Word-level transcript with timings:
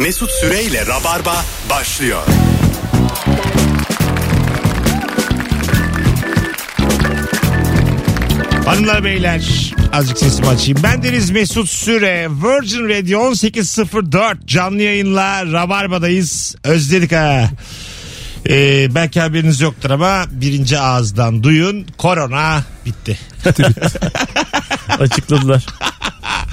Mesut 0.00 0.30
Süreyle 0.30 0.86
Rabarba 0.86 1.44
başlıyor. 1.70 2.22
Hanımlar 8.66 9.04
beyler 9.04 9.74
azıcık 9.92 10.18
sesimi 10.18 10.48
açayım. 10.48 10.80
Ben 10.82 11.02
Deniz 11.02 11.30
Mesut 11.30 11.68
Süre 11.68 12.28
Virgin 12.30 12.88
Radio 12.88 13.20
18.04 13.20 14.46
canlı 14.46 14.82
yayınla 14.82 15.52
Rabarba'dayız. 15.52 16.54
Özledik 16.64 17.12
ha. 17.12 17.50
Ee, 18.48 18.94
belki 18.94 19.20
haberiniz 19.20 19.60
yoktur 19.60 19.90
ama 19.90 20.24
birinci 20.30 20.78
ağızdan 20.78 21.42
duyun. 21.42 21.86
Korona 21.98 22.64
bitti. 22.86 23.18
Açıkladılar. 24.98 25.66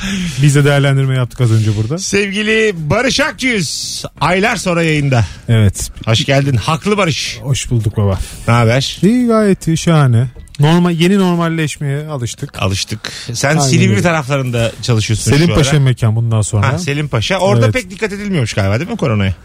Biz 0.42 0.56
de 0.56 0.66
değerlendirme 0.66 1.16
yaptık 1.16 1.42
az 1.42 1.52
önce 1.52 1.78
burada. 1.78 1.98
Sevgili 1.98 2.74
Barış 2.76 3.20
Akçyüz 3.20 4.04
aylar 4.22 4.56
sonra 4.56 4.84
yayında. 4.84 5.26
Evet. 5.50 5.92
Hoş 6.06 6.26
geldin. 6.26 6.56
Haklı 6.56 6.98
Barış. 6.98 7.38
Hoş 7.42 7.70
bulduk 7.72 7.98
baba. 7.98 8.20
Ne 8.48 8.54
haber? 8.54 9.00
İyi 9.04 9.28
gayet 9.28 9.68
iyi 9.68 9.78
şahane. 9.78 10.28
Normal 10.60 10.92
yeni 10.92 11.18
normalleşmeye 11.20 12.08
alıştık. 12.08 12.62
Alıştık. 12.62 13.00
Sen 13.34 13.50
Aynen 13.50 13.62
Silivri 13.62 13.92
öyle. 13.92 14.02
taraflarında 14.02 14.72
çalışıyorsun 14.82 15.32
Selim 15.32 15.48
şu 15.48 15.56
Paşa 15.56 15.72
ara. 15.72 15.80
mekan 15.80 16.16
bundan 16.16 16.42
sonra. 16.42 16.74
Ha, 16.74 16.78
Selim 16.80 17.08
Paşa. 17.08 17.38
Orada 17.38 17.66
Evet. 17.66 17.74
pek 17.74 17.90
dikkat 17.90 18.14
edilmiyormuş 18.14 18.54
galiba 18.54 18.80
değil 18.80 18.90
mi 18.92 18.98
koronaya? 18.98 19.36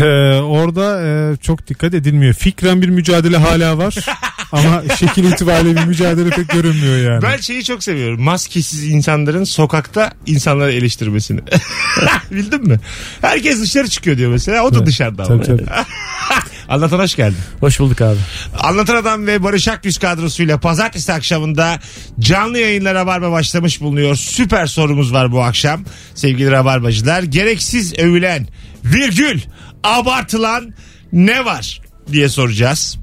Ee, 0.00 0.04
orada 0.40 1.06
e, 1.06 1.36
çok 1.36 1.66
dikkat 1.66 1.94
edilmiyor. 1.94 2.34
Fikren 2.34 2.82
bir 2.82 2.88
mücadele 2.88 3.36
hala 3.36 3.78
var. 3.78 3.94
Ama 4.52 4.82
şekil 4.98 5.24
itibariyle 5.24 5.76
bir 5.76 5.84
mücadele 5.84 6.30
pek 6.30 6.48
görünmüyor 6.48 7.12
yani. 7.12 7.22
Ben 7.22 7.36
şeyi 7.36 7.64
çok 7.64 7.84
seviyorum. 7.84 8.22
Maskesiz 8.22 8.84
insanların 8.84 9.44
sokakta 9.44 10.12
insanları 10.26 10.72
eleştirmesini. 10.72 11.40
Bildin 12.30 12.68
mi? 12.68 12.80
Herkes 13.20 13.60
dışarı 13.60 13.88
çıkıyor 13.88 14.18
diyor 14.18 14.30
mesela. 14.30 14.62
O 14.64 14.74
da 14.74 14.86
dışarıda 14.86 15.24
ama. 15.24 15.42
Tabii, 15.42 15.58
tabii. 15.58 15.70
Anlatan 16.68 16.98
hoş 16.98 17.14
geldin. 17.14 17.36
Hoş 17.60 17.80
bulduk 17.80 18.00
abi. 18.00 18.18
Anlatan 18.58 18.96
Adam 18.96 19.26
ve 19.26 19.42
Barış 19.42 19.68
Akgüz 19.68 19.98
kadrosuyla 19.98 20.60
pazartesi 20.60 21.12
akşamında 21.12 21.80
canlı 22.20 22.58
yayınlara 22.58 22.98
Rabarba 22.98 23.32
başlamış 23.32 23.80
bulunuyor. 23.80 24.16
Süper 24.16 24.66
sorumuz 24.66 25.12
var 25.12 25.32
bu 25.32 25.42
akşam 25.42 25.84
sevgili 26.14 26.50
Rabarbacılar. 26.50 27.22
Gereksiz 27.22 27.98
övülen, 27.98 28.46
virgül, 28.84 29.40
abartılan 29.84 30.74
ne 31.12 31.44
var 31.44 31.80
diye 32.12 32.28
soracağız. 32.28 32.98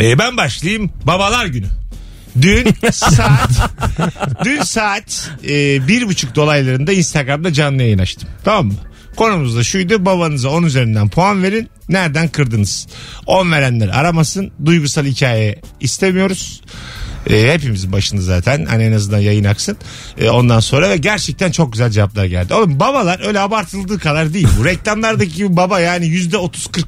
Ee, 0.00 0.18
ben 0.18 0.36
başlayayım. 0.36 0.90
Babalar 1.04 1.46
günü. 1.46 1.66
Dün 2.40 2.68
saat 2.92 3.50
dün 4.44 4.62
saat 4.62 5.30
e, 5.44 5.88
bir 5.88 6.06
buçuk 6.08 6.34
dolaylarında 6.34 6.92
Instagram'da 6.92 7.52
canlı 7.52 7.82
yayın 7.82 7.98
açtım. 7.98 8.28
Tamam 8.44 8.66
mı? 8.66 8.74
Konumuz 9.16 9.56
da 9.56 9.62
şuydu 9.62 10.04
babanıza 10.04 10.48
10 10.48 10.62
üzerinden 10.62 11.08
puan 11.08 11.42
verin. 11.42 11.68
Nereden 11.88 12.28
kırdınız? 12.28 12.86
10 13.26 13.52
verenler 13.52 13.88
aramasın. 13.88 14.52
Duygusal 14.64 15.04
hikaye 15.04 15.60
istemiyoruz. 15.80 16.60
E, 17.30 17.52
hepimizin 17.52 17.92
başında 17.92 18.20
zaten 18.20 18.64
hani 18.64 18.82
en 18.82 18.92
azından 18.92 19.18
yayın 19.18 19.44
aksın. 19.44 19.76
E, 20.18 20.30
ondan 20.30 20.60
sonra 20.60 20.90
ve 20.90 20.96
gerçekten 20.96 21.50
çok 21.50 21.72
güzel 21.72 21.90
cevaplar 21.90 22.24
geldi. 22.24 22.54
Oğlum 22.54 22.80
babalar 22.80 23.26
öyle 23.26 23.40
abartıldığı 23.40 23.98
kadar 23.98 24.34
değil. 24.34 24.48
Bu 24.58 24.64
reklamlardaki 24.64 25.34
gibi 25.34 25.56
baba 25.56 25.80
yani 25.80 26.06
yüzde 26.06 26.36
30-40. 26.36 26.84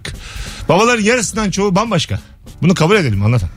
Babaların 0.69 1.03
yarısından 1.03 1.51
çoğu 1.51 1.75
bambaşka. 1.75 2.21
Bunu 2.63 2.75
kabul 2.75 2.97
edelim 2.97 3.23
anlatan. 3.23 3.49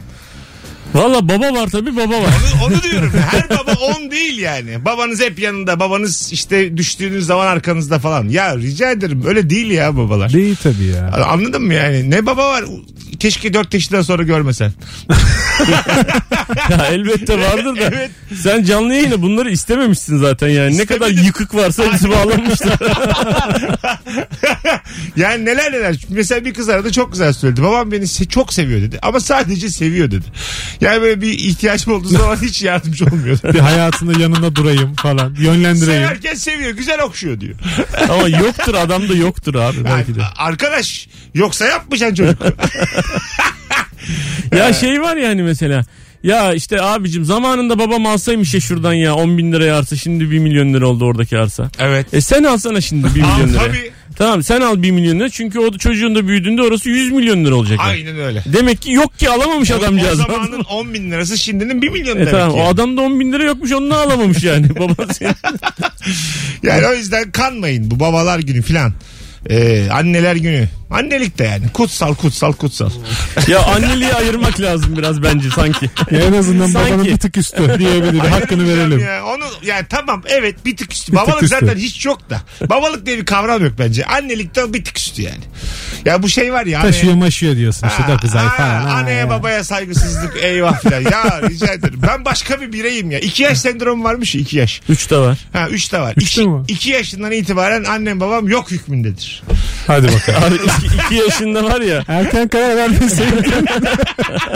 Valla 0.94 1.30
baba 1.30 1.54
var 1.54 1.68
tabii 1.68 1.96
baba 1.96 2.22
var. 2.22 2.30
Onu, 2.66 2.74
onu 2.74 2.84
diyorum. 2.84 3.12
Her 3.32 3.50
baba 3.50 3.72
on 3.72 4.12
değil 4.12 4.38
yani. 4.40 4.86
Babanız 4.86 5.22
hep 5.22 5.40
yanında. 5.40 5.80
Babanız 5.80 6.30
işte 6.34 6.78
düştüğünüz 6.78 7.26
zaman 7.26 7.48
arkanızda 7.48 8.00
falan. 8.00 8.30
Ya 8.30 8.58
rica 8.58 8.92
ederim 8.92 9.24
öyle 9.28 9.50
değil 9.50 9.72
ya 9.72 9.98
babalar. 9.98 10.34
Değil 10.34 10.56
tabii 10.64 10.86
ya. 10.86 11.26
Anladın 11.26 11.62
mı 11.64 11.74
yani? 11.74 12.10
Ne 12.12 12.26
baba 12.26 12.50
var? 12.50 12.64
Keşke 13.20 13.54
dört 13.54 13.74
yaşından 13.74 14.02
sonra 14.02 14.24
görmesen. 14.24 14.74
ya 16.70 16.86
elbette 16.92 17.40
vardır 17.40 17.76
da. 17.76 17.80
Evet. 17.82 18.12
Sen 18.44 18.64
canlı 18.64 18.94
yayını 18.94 19.22
bunları 19.22 19.52
istememişsin 19.52 20.18
zaten 20.18 20.48
yani. 20.48 20.78
Ne 20.78 20.86
kadar 20.86 21.06
İstemedim. 21.08 21.26
yıkık 21.26 21.56
varsa 21.56 21.84
hepsi 21.84 22.10
bağlanmışlar. 22.10 22.78
yani 25.16 25.46
neler 25.46 25.72
neler. 25.72 25.96
Mesela 26.10 26.46
bir 26.46 26.54
kız 26.54 26.70
aradı 26.70 26.92
çok 26.92 27.12
güzel 27.12 27.34
söyledi. 27.34 27.64
Babam 27.64 27.92
beni 27.92 28.08
çok 28.30 28.54
seviyor 28.54 28.82
dedi. 28.82 29.00
Ama 29.02 29.20
sadece 29.20 29.70
seviyor 29.70 30.12
dedi. 30.12 30.26
Yani 30.82 31.02
böyle 31.02 31.22
bir 31.22 31.30
ihtiyacım 31.40 31.94
olduğu 31.94 32.08
zaman 32.08 32.36
hiç 32.42 32.62
yardımcı 32.62 33.06
olmuyor. 33.06 33.38
Bir 33.54 33.60
hayatında 33.60 34.20
yanında 34.20 34.56
durayım 34.56 34.96
falan. 34.96 35.36
Yönlendireyim. 35.40 36.02
Severken 36.04 36.34
seviyor. 36.34 36.72
Güzel 36.72 37.02
okşuyor 37.02 37.40
diyor. 37.40 37.56
Ama 38.10 38.28
yoktur 38.28 38.74
adamda 38.76 39.14
yoktur 39.16 39.56
abi 39.56 39.78
belki 39.84 40.16
de. 40.16 40.22
Arkadaş 40.38 41.08
yoksa 41.34 41.66
yapmayacaksın 41.66 42.16
çocuk. 42.16 42.42
Ya 44.56 44.74
şey 44.74 45.02
var 45.02 45.18
yani 45.18 45.44
mesela. 45.44 45.86
Ya 46.24 46.54
işte 46.54 46.82
abicim 46.82 47.26
zamanında 47.26 47.80
babam 47.80 48.06
alsaymış 48.06 48.54
ya 48.54 48.60
şuradan 48.62 48.94
ya 48.94 49.16
10 49.16 49.38
bin 49.38 49.52
liraya 49.52 49.78
arsa 49.78 49.96
şimdi 49.96 50.32
1 50.32 50.40
milyon 50.40 50.74
lira 50.74 50.88
oldu 50.88 51.06
oradaki 51.06 51.38
arsa. 51.38 51.70
evet. 51.80 52.14
E 52.14 52.22
sen 52.22 52.44
alsana 52.44 52.82
şimdi 52.82 53.16
1 53.16 53.22
Al, 53.22 53.28
milyon 53.34 53.50
lira. 53.50 53.60
tabii. 53.60 53.92
Tamam 54.16 54.44
sen 54.44 54.62
al 54.62 54.82
1 54.84 54.92
milyon 54.92 55.20
lira 55.20 55.30
çünkü 55.30 55.60
o 55.60 55.74
da 55.74 55.78
çocuğun 55.78 56.16
da 56.16 56.28
büyüdüğünde 56.28 56.62
orası 56.62 56.90
100 56.90 57.12
milyon 57.12 57.46
lira 57.46 57.56
olacak. 57.56 57.80
Aynen 57.82 58.20
öyle. 58.20 58.44
Demek 58.54 58.82
ki 58.82 58.92
yok 58.92 59.20
ki 59.20 59.30
alamamış 59.30 59.72
O 59.72 59.76
adamcağız. 59.76 60.18
zamanın 60.20 60.60
10 60.70 60.94
bin 60.94 61.12
lirası 61.12 61.38
şimdinin 61.38 61.82
1 61.82 61.90
milyon 61.90 62.16
E 62.16 62.20
demek 62.20 62.32
tamam 62.32 62.52
ki. 62.52 62.58
o 62.62 62.68
adamda 62.68 63.02
10 63.02 63.20
bin 63.20 63.34
lira 63.34 63.44
yokmuş 63.44 63.72
onu 63.72 63.90
da 63.90 63.98
alamamış 63.98 64.44
yani. 64.44 64.76
Babası. 64.80 65.24
Yani 66.64 66.88
o 66.88 66.94
yüzden 66.94 67.32
kanmayın 67.32 67.92
bu 67.92 68.00
babalar 68.00 68.40
günü 68.40 68.62
filan. 68.62 68.94
Ee, 69.50 69.90
anneler 69.92 70.36
günü. 70.36 70.68
Annelik 70.92 71.38
de 71.38 71.44
yani. 71.44 71.64
Kutsal 71.74 72.16
kutsal 72.16 72.54
kutsal. 72.54 72.90
ya 73.48 73.60
anneliği 73.66 74.14
ayırmak 74.14 74.62
lazım 74.62 74.98
biraz 74.98 75.24
bence 75.24 75.50
sanki. 75.56 75.90
Ya 76.12 76.20
en 76.28 76.34
azından 76.34 76.68
Sanki. 76.68 76.92
babanın 76.92 77.06
bir 77.06 77.18
tık 77.18 77.38
üstü 77.38 77.80
diyebilirim. 77.80 78.20
Hakkını 78.20 78.68
verelim. 78.70 79.00
Ya. 79.00 79.26
Onu 79.26 79.44
yani 79.66 79.86
tamam 79.90 80.24
evet 80.28 80.66
bir 80.66 80.78
tık 80.78 80.94
üstü. 80.94 81.12
Bir 81.12 81.18
tık 81.18 81.28
Babalık 81.28 81.44
üstü. 81.44 81.58
zaten 81.60 81.76
hiç 81.76 82.06
yok 82.06 82.30
da. 82.30 82.42
Babalık 82.70 83.06
diye 83.06 83.18
bir 83.18 83.26
kavram 83.26 83.64
yok 83.64 83.74
bence. 83.80 84.06
Annelikten 84.06 84.74
bir 84.74 84.84
tık 84.84 84.98
üstü 84.98 85.22
yani. 85.22 85.44
Ya 86.06 86.24
bu 86.24 86.30
şey 86.30 86.54
var 86.54 86.66
ya. 86.66 86.82
Taşıyor 86.82 87.14
maşıyor 87.14 87.56
diyorsun 87.56 87.88
işte 87.88 88.04
9 88.14 88.36
ay 88.36 88.48
falan. 88.50 88.82
Ha, 88.82 88.90
Anneye 88.90 89.18
ya. 89.20 89.30
babaya 89.30 89.64
saygısızlık 89.64 90.38
eyvah 90.44 90.82
filan. 90.82 91.02
Ya 91.02 91.42
rica 91.50 91.74
ederim. 91.74 92.00
Ben 92.08 92.26
başka 92.26 92.62
bir 92.62 92.74
bireyim 92.74 93.12
ya. 93.12 93.20
2 93.20 93.44
yaş 93.44 93.58
sendromu 93.60 94.04
varmış 94.04 94.36
ya 94.36 94.42
2 94.42 94.58
yaş. 94.58 94.82
3 94.90 95.12
de 95.12 95.18
var. 95.18 95.38
Ha 95.54 95.68
3 95.70 95.92
de 95.94 96.00
var. 96.00 96.14
Üçte 96.18 96.42
2 96.42 96.50
mi? 96.50 96.64
iki 96.68 96.90
yaşından 96.90 97.32
itibaren 97.32 97.84
annem 97.84 98.20
babam 98.20 98.48
yok 98.48 98.72
hükmündedir. 98.72 99.37
Hadi 99.88 100.08
bakalım. 100.08 100.44
Abi 100.44 100.56
2 101.06 101.16
yaşında 101.16 101.64
var 101.64 101.82
ya. 101.82 102.04
Erken 102.08 102.48
karar 102.48 102.76
vermeseydin. 102.76 103.46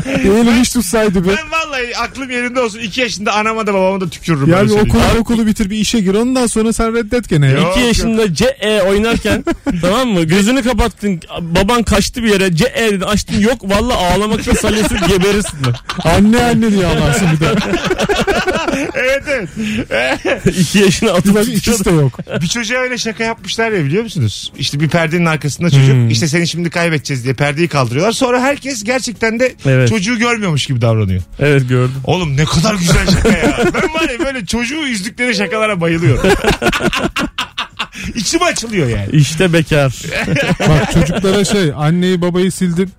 Eğilim 0.05 0.53
hiç 0.53 0.69
tutsaydı 0.73 1.25
be. 1.25 1.29
Ben 1.29 1.51
vallahi 1.51 1.97
aklım 1.97 2.29
yerinde 2.29 2.59
olsun. 2.61 2.79
2 2.79 3.01
yaşında 3.01 3.33
anama 3.33 3.67
da 3.67 3.73
babama 3.73 4.01
da 4.01 4.09
tükürürüm. 4.09 4.49
Ya 4.49 4.57
öyle 4.57 4.65
bir 4.69 4.73
söyleyeyim. 4.73 4.97
okulu, 5.07 5.19
okulu 5.21 5.45
bitir 5.47 5.69
bir 5.69 5.77
işe 5.77 5.99
gir 5.99 6.13
ondan 6.13 6.47
sonra 6.47 6.73
sen 6.73 6.95
reddet 6.95 7.29
gene 7.29 7.45
ya. 7.45 7.51
Yok. 7.51 7.77
2 7.77 7.85
yaşında 7.87 8.33
CE 8.33 8.81
oynarken 8.89 9.45
tamam 9.81 10.09
mı? 10.09 10.23
Gözünü 10.23 10.63
kapattın. 10.63 11.21
Baban 11.41 11.83
kaçtı 11.83 12.23
bir 12.23 12.29
yere. 12.29 12.55
CE 12.55 12.91
dedin 12.91 13.01
açtın. 13.01 13.39
Yok 13.39 13.57
valla 13.63 13.97
ağlamakta 13.97 14.55
salyası 14.55 14.95
geberirsin. 14.95 15.57
Anne 16.03 16.43
anne 16.43 16.71
diye 16.71 16.85
ağlarsın 16.85 17.27
bir 17.33 17.39
de. 17.39 17.55
evet 18.95 19.23
evet. 19.27 20.57
2 20.59 20.79
yaşına 20.79 21.11
atıp 21.11 21.47
ikisi 21.47 21.85
de 21.85 21.89
yok. 21.91 22.19
bir 22.41 22.47
çocuğa 22.47 22.79
öyle 22.79 22.97
şaka 22.97 23.23
yapmışlar 23.23 23.71
ya 23.71 23.85
biliyor 23.85 24.03
musunuz? 24.03 24.51
İşte 24.57 24.79
bir 24.79 24.89
perdenin 25.21 25.25
arkasında 25.25 25.69
çocuk 25.69 25.93
Hmm. 25.95 26.09
işte 26.09 26.27
seni 26.27 26.47
şimdi 26.47 26.69
kaybedeceğiz 26.69 27.23
diye 27.23 27.33
perdeyi 27.33 27.67
kaldırıyorlar. 27.67 28.11
Sonra 28.11 28.41
herkes 28.41 28.83
gerçekten 28.83 29.39
de 29.39 29.55
Evet. 29.65 29.89
çocuğu 29.89 30.19
görmüyormuş 30.19 30.65
gibi 30.65 30.81
davranıyor. 30.81 31.21
Evet 31.39 31.69
gördüm. 31.69 31.95
Oğlum 32.03 32.37
ne 32.37 32.45
kadar 32.45 32.75
güzel 32.75 33.07
şaka 33.11 33.29
ya. 33.37 33.57
Ben 33.73 33.93
var 33.93 34.09
ya 34.09 34.25
böyle 34.25 34.45
çocuğu 34.45 34.87
üzdükleri 34.87 35.35
şakalara 35.35 35.81
bayılıyorum. 35.81 36.31
İçim 38.15 38.43
açılıyor 38.43 38.87
yani. 38.87 39.09
İşte 39.11 39.53
bekar. 39.53 39.93
Bak 40.69 40.91
çocuklara 40.93 41.45
şey 41.45 41.71
anneyi 41.75 42.21
babayı 42.21 42.51
sildin. 42.51 42.89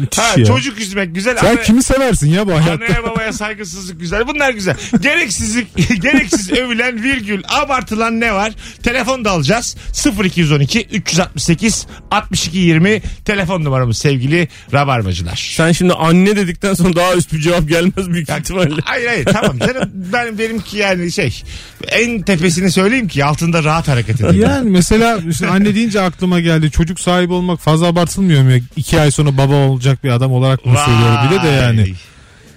Müthiş 0.00 0.18
Ha, 0.18 0.34
ya. 0.36 0.44
çocuk 0.44 0.80
üzmek 0.80 1.14
güzel. 1.14 1.36
Sen 1.36 1.46
Anne- 1.46 1.62
kimi 1.62 1.82
seversin 1.82 2.30
ya 2.30 2.46
bu 2.46 2.52
hayatta? 2.52 2.72
Anneye 2.84 3.02
babaya 3.02 3.32
saygısızlık 3.32 4.00
güzel. 4.00 4.28
Bunlar 4.28 4.50
güzel. 4.50 4.76
Gereksizlik, 5.00 5.76
gereksiz 6.02 6.52
övülen 6.52 7.02
virgül 7.02 7.42
abartılan 7.48 8.20
ne 8.20 8.34
var? 8.34 8.52
Telefon 8.82 9.24
da 9.24 9.30
alacağız. 9.30 9.76
0212 10.24 10.80
368 10.92 11.86
62 12.10 12.58
20 12.58 13.02
telefon 13.24 13.64
numaramız 13.64 13.98
sevgili 13.98 14.48
rabarbacılar. 14.72 15.52
Sen 15.56 15.72
şimdi 15.72 15.92
anne 15.92 16.36
dedikten 16.36 16.74
sonra 16.74 16.96
daha 16.96 17.14
üst 17.14 17.32
bir 17.32 17.38
cevap 17.40 17.68
gelmez 17.68 18.08
büyük 18.10 18.30
ihtimalle. 18.30 18.80
Hayır 18.84 19.06
hayır 19.08 19.24
tamam 19.24 19.58
canım 19.58 19.90
ben 19.94 20.38
benimki 20.38 20.76
yani 20.78 21.12
şey 21.12 21.42
en 21.88 22.22
tepesini 22.22 22.72
söyleyeyim 22.72 23.08
ki 23.08 23.24
altında 23.24 23.64
rahat 23.64 23.88
hareket 23.88 24.20
edeyim. 24.20 24.42
Yani 24.42 24.70
mesela 24.70 25.18
işte 25.30 25.46
anne 25.48 25.74
deyince 25.74 26.00
aklıma 26.00 26.40
geldi. 26.40 26.70
Çocuk 26.70 27.00
sahibi 27.00 27.32
olmak 27.32 27.60
fazla 27.60 27.86
abartılmıyor 27.86 28.42
mu? 28.42 28.50
ya? 28.52 28.60
İki 28.76 29.00
ay 29.00 29.10
sonra 29.10 29.36
baba 29.38 29.59
olacak 29.68 30.04
bir 30.04 30.10
adam 30.10 30.32
olarak 30.32 30.66
mı 30.66 30.74
söylüyorum? 30.86 31.16
Bir 31.30 31.42
de 31.42 31.48
yani. 31.48 31.94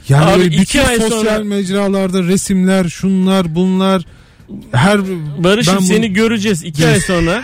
Yani 0.09 0.25
Abi 0.25 0.39
böyle 0.39 0.51
bütün 0.51 0.79
ay 0.83 0.99
sosyal 0.99 1.09
sonra- 1.23 1.43
mecralarda 1.43 2.23
resimler, 2.23 2.89
şunlar, 2.89 3.55
bunlar. 3.55 4.01
Her 4.71 4.99
Barış'ım 5.43 5.73
Ben 5.73 5.79
bunu- 5.79 5.87
seni 5.87 6.13
göreceğiz 6.13 6.63
iki 6.63 6.87
ay 6.87 6.99
sonra. 6.99 7.43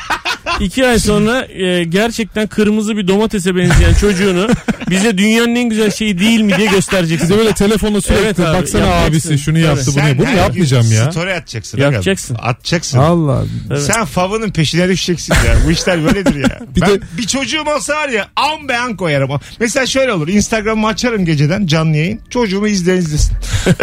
iki 0.59 0.87
ay 0.87 0.99
sonra 0.99 1.45
e, 1.45 1.83
gerçekten 1.83 2.47
kırmızı 2.47 2.97
bir 2.97 3.07
domatese 3.07 3.55
benzeyen 3.55 3.93
çocuğunu 3.93 4.47
bize 4.89 5.17
dünyanın 5.17 5.55
en 5.55 5.69
güzel 5.69 5.91
şeyi 5.91 6.19
değil 6.19 6.41
mi 6.41 6.57
diye 6.57 6.67
göstereceksin. 6.67 7.29
Bize 7.29 7.39
böyle 7.39 7.53
telefonla 7.53 8.01
sürekli 8.01 8.23
Evet 8.25 8.39
abi, 8.39 8.57
baksana 8.61 8.85
yapacaksın. 8.85 9.09
abisi 9.29 9.43
şunu 9.43 9.55
Tabii. 9.55 9.65
yaptı 9.65 9.85
bunu. 9.87 9.93
Sen 10.03 10.17
Bunu 10.17 10.29
yapmayacağım 10.37 10.91
ya. 10.91 11.11
Story 11.11 11.33
atacaksın. 11.33 11.77
Yapacaksın. 11.77 12.35
aga. 12.35 12.43
Atacaksın. 12.43 12.97
Allah. 12.97 13.43
Evet. 13.71 13.81
Sen 13.81 14.05
favının 14.05 14.49
peşine 14.51 14.89
düşeceksin 14.89 15.33
ya. 15.33 15.55
Bu 15.67 15.71
işler 15.71 16.03
böyledir 16.05 16.35
ya. 16.35 16.59
Bir 16.75 16.81
ben 16.81 16.89
de- 16.89 16.99
bir 17.17 17.27
çocuğum 17.27 17.63
olsa 17.77 17.93
var 17.93 18.09
ya 18.09 18.27
an 18.35 18.67
be 18.69 18.77
an 18.77 18.95
koyarım. 18.97 19.29
Mesela 19.59 19.85
şöyle 19.85 20.13
olur. 20.13 20.27
Instagram'ı 20.27 20.87
açarım 20.87 21.25
geceden 21.25 21.67
canlı 21.67 21.97
yayın. 21.97 22.19
Çocuğumu 22.29 22.67
izleyen 22.67 22.97
izlesin. 22.97 23.33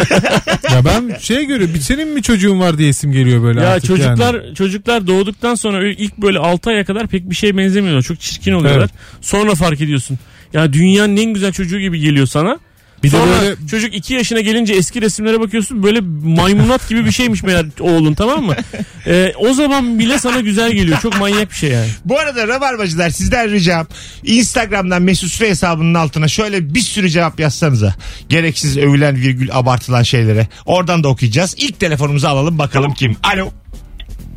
Ya 0.73 0.85
ben 0.85 1.17
şey 1.21 1.45
görüyorum. 1.45 1.75
Bir 1.75 1.81
senin 1.81 2.09
mi 2.09 2.23
çocuğun 2.23 2.61
var 2.61 2.79
diye 2.79 2.89
isim 2.89 3.13
geliyor 3.17 3.43
böyle 3.43 3.61
Ya 3.61 3.69
artık 3.69 3.89
çocuklar 3.89 4.35
yani. 4.35 4.55
çocuklar 4.55 5.07
doğduktan 5.07 5.55
sonra 5.55 5.89
ilk 5.89 6.19
böyle 6.19 6.39
6 6.39 6.71
aya 6.71 6.85
kadar 6.85 7.07
pek 7.07 7.31
bir 7.31 7.35
şeye 7.35 7.57
benzemiyorlar. 7.57 8.03
Çok 8.03 8.21
çirkin 8.21 8.53
oluyorlar. 8.53 8.81
Evet. 8.81 8.91
Sonra 9.21 9.55
fark 9.55 9.81
ediyorsun. 9.81 10.19
Ya 10.53 10.73
dünyanın 10.73 11.17
en 11.17 11.35
güzel 11.35 11.53
çocuğu 11.53 11.81
gibi 11.81 12.01
geliyor 12.01 12.27
sana. 12.27 12.59
Bir 13.07 13.13
de 13.13 13.17
Sonra 13.17 13.41
böyle 13.41 13.57
çocuk 13.71 13.95
2 13.95 14.15
yaşına 14.15 14.41
gelince 14.41 14.75
eski 14.75 15.03
resimlere 15.03 15.41
bakıyorsun 15.41 15.83
böyle 15.83 16.01
maymunat 16.25 16.89
gibi 16.89 17.05
bir 17.05 17.11
şeymiş 17.11 17.43
meğer 17.43 17.67
oğlun 17.81 18.15
tamam 18.15 18.45
mı? 18.45 18.55
Ee, 19.09 19.33
o 19.39 19.55
zaman 19.55 19.99
bile 19.99 20.19
sana 20.19 20.41
güzel 20.41 20.73
geliyor. 20.73 20.99
Çok 21.03 21.19
manyak 21.21 21.51
bir 21.51 21.57
şey 21.57 21.71
yani. 21.71 21.89
Bu 22.05 22.19
arada 22.19 22.49
Rabarbacılar 22.49 23.11
sizden 23.11 23.51
ricam 23.51 23.87
Instagram'dan 24.25 25.03
Mesut 25.03 25.33
Süre 25.33 25.49
hesabının 25.49 25.95
altına 25.95 26.29
şöyle 26.29 26.75
bir 26.75 26.81
sürü 26.81 27.11
cevap 27.11 27.41
yazsanıza. 27.41 27.95
Gereksiz 28.29 28.79
övülen 28.79 29.17
virgül 29.17 29.49
abartılan 29.53 30.03
şeylere. 30.03 30.47
Oradan 30.65 31.05
da 31.05 31.09
okuyacağız. 31.09 31.55
İlk 31.59 31.81
telefonumuzu 31.81 32.29
alalım 32.29 32.59
bakalım 32.59 32.95
kim? 32.95 33.17
Alo. 33.23 33.51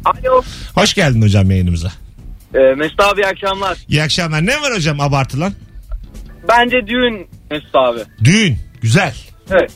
Alo. 0.06 0.42
Hoş 0.76 0.94
geldin 0.94 1.22
hocam 1.22 1.52
yayınımıza. 1.52 1.92
Ee, 2.56 2.60
Mesut 2.60 3.00
abi 3.00 3.22
iyi 3.22 3.28
akşamlar. 3.28 3.78
İyi 3.90 4.04
akşamlar. 4.04 4.46
Ne 4.46 4.62
var 4.62 4.74
hocam 4.76 5.00
abartılan? 5.00 5.54
Bence 6.50 6.88
düğün 6.88 7.28
Mesut 7.52 7.76
abi. 7.76 8.00
Düğün. 8.24 8.58
Güzel. 8.82 9.14
Evet. 9.52 9.72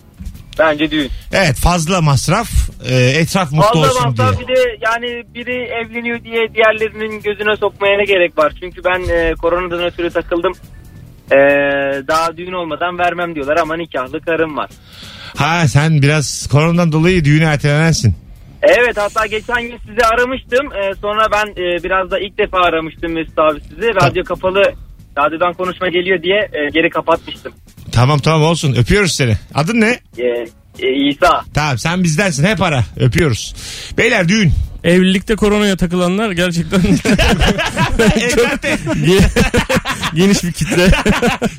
Bence 0.59 0.91
düğün. 0.91 1.09
Evet 1.33 1.55
fazla 1.55 2.01
masraf 2.01 2.49
e, 2.89 2.95
etraf 2.95 3.51
mutlu 3.51 3.65
Fazla 3.67 3.79
olsun 3.79 4.17
diye. 4.17 4.25
masraf 4.27 4.39
bir 4.41 4.47
de 4.55 4.59
yani 4.81 5.23
biri 5.35 5.55
evleniyor 5.63 6.23
diye 6.23 6.53
diğerlerinin 6.53 7.21
gözüne 7.21 7.55
sokmaya 7.55 7.97
ne 7.97 8.03
gerek 8.03 8.37
var? 8.37 8.53
Çünkü 8.59 8.81
ben 8.83 9.01
e, 9.09 9.33
koronadan 9.41 9.83
ötürü 9.83 10.09
takıldım. 10.09 10.53
E, 11.31 11.37
daha 12.07 12.37
düğün 12.37 12.53
olmadan 12.53 12.97
vermem 12.97 13.35
diyorlar 13.35 13.57
ama 13.57 13.75
nikahlı 13.75 14.21
karım 14.21 14.57
var. 14.57 14.69
Ha 15.37 15.67
sen 15.67 16.01
biraz 16.01 16.47
koronadan 16.51 16.91
dolayı 16.91 17.25
düğüne 17.25 17.43
ertelenensin. 17.45 18.15
Evet 18.61 18.97
hatta 18.97 19.25
geçen 19.25 19.61
gün 19.61 19.77
sizi 19.87 20.05
aramıştım. 20.05 20.73
E, 20.73 20.93
sonra 21.01 21.27
ben 21.31 21.47
e, 21.51 21.83
biraz 21.83 22.11
da 22.11 22.19
ilk 22.19 22.37
defa 22.37 22.57
aramıştım 22.57 23.11
Mesut 23.13 23.39
abi 23.39 23.59
sizi. 23.61 23.87
Radyo 23.95 24.23
kapalı 24.23 24.61
radyodan 25.17 25.53
konuşma 25.53 25.87
geliyor 25.87 26.23
diye 26.23 26.49
e, 26.53 26.69
geri 26.69 26.89
kapatmıştım. 26.89 27.53
Tamam 27.93 28.19
tamam 28.19 28.41
olsun 28.41 28.73
öpüyoruz 28.75 29.11
seni. 29.11 29.37
Adın 29.53 29.81
ne? 29.81 29.99
E, 30.17 30.45
e, 30.79 31.09
İsa. 31.09 31.41
Tamam 31.53 31.77
sen 31.77 32.03
bizdensin 32.03 32.43
hep 32.43 32.61
ara 32.61 32.83
öpüyoruz. 32.97 33.55
Beyler 33.97 34.29
düğün. 34.29 34.53
Evlilikte 34.83 35.35
koronaya 35.35 35.77
takılanlar 35.77 36.31
gerçekten 36.31 36.79
Evlerde 38.15 38.77
geniş 40.15 40.43
bir 40.43 40.51
kitle. 40.51 40.91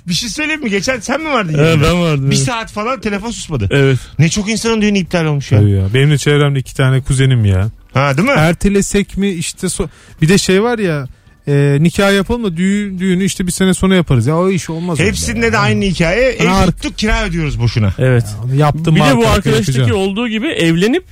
bir 0.08 0.14
şey 0.14 0.28
söyleyeyim 0.28 0.62
mi? 0.62 0.70
Geçen 0.70 1.00
sen 1.00 1.20
mi 1.20 1.28
vardın? 1.28 1.58
Evet, 1.58 1.78
ben 1.84 2.00
vardım. 2.00 2.30
Bir 2.30 2.36
evet. 2.36 2.46
saat 2.46 2.72
falan 2.72 3.00
telefon 3.00 3.30
susmadı. 3.30 3.68
Evet. 3.70 3.98
Ne 4.18 4.28
çok 4.28 4.50
insanın 4.50 4.82
düğünü 4.82 4.98
iptal 4.98 5.24
olmuş 5.24 5.52
ya. 5.52 5.58
Tabii 5.60 5.70
ya. 5.70 5.94
Benim 5.94 6.10
de 6.10 6.18
çevremde 6.18 6.58
iki 6.58 6.74
tane 6.76 7.00
kuzenim 7.00 7.44
ya. 7.44 7.68
Ha 7.94 8.16
değil 8.16 8.28
mi? 8.28 8.34
Ertelesek 8.36 9.16
mi 9.16 9.28
işte 9.28 9.66
so- 9.66 9.88
bir 10.22 10.28
de 10.28 10.38
şey 10.38 10.62
var 10.62 10.78
ya 10.78 11.06
e, 11.48 11.76
nikah 11.80 12.14
yapalım 12.14 12.44
da 12.44 12.56
düğün, 12.56 12.98
düğünü 12.98 13.24
işte 13.24 13.46
bir 13.46 13.52
sene 13.52 13.74
sonra 13.74 13.94
yaparız. 13.94 14.26
Ya 14.26 14.38
o 14.38 14.50
iş 14.50 14.70
olmaz. 14.70 14.98
Hepsinde 14.98 15.52
de 15.52 15.58
aynı 15.58 15.84
hikaye. 15.84 16.28
Ev 16.28 16.46
Ark- 16.48 16.66
tuttuk 16.66 16.98
kira 16.98 17.24
ödüyoruz 17.24 17.60
boşuna. 17.60 17.94
Evet. 17.98 18.24
Onu 18.44 18.54
Yaptım 18.54 18.96
Bir 18.96 19.00
de 19.00 19.16
bu 19.16 19.26
arkadaştaki 19.28 19.92
olduğu 19.94 20.28
gibi 20.28 20.46
evlenip 20.48 21.04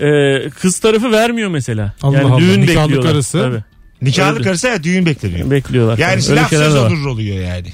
e, 0.00 0.50
kız 0.50 0.78
tarafı 0.78 1.12
vermiyor 1.12 1.50
mesela. 1.50 1.92
Allah 2.02 2.16
yani 2.16 2.32
Allah, 2.32 2.40
düğün 2.40 2.60
nikahlı 2.62 2.82
bekliyorlar. 2.82 3.12
karısı. 3.12 3.38
Tabii. 3.38 3.62
Nikahlı 4.02 4.34
Öyle. 4.34 4.44
karısı 4.44 4.66
ya 4.66 4.82
düğün 4.82 5.06
bekleniyor. 5.06 5.50
Bekliyorlar. 5.50 5.98
Yani 5.98 6.20
tabii. 6.20 6.30
Öyle 6.30 6.40
laf 6.40 6.50
şeyler 6.50 6.64
söz 6.64 6.74
de 6.74 6.78
var. 6.78 6.90
olur 6.90 7.06
oluyor 7.06 7.36
yani. 7.44 7.68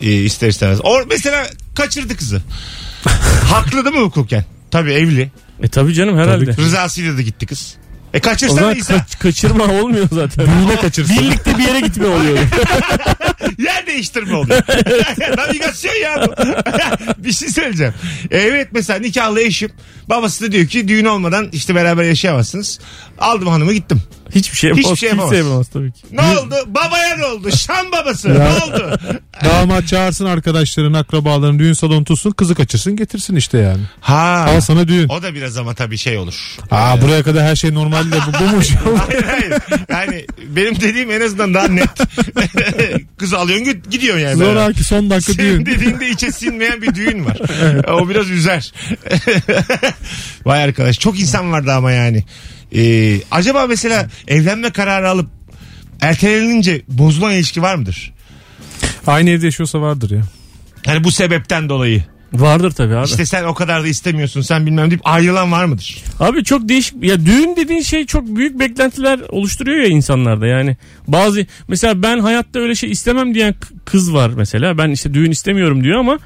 Ee, 0.00 0.12
ister 0.12 0.48
istemez. 0.48 0.78
Or 0.82 1.04
mesela 1.10 1.46
kaçırdı 1.74 2.16
kızı. 2.16 2.42
Haklı 3.44 3.84
değil 3.84 3.96
mi 3.96 4.02
hukuken? 4.02 4.44
Tabii 4.70 4.92
evli. 4.92 5.30
E 5.62 5.68
tabii 5.68 5.94
canım 5.94 6.18
herhalde. 6.18 6.56
Rızasıyla 6.56 7.16
da 7.16 7.22
gitti 7.22 7.46
kız. 7.46 7.76
E 8.14 8.18
O 8.18 8.20
kaçırsana 8.20 8.60
zaman 8.60 8.74
İsa. 8.74 8.98
kaç- 8.98 9.18
kaçırma 9.18 9.64
olmuyor 9.64 10.08
zaten. 10.12 10.46
Düğüne 10.46 10.76
kaçırsın. 10.80 11.16
Birlikte 11.18 11.58
bir 11.58 11.62
yere 11.64 11.80
gitme 11.80 12.06
oluyor. 12.06 12.38
Yer 13.84 13.94
değiştirme 13.94 14.34
oluyor. 14.36 14.62
Navigasyon 15.36 15.94
ya 15.94 16.26
bu. 16.28 16.34
bir 17.24 17.32
şey 17.32 17.48
söyleyeceğim. 17.48 17.94
Evet 18.30 18.68
mesela 18.72 18.98
nikahlı 18.98 19.40
eşim. 19.40 19.70
Babası 20.08 20.44
da 20.44 20.52
diyor 20.52 20.66
ki 20.66 20.88
düğün 20.88 21.04
olmadan 21.04 21.48
işte 21.52 21.74
beraber 21.74 22.04
yaşayamazsınız. 22.04 22.80
Aldım 23.18 23.48
hanımı 23.48 23.72
gittim. 23.72 24.02
Hiçbir 24.34 24.56
şey 24.56 24.70
Hiçbir 24.70 24.82
yapamaz. 24.82 24.98
şey 25.00 25.10
Kimse 25.10 25.36
yapamaz. 25.36 25.68
tabii 25.72 25.92
ki. 25.92 26.00
Ne 26.12 26.20
oldu? 26.38 26.54
Babaya 26.66 27.16
ne 27.16 27.24
oldu? 27.24 27.50
Şam 27.56 27.92
babası. 27.92 28.34
ne 28.34 28.48
oldu? 28.48 28.98
Damat 29.44 29.88
çağırsın 29.88 30.24
arkadaşların, 30.26 30.92
akrabaların 30.92 31.58
düğün 31.58 31.72
salonu 31.72 32.04
tutsun, 32.04 32.30
kızı 32.30 32.54
kaçırsın, 32.54 32.96
getirsin 32.96 33.36
işte 33.36 33.58
yani. 33.58 33.80
Ha. 34.00 34.46
Al 34.48 34.60
sana 34.60 34.88
düğün. 34.88 35.08
O 35.08 35.22
da 35.22 35.34
biraz 35.34 35.56
ama 35.56 35.74
tabii 35.74 35.98
şey 35.98 36.18
olur. 36.18 36.34
Aa 36.70 37.02
buraya 37.02 37.22
kadar 37.22 37.42
her 37.44 37.56
şey 37.56 37.74
normalde 37.74 38.16
bu 38.28 38.44
bumuş. 38.44 38.68
hayır 39.08 39.22
hayır. 39.24 39.54
Yani 39.88 40.26
benim 40.48 40.80
dediğim 40.80 41.10
en 41.10 41.20
azından 41.20 41.54
daha 41.54 41.68
net. 41.68 41.88
Kızı 43.18 43.38
alıyorsun 43.38 43.64
gid- 43.74 43.90
gidiyorsun 43.90 44.24
yani. 44.24 44.36
Zoraki 44.36 44.84
son 44.84 45.10
dakika 45.10 45.32
Senin 45.32 45.56
düğün. 45.58 45.66
dediğinde 45.66 46.10
içe 46.10 46.32
sinmeyen 46.32 46.82
bir 46.82 46.94
düğün 46.94 47.24
var. 47.24 47.38
o 47.90 48.08
biraz 48.08 48.30
üzer. 48.30 48.72
Vay 50.44 50.64
arkadaş 50.64 50.98
çok 51.00 51.20
insan 51.20 51.52
vardı 51.52 51.72
ama 51.72 51.92
yani. 51.92 52.24
Ee, 52.74 53.16
acaba 53.30 53.66
mesela 53.66 54.08
evlenme 54.28 54.70
kararı 54.70 55.08
alıp 55.10 55.28
ertelenince 56.00 56.82
bozulan 56.88 57.32
ilişki 57.32 57.62
var 57.62 57.74
mıdır? 57.74 58.12
Aynı 59.06 59.30
evde 59.30 59.46
yaşıyorsa 59.46 59.80
vardır 59.80 60.10
ya. 60.10 60.22
Hani 60.86 61.04
bu 61.04 61.10
sebepten 61.12 61.68
dolayı. 61.68 62.04
Vardır 62.32 62.70
tabii 62.70 62.94
abi. 62.94 63.06
İşte 63.06 63.26
sen 63.26 63.44
o 63.44 63.54
kadar 63.54 63.84
da 63.84 63.88
istemiyorsun 63.88 64.40
sen 64.40 64.66
bilmem 64.66 64.90
deyip 64.90 65.00
ayrılan 65.04 65.52
var 65.52 65.64
mıdır? 65.64 66.04
Abi 66.20 66.44
çok 66.44 66.68
değişik 66.68 67.04
ya 67.04 67.26
düğün 67.26 67.56
dediğin 67.56 67.82
şey 67.82 68.06
çok 68.06 68.26
büyük 68.26 68.58
beklentiler 68.58 69.20
oluşturuyor 69.28 69.78
ya 69.78 69.86
insanlarda 69.86 70.46
yani 70.46 70.76
bazı 71.08 71.46
mesela 71.68 72.02
ben 72.02 72.18
hayatta 72.18 72.58
öyle 72.58 72.74
şey 72.74 72.90
istemem 72.90 73.34
diyen 73.34 73.54
kız 73.84 74.14
var 74.14 74.30
mesela 74.36 74.78
ben 74.78 74.90
işte 74.90 75.14
düğün 75.14 75.30
istemiyorum 75.30 75.84
diyor 75.84 75.98
ama 75.98 76.18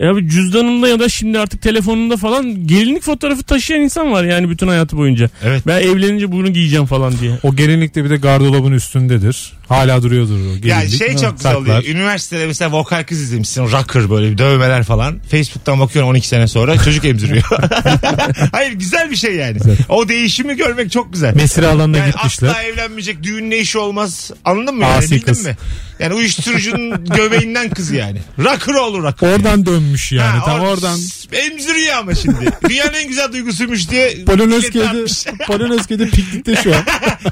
e 0.00 0.06
abi 0.06 0.28
cüzdanında 0.28 0.88
ya 0.88 1.00
da 1.00 1.08
şimdi 1.08 1.38
artık 1.38 1.62
telefonunda 1.62 2.16
falan 2.16 2.66
gelinlik 2.66 3.02
fotoğrafı 3.02 3.42
taşıyan 3.42 3.82
insan 3.82 4.12
var 4.12 4.24
yani 4.24 4.50
bütün 4.50 4.68
hayatı 4.68 4.96
boyunca. 4.96 5.30
Evet. 5.44 5.62
Ben 5.66 5.80
evlenince 5.80 6.32
bunu 6.32 6.52
giyeceğim 6.52 6.86
falan 6.86 7.18
diye. 7.20 7.38
O 7.42 7.56
gelinlik 7.56 7.94
de 7.94 8.04
bir 8.04 8.10
de 8.10 8.16
gardırobun 8.16 8.72
üstündedir. 8.72 9.52
Hala 9.68 10.02
duruyordur 10.02 10.34
o 10.34 10.36
gelinlik. 10.38 10.64
Ya 10.64 10.88
şey 10.88 11.16
çok 11.16 11.36
güzel 11.36 11.54
oluyor. 11.54 11.84
Üniversitede 11.84 12.46
mesela 12.46 12.72
vokal 12.72 13.04
kız 13.04 13.20
izlemişsin. 13.20 13.62
Rocker 13.72 14.10
böyle 14.10 14.30
bir 14.32 14.38
dövmeler 14.38 14.82
falan. 14.84 15.18
Facebook'tan 15.30 15.80
bakıyorum 15.80 16.10
12 16.10 16.28
sene 16.28 16.48
sonra 16.48 16.84
çocuk 16.84 17.04
emziriyor. 17.04 17.42
Hayır 18.52 18.72
güzel 18.72 19.10
bir 19.10 19.16
şey 19.16 19.34
yani. 19.34 19.58
O 19.88 20.08
değişimi 20.08 20.56
görmek 20.56 20.90
çok 20.92 21.12
güzel. 21.12 21.34
Mesire 21.34 21.66
alanına 21.66 21.96
Yani 21.98 22.12
gitmişler. 22.12 22.48
asla 22.48 22.62
evlenmeyecek 22.62 23.22
düğün 23.22 23.50
ne 23.50 23.56
işi 23.58 23.78
olmaz. 23.78 24.30
Anladın 24.44 24.74
mı? 24.74 24.82
Yani, 24.82 24.94
Asi 24.94 25.10
bildin 25.14 25.24
kız. 25.26 25.44
mi? 25.46 25.56
Yani 25.98 26.14
uyuşturucunun 26.14 27.04
göbeğinden 27.16 27.70
kız 27.70 27.90
yani. 27.90 28.18
Rocker 28.38 28.74
oğlu 28.74 29.02
rocker. 29.02 29.28
Oradan 29.32 29.66
dönmüş 29.66 30.12
yani. 30.12 30.38
Ha, 30.38 30.44
Tam 30.44 30.60
or- 30.60 30.66
oradan. 30.68 30.98
Emziriyor 31.32 31.96
ama 31.98 32.14
şimdi. 32.14 32.50
Dünyanın 32.68 32.92
en 32.94 33.08
güzel 33.08 33.32
duygusuymuş 33.32 33.90
diye. 33.90 34.24
Polonezköy'de. 34.26 35.04
Polonezköy'de 35.46 36.08
piknikte 36.08 36.56
şu 36.62 36.74
an. 36.76 36.82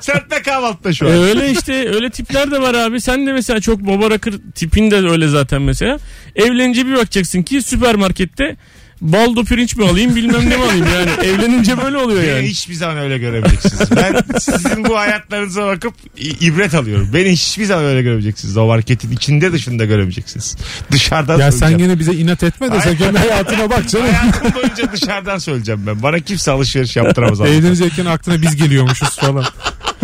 Serpme 0.01 0.43
kahvaltıda 0.43 0.93
şu 0.93 1.05
E 1.07 1.09
an. 1.09 1.15
öyle 1.23 1.51
işte 1.53 1.73
öyle 1.95 2.11
tipler 2.25 2.51
de 2.51 2.61
var 2.61 2.75
abi. 2.75 3.01
Sen 3.01 3.27
de 3.27 3.33
mesela 3.33 3.61
çok 3.61 3.81
baba 3.87 4.11
rakır 4.11 4.35
tipin 4.55 4.91
de 4.91 4.97
öyle 4.97 5.29
zaten 5.29 5.63
mesela. 5.63 5.99
Evlenince 6.37 6.87
bir 6.87 6.93
bakacaksın 6.95 7.43
ki 7.43 7.63
süpermarkette 7.63 8.57
baldo 9.01 9.45
pirinç 9.45 9.77
mi 9.77 9.85
alayım 9.89 10.17
bilmem 10.17 10.51
ne 10.51 10.57
mi 10.57 10.63
alayım 10.65 10.87
yani. 10.95 11.11
Evlenince 11.29 11.83
böyle 11.85 11.97
oluyor 11.97 12.23
Beni 12.23 12.31
yani. 12.31 12.47
hiçbir 12.47 12.75
zaman 12.75 12.99
öyle 12.99 13.19
göremeyeceksiniz. 13.19 13.91
Ben 13.97 14.39
sizin 14.39 14.85
bu 14.85 14.99
hayatlarınıza 14.99 15.67
bakıp 15.67 15.95
i- 16.19 16.47
ibret 16.47 16.75
alıyorum. 16.75 17.11
Beni 17.15 17.33
hiçbir 17.33 17.65
zaman 17.65 17.85
öyle 17.85 18.03
göremeyeceksiniz. 18.03 18.57
O 18.57 18.67
marketin 18.67 19.11
içinde 19.13 19.53
dışında 19.53 19.85
göremeyeceksiniz. 19.85 20.57
Dışarıdan 20.93 21.39
Ya 21.39 21.53
sen 21.53 21.59
söyleyeceğim. 21.59 21.89
gene 21.91 21.99
bize 21.99 22.13
inat 22.15 22.43
etme 22.43 22.73
de 22.73 22.81
sen 22.81 22.97
kendi 22.97 23.19
hayatına 23.19 23.71
bak 23.71 23.89
canım. 23.89 24.07
Hayatım 24.15 24.55
boyunca 24.55 24.93
dışarıdan 24.93 25.39
söyleyeceğim 25.39 25.87
ben. 25.87 26.03
Bana 26.03 26.19
kimse 26.21 26.51
alışveriş 26.51 26.97
yaptıramaz. 26.97 27.41
Evlenecekken 27.51 28.07
aklına 28.07 28.43
biz 28.43 28.57
geliyormuşuz 28.57 29.17
falan. 29.19 29.45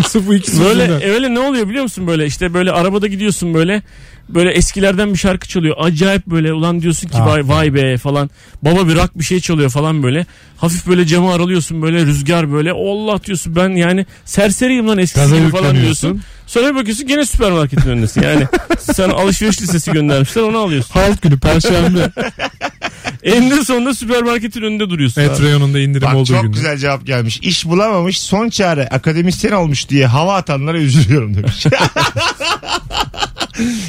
Sırf 0.06 0.26
bu 0.26 0.34
ikisi 0.34 0.64
Böyle 0.64 0.82
yüzünden. 0.82 1.08
öyle 1.10 1.34
ne 1.34 1.40
oluyor 1.40 1.68
biliyor 1.68 1.82
musun 1.82 2.06
böyle 2.06 2.26
işte 2.26 2.54
böyle 2.54 2.72
arabada 2.72 3.06
gidiyorsun 3.06 3.54
böyle 3.54 3.82
böyle 4.28 4.50
eskilerden 4.50 5.12
bir 5.12 5.18
şarkı 5.18 5.48
çalıyor. 5.48 5.76
Acayip 5.78 6.26
böyle 6.26 6.52
ulan 6.52 6.82
diyorsun 6.82 7.08
ki 7.08 7.18
vay, 7.18 7.48
vay 7.48 7.74
be 7.74 7.96
falan. 7.98 8.30
Baba 8.62 8.88
bir 8.88 8.94
rock 8.96 9.18
bir 9.18 9.24
şey 9.24 9.40
çalıyor 9.40 9.70
falan 9.70 10.02
böyle. 10.02 10.26
Hafif 10.56 10.86
böyle 10.86 11.06
camı 11.06 11.32
aralıyorsun 11.32 11.82
böyle 11.82 12.06
rüzgar 12.06 12.52
böyle. 12.52 12.72
Allah 12.72 13.24
diyorsun 13.24 13.56
ben 13.56 13.68
yani 13.70 14.06
serseriyim 14.24 14.88
lan 14.88 14.98
eskisi 14.98 15.20
Gaza 15.24 15.38
gibi 15.38 15.50
falan 15.50 15.64
yükleniyorsun. 15.64 16.10
diyorsun. 16.12 16.22
Sonra 16.46 16.70
bir 16.70 16.74
bakıyorsun 16.74 17.06
gene 17.06 17.26
süpermarketin 17.26 17.90
önündesin 17.90 18.22
yani. 18.22 18.46
Sen 18.80 19.08
alışveriş 19.10 19.62
listesi 19.62 19.92
göndermişler 19.92 20.42
onu 20.42 20.58
alıyorsun. 20.58 20.94
Halk 20.94 21.22
günü 21.22 21.38
perşembe. 21.38 22.10
Eninde 23.22 23.64
sonunda 23.64 23.94
süpermarketin 23.94 24.62
önünde 24.62 24.90
duruyorsun. 24.90 25.20
abi. 25.22 25.28
Et 25.30 25.40
reyonunda 25.42 25.78
indirim 25.80 26.08
Bak 26.08 26.14
olduğu 26.14 26.26
çok 26.32 26.42
günde. 26.42 26.54
güzel 26.56 26.76
cevap 26.78 27.06
gelmiş. 27.06 27.38
İş 27.42 27.64
bulamamış 27.66 28.20
son 28.20 28.48
çare 28.48 28.88
akademisyen 28.88 29.52
olmuş 29.52 29.88
diye 29.88 30.06
hava 30.06 30.34
atanlara 30.36 30.78
üzülüyorum 30.78 31.36
demiş. 31.36 31.66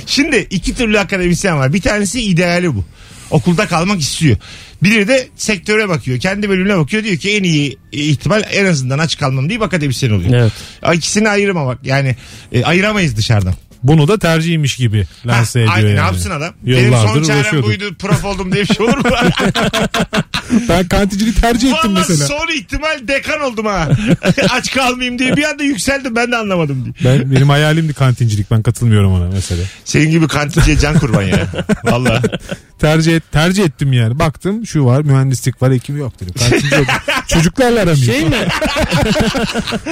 Şimdi 0.05 0.47
iki 0.49 0.75
türlü 0.75 0.99
akademisyen 0.99 1.57
var. 1.57 1.73
Bir 1.73 1.81
tanesi 1.81 2.21
ideali 2.21 2.75
bu. 2.75 2.85
Okulda 3.31 3.67
kalmak 3.67 4.01
istiyor. 4.01 4.37
Biri 4.83 5.07
de 5.07 5.27
sektöre 5.35 5.89
bakıyor. 5.89 6.19
Kendi 6.19 6.49
bölümüne 6.49 6.77
bakıyor. 6.77 7.03
Diyor 7.03 7.17
ki 7.17 7.31
en 7.31 7.43
iyi 7.43 7.77
ihtimal 7.91 8.43
en 8.51 8.65
azından 8.65 8.99
aç 8.99 9.17
kalmam 9.17 9.49
deyip 9.49 9.61
akademisyen 9.61 10.11
oluyor. 10.11 10.33
Evet. 10.33 10.51
İkisini 10.97 11.29
ayırmamak. 11.29 11.79
Yani 11.85 12.15
e, 12.51 12.63
ayıramayız 12.63 13.17
dışarıdan. 13.17 13.53
Bunu 13.83 14.07
da 14.07 14.19
tercihmiş 14.19 14.75
gibi 14.75 15.05
lanse 15.25 15.59
ediyor 15.59 15.75
ay- 15.75 15.83
yani. 15.83 15.95
Ne 15.95 15.99
yapsın 15.99 16.29
adam? 16.29 16.53
Benim 16.63 16.93
son 16.93 17.23
çarem 17.23 17.63
buydu 17.63 17.95
prof 17.99 18.25
oldum 18.25 18.51
diye 18.51 18.63
bir 18.63 18.75
şey 18.75 18.85
olur 18.85 18.97
mu? 18.97 19.11
Ben 20.69 20.87
kantincilik 20.87 21.41
tercih 21.41 21.71
ettim 21.71 21.95
Valla 21.95 21.99
mesela. 21.99 22.27
son 22.27 22.47
ihtimal 22.55 23.07
dekan 23.07 23.41
oldum 23.41 23.65
ha. 23.65 23.89
Aç 24.49 24.71
kalmayayım 24.73 25.19
diye 25.19 25.37
bir 25.37 25.43
anda 25.43 25.63
yükseldim 25.63 26.15
ben 26.15 26.31
de 26.31 26.37
anlamadım 26.37 26.85
diye. 26.85 26.93
Ben, 27.13 27.31
benim 27.31 27.49
hayalimdi 27.49 27.93
kantincilik 27.93 28.51
ben 28.51 28.61
katılmıyorum 28.61 29.11
ona 29.11 29.27
mesela. 29.33 29.61
Senin 29.85 30.11
gibi 30.11 30.27
kantinciye 30.27 30.77
can 30.77 30.99
kurban 30.99 31.21
ya. 31.21 31.47
Valla. 31.83 32.21
Tercih 32.79 33.15
et, 33.15 33.23
tercih 33.31 33.63
ettim 33.63 33.93
yani. 33.93 34.19
Baktım 34.19 34.67
şu 34.67 34.85
var 34.85 35.01
mühendislik 35.01 35.61
var 35.61 35.73
hekim 35.73 35.97
yok 35.97 36.13
dedim. 36.21 36.33
Kantinci 36.39 36.75
yok. 36.75 36.85
Çocuklarla 37.27 37.81
aram. 37.81 37.95
Şey 37.95 38.25
mi? 38.25 38.47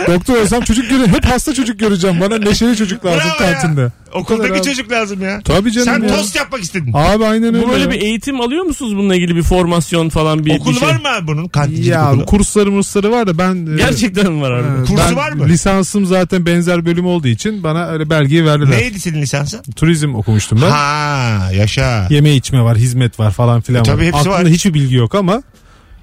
Doktor 0.08 0.42
olsam 0.42 0.62
çocuk 0.62 0.90
göre 0.90 1.08
hep 1.08 1.26
hasta 1.26 1.54
çocuk 1.54 1.80
göreceğim. 1.80 2.22
Bana 2.22 2.38
neşeli 2.38 2.78
çocuk 2.78 3.06
lazım 3.06 3.32
Bravo 3.40 3.44
ya. 3.44 3.54
Kantinde. 3.82 4.18
Okuldaki 4.20 4.54
abi. 4.54 4.62
çocuk 4.62 4.92
lazım 4.92 5.22
ya. 5.22 5.42
Tabii 5.46 5.72
canım 5.72 5.88
Sen 6.02 6.08
ya. 6.08 6.16
tost 6.16 6.36
yapmak 6.36 6.62
istedin. 6.62 6.92
Abi 6.94 7.26
aynen 7.26 7.56
öyle. 7.56 7.66
Bu 7.68 7.72
böyle 7.72 7.84
ya. 7.84 7.92
bir 7.92 8.02
eğitim 8.02 8.42
alıyor 8.42 8.64
musunuz 8.64 8.96
bununla 8.98 9.16
ilgili 9.16 9.36
bir 9.36 9.44
formasyon 9.44 10.10
falan 10.10 10.46
bir, 10.46 10.60
Okul 10.60 10.72
bir 10.74 10.80
şey? 10.80 10.88
var 10.88 10.94
mı 10.96 11.08
abi 11.18 11.28
bunun? 11.28 11.48
Kantincilik 11.48 11.88
Ya 11.88 12.12
okulu. 12.12 12.26
kursları 12.26 12.72
mursları 12.72 13.12
var 13.12 13.28
da 13.28 13.38
ben 13.38 13.74
e, 13.74 13.78
Gerçekten 13.78 14.42
var 14.42 14.52
abi? 14.52 14.82
e, 14.82 14.86
Kursu 14.86 14.98
ben 15.10 15.16
var 15.16 15.32
mı? 15.32 15.48
Lisansım 15.48 16.06
zaten 16.06 16.46
benzer 16.46 16.86
bölüm 16.86 17.06
olduğu 17.06 17.28
için 17.28 17.64
bana 17.64 17.88
öyle 17.88 18.10
belgeyi 18.10 18.46
verdiler. 18.46 18.78
Neydi 18.78 19.00
senin 19.00 19.22
lisansın? 19.22 19.60
Turizm 19.76 20.16
okumuştum 20.16 20.60
ben. 20.62 20.70
Ha 20.70 21.52
yaşa. 21.54 22.08
Yeme 22.10 22.36
içme 22.36 22.62
var, 22.62 22.78
hizmet 22.78 23.20
var 23.20 23.32
falan 23.32 23.62
filan 23.62 23.82
E, 23.82 23.84
tabii 23.84 23.98
var. 23.98 24.06
hepsi 24.06 24.18
Aklımda 24.20 24.38
var. 24.38 24.48
hiçbir 24.48 24.74
bilgi 24.74 24.96
yok 24.96 25.16
ama 25.16 25.44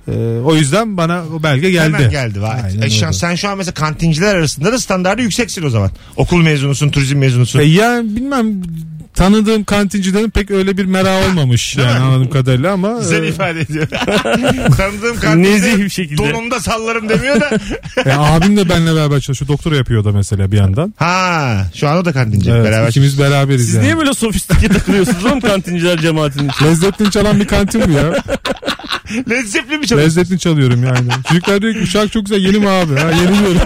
e, 0.08 0.12
o 0.44 0.54
yüzden 0.54 0.96
bana 0.96 1.22
o 1.34 1.42
belge 1.42 1.70
geldi. 1.70 1.94
Hemen 1.94 2.10
geldi. 2.10 2.40
Aynen 2.40 2.82
E, 2.82 2.90
şu 2.90 3.06
an, 3.06 3.08
öyle. 3.08 3.18
sen 3.18 3.34
şu 3.34 3.48
an 3.48 3.58
mesela 3.58 3.74
kantinciler 3.74 4.34
arasında 4.34 4.72
da 4.72 4.78
standartı 4.78 5.22
yükseksin 5.22 5.62
o 5.62 5.70
zaman. 5.70 5.90
Okul 6.16 6.42
mezunusun, 6.42 6.90
turizm 6.90 7.18
mezunusun. 7.18 7.58
E, 7.60 7.64
ya 7.64 8.02
bilmem 8.04 8.62
tanıdığım 9.14 9.64
kantincilerin 9.64 10.30
pek 10.30 10.50
öyle 10.50 10.76
bir 10.76 10.84
merak 10.84 11.28
olmamış 11.28 11.76
yani 11.76 11.90
anladığım 11.90 12.30
kadarıyla 12.30 12.72
ama 12.72 12.92
Güzel 13.00 13.22
e, 13.22 13.28
ifade 13.28 13.60
ediyor. 13.60 13.86
Tanıdığım 14.76 15.42
Nezih 15.42 15.76
bir 15.78 15.88
şekilde. 15.90 16.22
donumda 16.34 16.60
sallarım 16.60 17.08
demiyor 17.08 17.40
da. 17.40 17.50
e, 18.06 18.12
abim 18.12 18.56
de 18.56 18.68
benimle 18.68 18.94
beraber 18.94 19.20
çalışıyor. 19.20 19.48
Doktora 19.48 19.76
yapıyor 19.76 20.04
da 20.04 20.12
mesela 20.12 20.52
bir 20.52 20.56
yandan. 20.56 20.94
Ha 20.96 21.66
şu 21.74 21.88
an 21.88 21.96
o 21.96 22.04
da 22.04 22.12
kantinci. 22.12 22.50
Evet, 22.50 22.64
Beraber. 22.64 22.88
ikimiz 22.88 23.18
beraberiz 23.18 23.64
Siz 23.64 23.74
yani. 23.74 23.84
niye 23.84 23.98
böyle 23.98 24.14
sofistike 24.14 24.68
takılıyorsunuz 24.68 25.24
oğlum 25.24 25.40
kantinciler 25.40 25.98
cemaatinin 26.00 26.48
içinde? 26.48 26.68
Lezzetli 26.68 27.10
çalan 27.10 27.40
bir 27.40 27.46
kantin 27.46 27.82
bu 27.88 27.90
ya. 27.90 28.02
Led 29.30 29.44
Zeppelin 29.46 29.80
mi 29.80 29.86
çalıyorsun? 29.86 30.20
Lezzetli 30.20 30.38
çalıyorum 30.38 30.84
yani. 30.84 31.08
Çocuklar 31.28 31.62
diyor 31.62 31.74
ki 31.74 31.80
bu 31.82 31.86
şarkı 31.86 32.08
çok 32.10 32.26
güzel 32.26 32.40
yeni 32.40 32.58
mi 32.58 32.68
abi? 32.68 32.94
Ha 32.96 33.10
yeni 33.10 33.38
diyorum. 33.38 33.60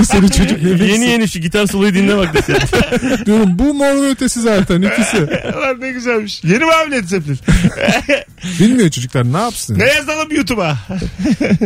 Bir 0.00 0.04
seni 0.04 0.30
çocuk 0.30 0.62
yemek 0.62 0.88
Yeni 0.88 1.04
yeni 1.04 1.28
şu 1.28 1.38
gitar 1.38 1.66
soloyu 1.66 1.94
dinle 1.94 2.16
bak 2.16 2.34
desene. 2.34 2.58
diyorum 3.26 3.58
bu 3.58 3.74
morun 3.74 4.10
ötesi 4.10 4.40
zaten 4.40 4.82
ikisi. 4.82 5.16
Lan 5.60 5.80
ne 5.80 5.90
güzelmiş. 5.90 6.44
Yeni 6.44 6.64
mi 6.64 6.72
abi 6.84 6.90
Led 6.90 7.04
Zeppelin? 7.04 7.38
Bilmiyor 8.60 8.90
çocuklar 8.90 9.32
ne 9.32 9.38
yapsın? 9.38 9.78
ne 9.78 9.84
yazalım 9.84 10.32
YouTube'a? 10.32 10.78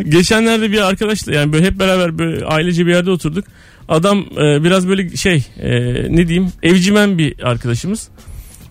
Geçenlerde 0.09 0.73
bir 0.73 0.81
arkadaşla 0.81 1.35
yani 1.35 1.53
böyle 1.53 1.67
hep 1.67 1.79
beraber 1.79 2.19
böyle 2.19 2.45
ailece 2.45 2.87
bir 2.87 2.91
yerde 2.93 3.11
oturduk. 3.11 3.45
Adam 3.89 4.19
e, 4.19 4.65
biraz 4.65 4.89
böyle 4.89 5.17
şey 5.17 5.47
e, 5.61 5.71
ne 6.17 6.29
diyeyim 6.29 6.53
evcimen 6.63 7.19
bir 7.19 7.35
arkadaşımız. 7.43 8.09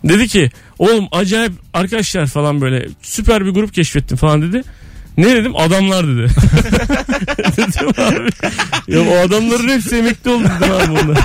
Dedi 0.03 0.27
ki 0.27 0.49
oğlum 0.79 1.07
acayip 1.11 1.51
arkadaşlar 1.73 2.27
falan 2.27 2.61
böyle 2.61 2.87
süper 3.01 3.45
bir 3.45 3.51
grup 3.51 3.73
keşfettim 3.73 4.17
falan 4.17 4.41
dedi. 4.41 4.63
Ne 5.17 5.35
dedim 5.35 5.55
adamlar 5.55 6.07
dedi. 6.07 6.27
dedim 7.57 7.89
abi. 7.97 8.29
Ya 8.87 9.01
o 9.01 9.27
adamların 9.27 9.69
hepsi 9.69 9.95
emekli 9.95 10.29
oldu 10.29 10.43
dedim 10.43 10.73
abi 10.73 10.91
onlar. 10.91 11.17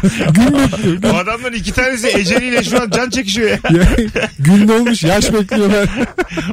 o 1.12 1.16
adamların 1.16 1.54
iki 1.54 1.73
tanesi 1.73 2.09
eceliyle 2.09 2.64
şu 2.64 2.83
an 2.83 2.90
can 2.90 3.11
çekişiyor 3.11 3.50
ya. 3.50 3.59
Ya, 3.78 4.28
gün 4.38 4.68
olmuş 4.68 5.02
yaş 5.02 5.33
bekliyorlar. 5.33 5.88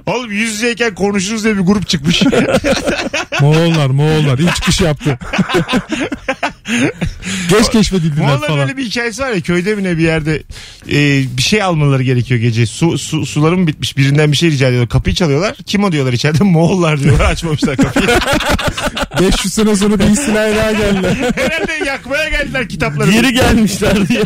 Oğlum 0.06 0.32
yüz 0.32 0.51
yüzeyken 0.51 0.96
konuşuruz 0.96 1.44
diye 1.44 1.56
bir 1.58 1.62
grup 1.62 1.88
çıkmış. 1.88 2.24
Moğollar 3.42 3.88
Moğollar 3.88 4.39
ilk 4.39 4.56
çıkış 4.56 4.82
yaptı. 4.82 5.20
Geç 7.50 7.69
keşfedildiler 7.72 8.39
falan. 8.39 8.60
öyle 8.60 8.77
bir 8.77 8.86
hikayesi 8.86 9.22
var 9.22 9.31
ya 9.31 9.41
köyde 9.41 9.75
mi 9.75 9.84
ne 9.84 9.98
bir 9.98 10.03
yerde 10.03 10.43
e, 10.91 11.24
bir 11.38 11.41
şey 11.41 11.63
almaları 11.63 12.03
gerekiyor 12.03 12.39
gece. 12.39 12.65
Su, 12.65 12.98
su 12.98 13.25
suları 13.25 13.57
mı 13.57 13.67
bitmiş 13.67 13.98
birinden 13.98 14.31
bir 14.31 14.38
şey 14.38 14.51
rica 14.51 14.67
ediyorlar. 14.67 14.89
Kapıyı 14.89 15.15
çalıyorlar. 15.15 15.55
Kim 15.65 15.84
o 15.84 15.91
diyorlar 15.91 16.13
içeride? 16.13 16.43
Moğollar 16.43 17.00
diyorlar. 17.00 17.31
Açmamışlar 17.31 17.77
kapıyı. 17.77 18.07
500 19.22 19.53
sene 19.53 19.75
sonra 19.75 20.00
bir 20.00 20.03
istila 20.03 20.55
daha 20.55 20.72
geldi. 20.72 21.17
Herhalde 21.36 21.86
yakmaya 21.86 22.29
geldiler 22.29 22.69
kitapları. 22.69 23.12
Geri 23.12 23.34
gelmişler 23.34 24.07
diye. 24.07 24.24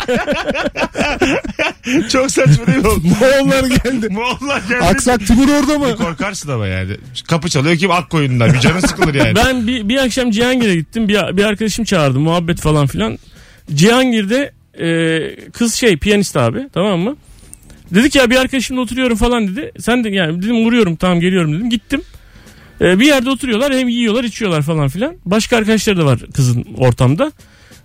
Çok 2.10 2.32
saçma 2.32 2.68
değil 2.68 2.78
mi? 2.78 2.84
Moğollar 3.20 3.66
geldi. 3.66 4.08
Moğollar 4.10 4.62
geldi. 4.70 4.84
Aksak 4.84 5.28
Timur 5.28 5.50
orada 5.50 5.78
mı? 5.78 5.96
Korkarsın 5.96 6.52
ama 6.52 6.68
yani. 6.68 6.92
Kapı 7.28 7.50
çalıyor 7.50 7.78
kim 7.78 7.92
Akkoyunlular. 7.92 8.54
Bir 8.54 8.60
canın 8.60 8.80
sıkılır 8.80 9.16
yani. 9.16 9.36
Ben 9.36 9.68
bir, 9.68 9.90
bir 9.90 9.98
akşam 9.98 10.32
Cihangir'e 10.32 10.76
gittim. 10.76 11.08
Bir, 11.08 11.38
bir 11.38 11.44
arkadaşım 11.44 11.86
çağırdı 11.86 12.20
muhabbet 12.30 12.60
falan 12.60 12.88
filan. 12.88 13.18
Cihangir'de 13.74 14.52
e, 14.80 15.52
kız 15.52 15.74
şey 15.74 15.98
piyanist 15.98 16.38
abi 16.38 16.70
tamam 16.74 17.00
mı? 17.00 17.16
Dedi 17.92 18.10
ki 18.10 18.18
ya 18.18 18.30
bir 18.30 18.36
arkadaşımla 18.36 18.82
oturuyorum 18.82 19.18
falan 19.18 19.48
dedi. 19.48 19.72
Sen 19.80 20.04
de 20.04 20.10
yani 20.10 20.42
dedim 20.42 20.66
vuruyorum 20.66 20.96
tamam 20.96 21.20
geliyorum 21.20 21.54
dedim. 21.54 21.70
Gittim. 21.70 22.02
E, 22.82 23.00
bir 23.00 23.06
yerde 23.06 23.30
oturuyorlar 23.30 23.74
hem 23.74 23.88
yiyorlar 23.88 24.24
içiyorlar 24.24 24.62
falan 24.62 24.88
filan. 24.88 25.16
Başka 25.26 25.58
arkadaşları 25.58 25.98
da 25.98 26.06
var 26.06 26.20
kızın 26.34 26.66
ortamda. 26.78 27.32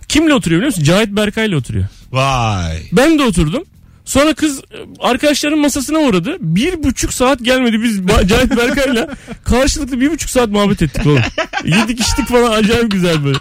Kimle 0.07 0.33
oturuyor 0.33 0.61
biliyor 0.61 0.71
musun? 0.71 0.83
Cahit 0.83 1.09
Berkay'la 1.09 1.57
oturuyor. 1.57 1.85
Vay. 2.11 2.77
Ben 2.91 3.19
de 3.19 3.23
oturdum. 3.23 3.63
Sonra 4.05 4.33
kız 4.33 4.59
e, 4.59 4.77
arkadaşların 4.99 5.59
masasına 5.59 5.99
uğradı. 5.99 6.37
Bir 6.39 6.83
buçuk 6.83 7.13
saat 7.13 7.39
gelmedi. 7.43 7.83
Biz 7.83 8.01
Cahit 8.27 8.57
Berkay'la 8.57 9.07
karşılıklı 9.43 10.01
bir 10.01 10.11
buçuk 10.11 10.29
saat 10.29 10.49
muhabbet 10.49 10.81
ettik 10.81 11.05
oğlum. 11.05 11.21
Yedik 11.65 11.99
içtik 11.99 12.27
falan 12.27 12.51
acayip 12.51 12.91
güzel 12.91 13.25
böyle. 13.25 13.37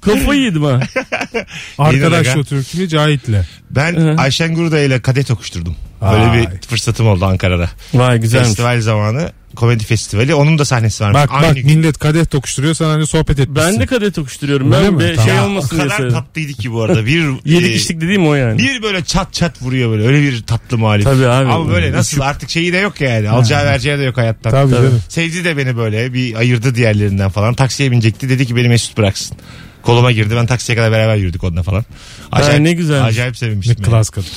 Kafayı 0.00 0.40
yedim 0.40 0.62
ha. 0.62 0.80
Arkadaş 1.78 2.36
oturuyor 2.36 2.64
kimi 2.64 2.88
Cahit'le. 2.88 3.44
Ben 3.70 3.96
Hı. 3.96 4.14
Ayşen 4.18 4.54
Gurda 4.54 4.80
ile 4.80 5.00
kadet 5.02 5.30
okuşturdum. 5.30 5.76
Böyle 6.02 6.32
bir 6.32 6.68
fırsatım 6.68 7.06
oldu 7.08 7.24
Ankara'da. 7.24 7.70
Vay 7.94 8.18
güzelmiş. 8.20 8.48
Festival 8.48 8.80
zamanı. 8.80 9.32
Komedi 9.56 9.84
festivali. 9.84 10.34
Onun 10.34 10.58
da 10.58 10.64
sahnesi 10.64 11.04
var. 11.04 11.14
Bak 11.14 11.28
Aynı 11.32 11.46
bak 11.48 11.54
gün. 11.54 11.66
millet 11.66 11.98
kadeh 11.98 12.24
tokuşturuyor 12.24 12.74
sen 12.74 12.84
hani 12.84 13.06
sohbet 13.06 13.38
etmişsin. 13.40 13.72
Ben 13.72 13.80
de 13.80 13.86
kadet 13.86 14.18
okuşturuyorum. 14.18 14.72
Öyle 14.72 14.84
Ben 14.86 14.94
mi? 14.94 15.00
bir 15.00 15.16
Tamam. 15.16 15.30
şey 15.30 15.40
o 15.40 15.44
olmasın 15.44 15.70
diye 15.76 15.82
kadar 15.82 15.96
söyledim. 15.96 16.18
tatlıydı 16.18 16.52
ki 16.52 16.72
bu 16.72 16.82
arada. 16.82 17.06
Bir, 17.06 17.24
Yedik 17.44 17.70
e, 17.70 17.74
içtik 17.74 18.00
dediğim 18.00 18.26
o 18.28 18.34
yani. 18.34 18.58
Bir 18.58 18.82
böyle 18.82 19.04
çat 19.04 19.32
çat 19.32 19.62
vuruyor 19.62 19.90
böyle. 19.90 20.06
Öyle 20.06 20.22
bir 20.22 20.42
tatlı 20.42 20.78
muhalif. 20.78 21.04
Tabii 21.04 21.26
abi. 21.26 21.48
Ama 21.52 21.68
böyle 21.72 21.92
nasıl 21.92 22.20
artık 22.20 22.50
şeyi 22.50 22.72
de 22.72 22.76
yok 22.78 23.00
yani. 23.00 23.30
Alacağı 23.30 23.64
vereceği 23.64 23.98
de 23.98 24.02
yok 24.02 24.16
hayattan. 24.16 24.50
Tabii, 24.50 24.70
Tabii. 24.70 24.86
Sevdi 25.08 25.44
de 25.44 25.56
beni 25.56 25.76
böyle 25.76 26.14
bir 26.14 26.34
ayırdı 26.34 26.74
diğerlerinden 26.74 27.30
falan. 27.30 27.54
Taksiye 27.54 27.90
binecekti. 27.90 28.28
Dedi 28.28 28.46
ki 28.46 28.56
beni 28.56 28.68
Mesut 28.68 28.96
bıraksın. 28.98 29.36
Koluma 29.82 30.12
girdi. 30.12 30.36
Ben 30.36 30.46
taksiye 30.46 30.76
kadar 30.76 30.92
beraber 30.92 31.16
yürüdük 31.16 31.44
onunla 31.44 31.62
falan. 31.62 31.84
Acayip, 32.32 32.60
ne 32.60 32.72
güzelmiş. 32.72 33.08
Acayip 33.10 33.32
Ne 33.34 33.38
sevmiştim. 33.38 33.76
yani. 33.78 33.90
klas 33.90 34.10
kadın. 34.10 34.28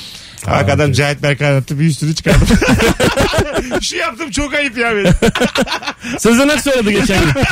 Bak 0.46 0.70
adam. 0.70 0.92
Cahit 0.92 1.22
Berkay 1.22 1.48
anlattı. 1.48 1.80
Bir 1.80 1.84
üstünü 1.84 2.14
çıkardım. 2.14 2.48
Şu 3.82 3.96
yaptım 3.96 4.30
çok 4.30 4.54
ayıp 4.54 4.78
ya 4.78 4.96
benim. 4.96 5.14
Sezen 6.18 6.48
aradı 6.48 6.90
geçen 6.90 7.20
gün. 7.24 7.32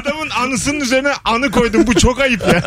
Adamın 0.00 0.30
anısının 0.30 0.80
üzerine 0.80 1.12
anı 1.24 1.50
koydum. 1.50 1.86
Bu 1.86 1.94
çok 1.94 2.20
ayıp 2.20 2.40
ya. 2.52 2.62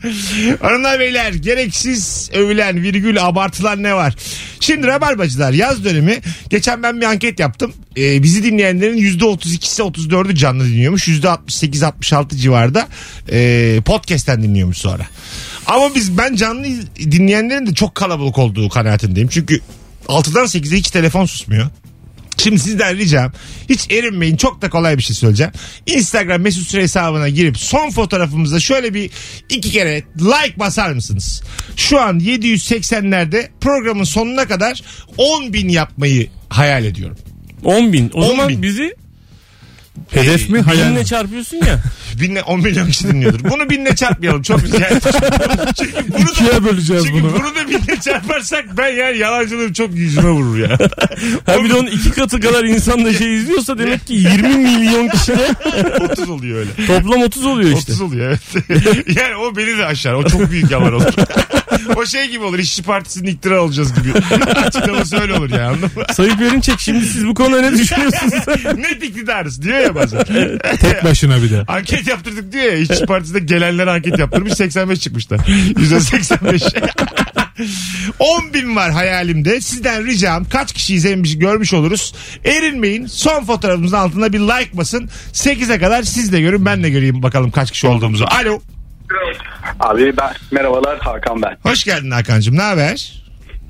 Hanımlar 0.60 1.00
beyler 1.00 1.32
gereksiz 1.32 2.30
övülen 2.32 2.82
virgül 2.82 3.26
abartılan 3.26 3.82
ne 3.82 3.94
var? 3.94 4.14
Şimdi 4.60 4.86
Rabarbacılar 4.86 5.52
yaz 5.52 5.84
dönemi 5.84 6.18
geçen 6.50 6.82
ben 6.82 7.00
bir 7.00 7.06
anket 7.06 7.40
yaptım. 7.40 7.72
Ee, 7.96 8.22
bizi 8.22 8.44
dinleyenlerin 8.44 8.96
%32'si 8.96 9.82
34'ü 9.82 10.34
canlı 10.34 10.64
dinliyormuş. 10.64 11.08
%68-66 11.08 12.36
civarda 12.36 12.88
e, 13.32 13.80
podcast'ten 13.84 14.42
dinliyormuş 14.42 14.78
sonra. 14.78 15.06
Ama 15.66 15.94
biz 15.94 16.18
ben 16.18 16.34
canlı 16.34 16.66
dinleyenlerin 16.98 17.66
de 17.66 17.74
çok 17.74 17.94
kalabalık 17.94 18.38
olduğu 18.38 18.68
kanaatindeyim. 18.68 19.28
Çünkü 19.28 19.60
6'dan 20.08 20.44
8'e 20.44 20.78
hiç 20.78 20.90
telefon 20.90 21.26
susmuyor. 21.26 21.66
Şimdi 22.40 22.58
sizden 22.58 22.96
ricam 22.96 23.32
hiç 23.68 23.90
erinmeyin 23.90 24.36
çok 24.36 24.62
da 24.62 24.70
kolay 24.70 24.98
bir 24.98 25.02
şey 25.02 25.16
söyleyeceğim. 25.16 25.52
Instagram 25.86 26.40
mesut 26.40 26.68
süre 26.68 26.82
hesabına 26.82 27.28
girip 27.28 27.58
son 27.58 27.90
fotoğrafımıza 27.90 28.60
şöyle 28.60 28.94
bir 28.94 29.10
iki 29.48 29.70
kere 29.70 30.02
like 30.18 30.54
basar 30.56 30.92
mısınız? 30.92 31.42
Şu 31.76 32.00
an 32.00 32.20
780'lerde 32.20 33.48
programın 33.60 34.04
sonuna 34.04 34.48
kadar 34.48 34.82
10 35.16 35.52
bin 35.52 35.68
yapmayı 35.68 36.28
hayal 36.48 36.84
ediyorum. 36.84 37.16
10 37.64 37.92
bin. 37.92 38.10
O 38.14 38.22
10 38.24 38.28
zaman 38.28 38.48
bin. 38.48 38.62
bizi 38.62 38.94
Hedef 40.10 40.50
mi 40.50 40.60
hayal 40.60 40.90
binle 40.90 40.98
mi? 41.00 41.06
çarpıyorsun 41.06 41.56
ya. 41.56 41.78
Binle, 42.20 42.42
10 42.42 42.60
milyon 42.60 42.86
kişi 42.86 43.08
dinliyordur. 43.08 43.50
Bunu 43.50 43.70
binle 43.70 43.96
çarpmayalım 43.96 44.42
çok 44.42 44.62
güzel. 44.62 45.00
Çünkü 45.78 46.12
bunu 46.12 46.26
da, 46.26 46.30
İkiye 46.30 46.64
böleceğiz 46.64 47.04
çünkü 47.06 47.22
bunu. 47.22 47.32
bunu 47.32 47.54
da 47.54 47.68
binle 47.68 48.00
çarparsak 48.00 48.64
ben 48.78 48.88
yani 48.88 49.18
yalancılığım 49.18 49.72
çok 49.72 49.94
yüzüme 49.96 50.30
vurur 50.30 50.58
ya. 50.58 50.78
Ha 51.46 51.64
bir 51.64 51.70
de 51.70 51.74
onun 51.74 51.86
iki 51.86 52.10
katı 52.10 52.40
kadar 52.40 52.64
insan 52.64 53.04
da 53.04 53.12
şey 53.14 53.34
izliyorsa 53.36 53.78
demek 53.78 54.06
ki 54.06 54.12
20 54.14 54.48
milyon 54.56 55.08
kişi 55.08 55.32
de 55.32 55.46
30 56.12 56.28
oluyor 56.30 56.58
öyle. 56.58 56.86
toplam 56.86 57.22
30 57.22 57.46
oluyor 57.46 57.78
işte. 57.78 57.92
30 57.92 58.00
oluyor 58.00 58.26
evet. 58.28 58.64
yani 59.16 59.36
o 59.36 59.56
beni 59.56 59.78
de 59.78 59.84
aşar. 59.86 60.12
O 60.14 60.24
çok 60.28 60.50
büyük 60.50 60.70
yalan 60.70 60.92
olur. 60.94 61.14
o 61.96 62.06
şey 62.06 62.28
gibi 62.30 62.44
olur. 62.44 62.58
İşçi 62.58 62.82
Partisi'nin 62.82 63.28
iktidar 63.28 63.56
olacağız 63.56 63.94
gibi. 63.94 64.12
Açıklaması 64.66 65.20
öyle 65.20 65.34
olur 65.34 65.50
yani 65.50 65.62
anladın 65.62 65.90
mı? 65.96 66.04
Sayıp 66.12 66.42
Erinçek 66.42 66.80
şimdi 66.80 67.06
siz 67.06 67.26
bu 67.26 67.34
konuda 67.34 67.60
ne 67.60 67.72
düşünüyorsunuz? 67.78 68.32
Net 68.78 69.02
iktidarız 69.04 69.62
diyor 69.62 69.78
ya 69.78 69.94
bazen. 69.94 70.24
Tek 70.80 71.04
başına 71.04 71.42
bir 71.42 71.50
de. 71.50 71.64
Anket 71.68 72.06
yaptırdık 72.06 72.52
diyor 72.52 72.64
ya. 72.64 72.74
İşçi 72.74 73.06
Partisi'nde 73.06 73.38
gelenlere 73.38 73.90
anket 73.90 74.18
yaptırmış 74.18 74.52
85 74.54 75.00
çıkmışlar. 75.00 75.38
%85. 75.38 76.90
10 78.18 78.54
bin 78.54 78.76
var 78.76 78.90
hayalimde. 78.92 79.60
Sizden 79.60 80.06
ricam 80.06 80.44
kaç 80.44 80.72
kişi 80.72 80.94
izlemiş 80.94 81.38
görmüş 81.38 81.74
oluruz. 81.74 82.14
Erinmeyin. 82.44 83.06
Son 83.06 83.44
fotoğrafımızın 83.44 83.96
altına 83.96 84.32
bir 84.32 84.38
like 84.40 84.70
basın. 84.76 85.10
8'e 85.32 85.78
kadar 85.78 86.02
siz 86.02 86.32
de 86.32 86.40
görün 86.40 86.66
ben 86.66 86.82
de 86.82 86.90
göreyim 86.90 87.22
bakalım 87.22 87.50
kaç 87.50 87.70
kişi 87.70 87.86
olduğumuzu. 87.86 88.24
Alo. 88.24 88.60
Abi 89.80 90.16
ben 90.16 90.30
merhabalar 90.50 90.98
Hakan 90.98 91.42
ben. 91.42 91.56
Hoş 91.62 91.84
geldin 91.84 92.10
Hakan'cığım. 92.10 92.56
Ne 92.56 92.62
haber? 92.62 93.22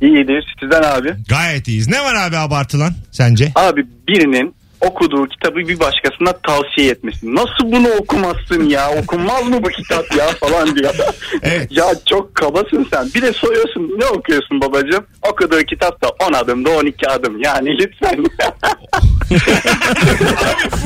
İyidir 0.02 0.54
sizden 0.60 0.82
abi. 0.82 1.14
Gayet 1.28 1.68
iyiyiz. 1.68 1.88
Ne 1.88 2.00
var 2.04 2.14
abi 2.14 2.36
abartılan 2.36 2.92
sence? 3.10 3.52
Abi 3.54 3.86
birinin 4.08 4.54
okuduğu 4.80 5.26
kitabı 5.26 5.56
bir 5.56 5.80
başkasına 5.80 6.32
tavsiye 6.32 6.90
etmesin. 6.90 7.34
Nasıl 7.34 7.72
bunu 7.72 7.88
okumazsın 7.88 8.68
ya? 8.68 8.90
Okunmaz 9.02 9.48
mı 9.48 9.62
bu 9.62 9.68
kitap 9.68 10.16
ya 10.16 10.26
falan 10.26 10.76
diyor. 10.76 10.94
Evet. 11.42 11.68
ya 11.70 11.86
çok 12.06 12.34
kabasın 12.34 12.86
sen. 12.92 13.08
Bir 13.14 13.22
de 13.22 13.32
soruyorsun 13.32 13.98
ne 13.98 14.06
okuyorsun 14.06 14.60
babacığım? 14.60 15.06
Okuduğu 15.30 15.60
kitap 15.60 16.02
da 16.02 16.08
10 16.28 16.32
adımda 16.32 16.70
12 16.70 17.08
adım. 17.08 17.42
Yani 17.42 17.78
lütfen. 17.78 18.16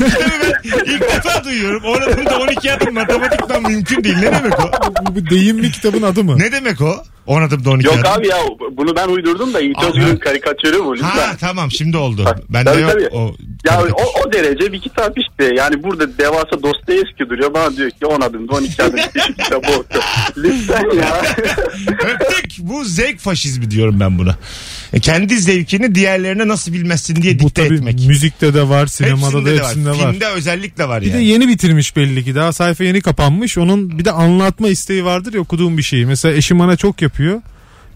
ben 0.01 0.83
ilk 0.85 1.01
defa 1.01 1.43
duyuyorum. 1.43 1.83
Oranın 1.83 2.25
da 2.25 2.39
12 2.39 2.73
adım 2.73 2.93
matematikten 2.93 3.61
mümkün 3.61 4.03
değil. 4.03 4.17
Ne 4.17 4.31
demek 4.31 4.59
o? 4.59 4.71
Bu 5.01 5.15
bir 5.15 5.29
deyim 5.29 5.57
mi 5.57 5.71
kitabın 5.71 6.01
adı 6.01 6.23
mı? 6.23 6.39
Ne 6.39 6.51
demek 6.51 6.81
o? 6.81 6.95
10 7.27 7.41
adım 7.41 7.65
da 7.65 7.69
12 7.69 7.87
Yok 7.87 7.95
adım. 7.99 8.11
abi 8.11 8.27
ya 8.27 8.37
bunu 8.71 8.95
ben 8.95 9.07
uydurdum 9.07 9.53
da 9.53 9.57
Aha. 9.77 9.87
Özgür'ün 9.87 10.17
karikatürü 10.17 10.83
bu 10.85 10.93
lütfen. 10.95 11.07
Ha 11.09 11.35
tamam 11.39 11.71
şimdi 11.71 11.97
oldu. 11.97 12.25
Bak, 12.25 12.39
Bende 12.49 12.69
tabii, 12.71 12.81
yok 12.81 12.91
tabii. 12.91 13.07
o. 13.11 13.35
Ya 13.65 13.75
karikatür. 13.77 14.03
o, 14.05 14.27
o 14.27 14.33
derece 14.33 14.73
bir 14.73 14.81
kitap 14.81 15.17
işte. 15.17 15.55
Yani 15.55 15.83
burada 15.83 16.17
devasa 16.17 16.63
Dostoyevski 16.63 17.29
duruyor. 17.29 17.53
Bana 17.53 17.77
diyor 17.77 17.89
ki 17.89 18.05
10 18.05 18.21
adımda 18.21 18.53
12 18.53 18.83
adım 18.83 18.99
kitabı 19.37 19.67
oku. 19.77 19.85
Lütfen 20.37 20.89
ya. 20.97 21.21
Öptük. 21.87 22.51
Bu 22.59 22.83
zevk 22.85 23.19
faşizmi 23.19 23.71
diyorum 23.71 23.99
ben 23.99 24.19
buna. 24.19 24.35
E, 24.93 24.99
kendi 24.99 25.39
zevkini 25.39 25.95
diğerlerine 25.95 26.47
nasıl 26.47 26.73
bilmezsin 26.73 27.15
diye 27.15 27.39
Bu 27.39 27.47
dikte 27.47 27.63
tabii 27.63 27.75
etmek. 27.75 27.99
müzikte 28.07 28.53
de 28.53 28.69
var, 28.69 28.87
sinemada 28.87 29.25
Hepsinde 29.25 29.45
da 29.45 29.55
de 29.55 29.61
var. 29.61 29.67
hepsinde 29.67 29.89
var. 29.89 30.11
Filmde 30.11 30.27
özellikle 30.27 30.87
var 30.87 31.01
Bir 31.01 31.05
de 31.07 31.09
yani. 31.17 31.25
yeni 31.25 31.47
bitirmiş 31.47 31.95
belli 31.95 32.23
ki. 32.23 32.35
Daha 32.35 32.53
sayfa 32.53 32.83
yeni 32.83 33.01
kapanmış. 33.01 33.57
Onun 33.57 33.99
bir 33.99 34.05
de 34.05 34.11
anlatma 34.11 34.67
isteği 34.69 35.05
vardır 35.05 35.33
ya 35.33 35.39
okuduğum 35.41 35.77
bir 35.77 35.83
şeyi. 35.83 36.05
Mesela 36.05 36.35
eşim 36.35 36.59
bana 36.59 36.75
çok 36.75 37.01
yapıyor. 37.01 37.41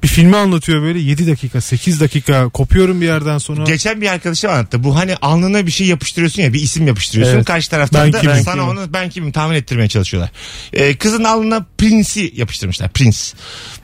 Bir 0.04 0.08
filmi 0.08 0.36
anlatıyor 0.38 0.82
böyle 0.82 1.00
7 1.00 1.28
dakika 1.28 1.62
8 1.62 2.00
dakika 2.00 2.50
kopuyorum 2.50 3.02
bir 3.02 3.06
yerden 3.06 3.38
sonra. 3.38 3.64
Geçen 3.64 4.02
bir 4.02 4.08
arkadaşım 4.08 4.52
anlattı. 4.52 4.84
Bu 4.84 4.96
hani 4.96 5.16
alnına 5.16 5.66
bir 5.66 5.72
şey 5.72 5.88
yapıştırıyorsun 5.88 6.42
ya 6.42 6.54
bir 6.54 6.62
isim 6.62 6.88
yapıştırıyorsun. 6.88 7.36
Evet. 7.36 7.46
Karşı 7.46 7.70
taraftan 7.70 8.06
Ben 8.06 8.14
da 8.14 8.22
kimim, 8.22 8.36
sana 8.44 8.54
kimim. 8.54 8.68
onu 8.70 8.94
ben 8.94 9.10
kimim 9.10 9.32
tahmin 9.32 9.56
ettirmeye 9.56 9.88
çalışıyorlar. 9.90 10.32
Ee, 10.74 10.96
kızın 10.96 11.24
alnına 11.24 11.66
Prince'i 11.78 12.34
yapıştırmışlar. 12.36 12.90
Prince. 12.90 13.18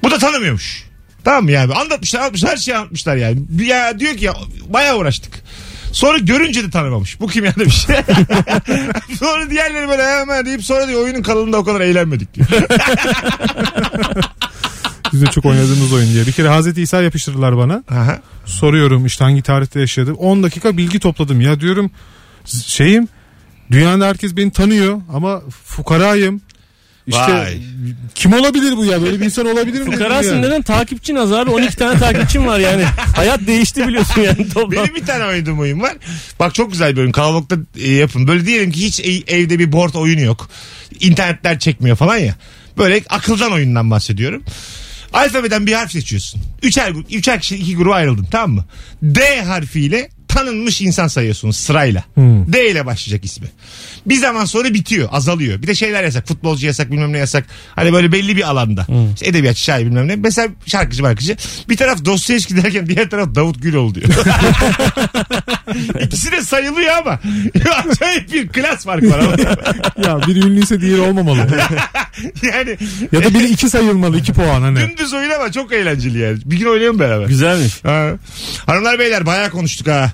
Bu 0.04 0.12
da 0.12 0.18
tanımıyormuş. 0.18 0.84
Tamam 1.26 1.50
yani? 1.50 1.74
Anlatmışlar 1.74 2.20
anlatmışlar 2.20 2.52
her 2.52 2.58
şeyi 2.58 2.78
anlatmışlar 2.78 3.16
yani. 3.16 3.40
Ya 3.64 4.00
diyor 4.00 4.18
ki 4.18 4.26
ya 4.26 4.34
bayağı 4.70 4.98
uğraştık. 4.98 5.44
Sonra 5.92 6.18
görünce 6.18 6.64
de 6.64 6.70
tanımamış. 6.70 7.20
Bu 7.20 7.28
kim 7.28 7.46
ya 7.46 7.56
demiş. 7.56 7.88
sonra 9.20 9.50
diğerleri 9.50 9.88
böyle 9.88 10.04
hemen 10.04 10.46
deyip 10.46 10.64
sonra 10.64 10.88
diyor 10.88 11.02
oyunun 11.02 11.22
kalanında 11.22 11.58
o 11.58 11.64
kadar 11.64 11.82
eğlenmedik 11.82 12.34
diyor. 12.34 12.48
Biz 15.14 15.22
de 15.22 15.26
çok 15.26 15.46
oynadığımız 15.46 15.94
oyun 15.94 16.14
diye. 16.14 16.28
Bir 16.28 16.32
kere 16.32 16.48
Hazreti 16.48 16.82
İsa 16.82 17.02
yapıştırdılar 17.02 17.58
bana. 17.58 17.84
Aha. 17.92 18.20
Soruyorum 18.46 19.06
işte 19.06 19.24
hangi 19.24 19.42
tarihte 19.42 19.80
yaşadı. 19.80 20.14
10 20.14 20.44
dakika 20.44 20.78
bilgi 20.78 21.00
topladım. 21.00 21.42
Ya 21.42 21.60
diyorum 21.60 21.92
şeyim 22.66 23.08
dünyada 23.72 24.08
herkes 24.08 24.38
beni 24.38 24.52
tanıyor 24.52 25.02
ama 25.14 25.42
fukarayım. 25.64 26.42
İşte 27.08 27.34
Vay. 27.34 27.58
kim 28.16 28.34
olabilir 28.34 28.78
bu 28.78 28.86
ya? 28.86 29.02
Böyle 29.02 29.20
bir 29.20 29.26
insan 29.26 29.46
olabilir 29.46 29.82
mi? 29.82 29.92
Fukarasın 29.92 30.34
yani. 30.34 30.42
neden? 30.42 30.62
Takipçin 30.62 31.16
az 31.16 31.32
abi. 31.32 31.50
12 31.50 31.76
tane 31.76 32.00
takipçin 32.00 32.46
var 32.46 32.60
yani. 32.60 32.84
Hayat 33.16 33.48
değişti 33.48 33.88
biliyorsun 33.88 34.22
yani 34.22 34.50
toplam. 34.50 34.72
Benim 34.72 34.96
bir 34.96 35.06
tane 35.06 35.26
oynadığım 35.26 35.60
oyun 35.60 35.82
var. 35.82 35.94
Bak 36.40 36.56
çok 36.56 36.72
güzel 36.72 36.96
bir 36.96 37.02
oyun. 37.02 37.12
Kalabalıkta 37.12 37.58
e, 37.78 37.92
yapın. 37.92 38.28
Böyle 38.28 38.46
diyelim 38.46 38.72
ki 38.72 38.82
hiç 38.86 39.00
evde 39.28 39.60
bir 39.60 39.72
board 39.72 39.94
oyunu 39.94 40.22
yok. 40.22 40.50
İnternetler 41.00 41.60
çekmiyor 41.60 41.96
falan 41.96 42.18
ya. 42.18 42.36
Böyle 42.78 43.02
akıldan 43.10 43.52
oyundan 43.52 43.92
bahsediyorum. 43.92 44.44
Alfabeden 45.14 45.66
bir 45.66 45.74
harf 45.74 45.92
seçiyorsun. 45.92 46.42
Üçer, 46.64 46.94
üçer 47.12 47.40
kişi 47.42 47.56
iki 47.56 47.76
gruba 47.76 47.94
ayrıldın 47.96 48.28
tamam 48.32 48.52
mı? 48.52 48.66
D 49.04 49.42
harfiyle 49.42 50.10
tanınmış 50.36 50.82
insan 50.82 51.08
sayıyorsunuz 51.08 51.56
sırayla. 51.58 52.04
D 52.48 52.70
ile 52.72 52.86
başlayacak 52.86 53.26
ismi. 53.26 53.48
Bir 54.06 54.16
zaman 54.16 54.46
sonra 54.46 54.74
bitiyor, 54.74 55.10
azalıyor. 55.12 55.62
Bir 55.62 55.68
de 55.68 55.76
şeyler 55.76 56.04
yasak. 56.04 56.28
Futbolcu 56.28 56.68
yasak, 56.68 56.92
bilmem 56.92 57.14
ne 57.14 57.18
yasak. 57.18 57.46
Hani 57.76 57.94
böyle 57.94 58.12
belli 58.12 58.38
bir 58.38 58.50
alanda. 58.50 58.88
İşte 59.14 59.28
edebiyat, 59.30 59.58
şair 59.58 59.86
bilmem 59.86 60.08
ne. 60.08 60.16
Mesela 60.16 60.48
şarkıcı 60.66 61.04
markıcı. 61.04 61.38
Bir 61.70 61.78
taraf 61.78 62.06
Dostoyevski 62.06 62.58
derken 62.64 62.88
diğer 62.88 63.10
taraf 63.10 63.36
Davut 63.36 63.62
Güloğlu 63.62 63.96
diyor. 63.96 64.08
İkisi 66.02 66.32
de 66.32 66.42
sayılıyor 66.42 66.98
ama. 66.98 67.20
Acayip 67.92 68.34
bir 68.34 68.48
klas 68.48 68.86
farkı 68.86 69.10
var 69.10 69.20
ama. 69.20 69.36
Ya 70.06 70.28
biri 70.28 70.40
ünlüyse 70.40 70.82
diğeri 70.82 71.02
olmamalı. 71.02 71.48
yani 72.54 72.78
ya 73.12 73.24
da 73.24 73.34
biri 73.34 73.46
iki 73.50 73.70
sayılmalı 73.70 74.18
iki 74.18 74.34
puan 74.34 74.62
hani. 74.62 74.80
dümdüz 74.80 75.14
oyun 75.14 75.30
ama 75.30 75.52
çok 75.52 75.74
eğlenceli 75.74 76.20
yani. 76.20 76.38
Bir 76.46 76.58
gün 76.58 76.66
oynayalım 76.66 77.00
beraber. 77.00 77.28
Güzelmiş. 77.28 77.84
Ha. 77.84 78.10
Hanımlar 78.66 79.00
beyler 79.00 79.26
bayağı 79.26 79.50
konuştuk 79.50 79.88
ha. 79.88 80.12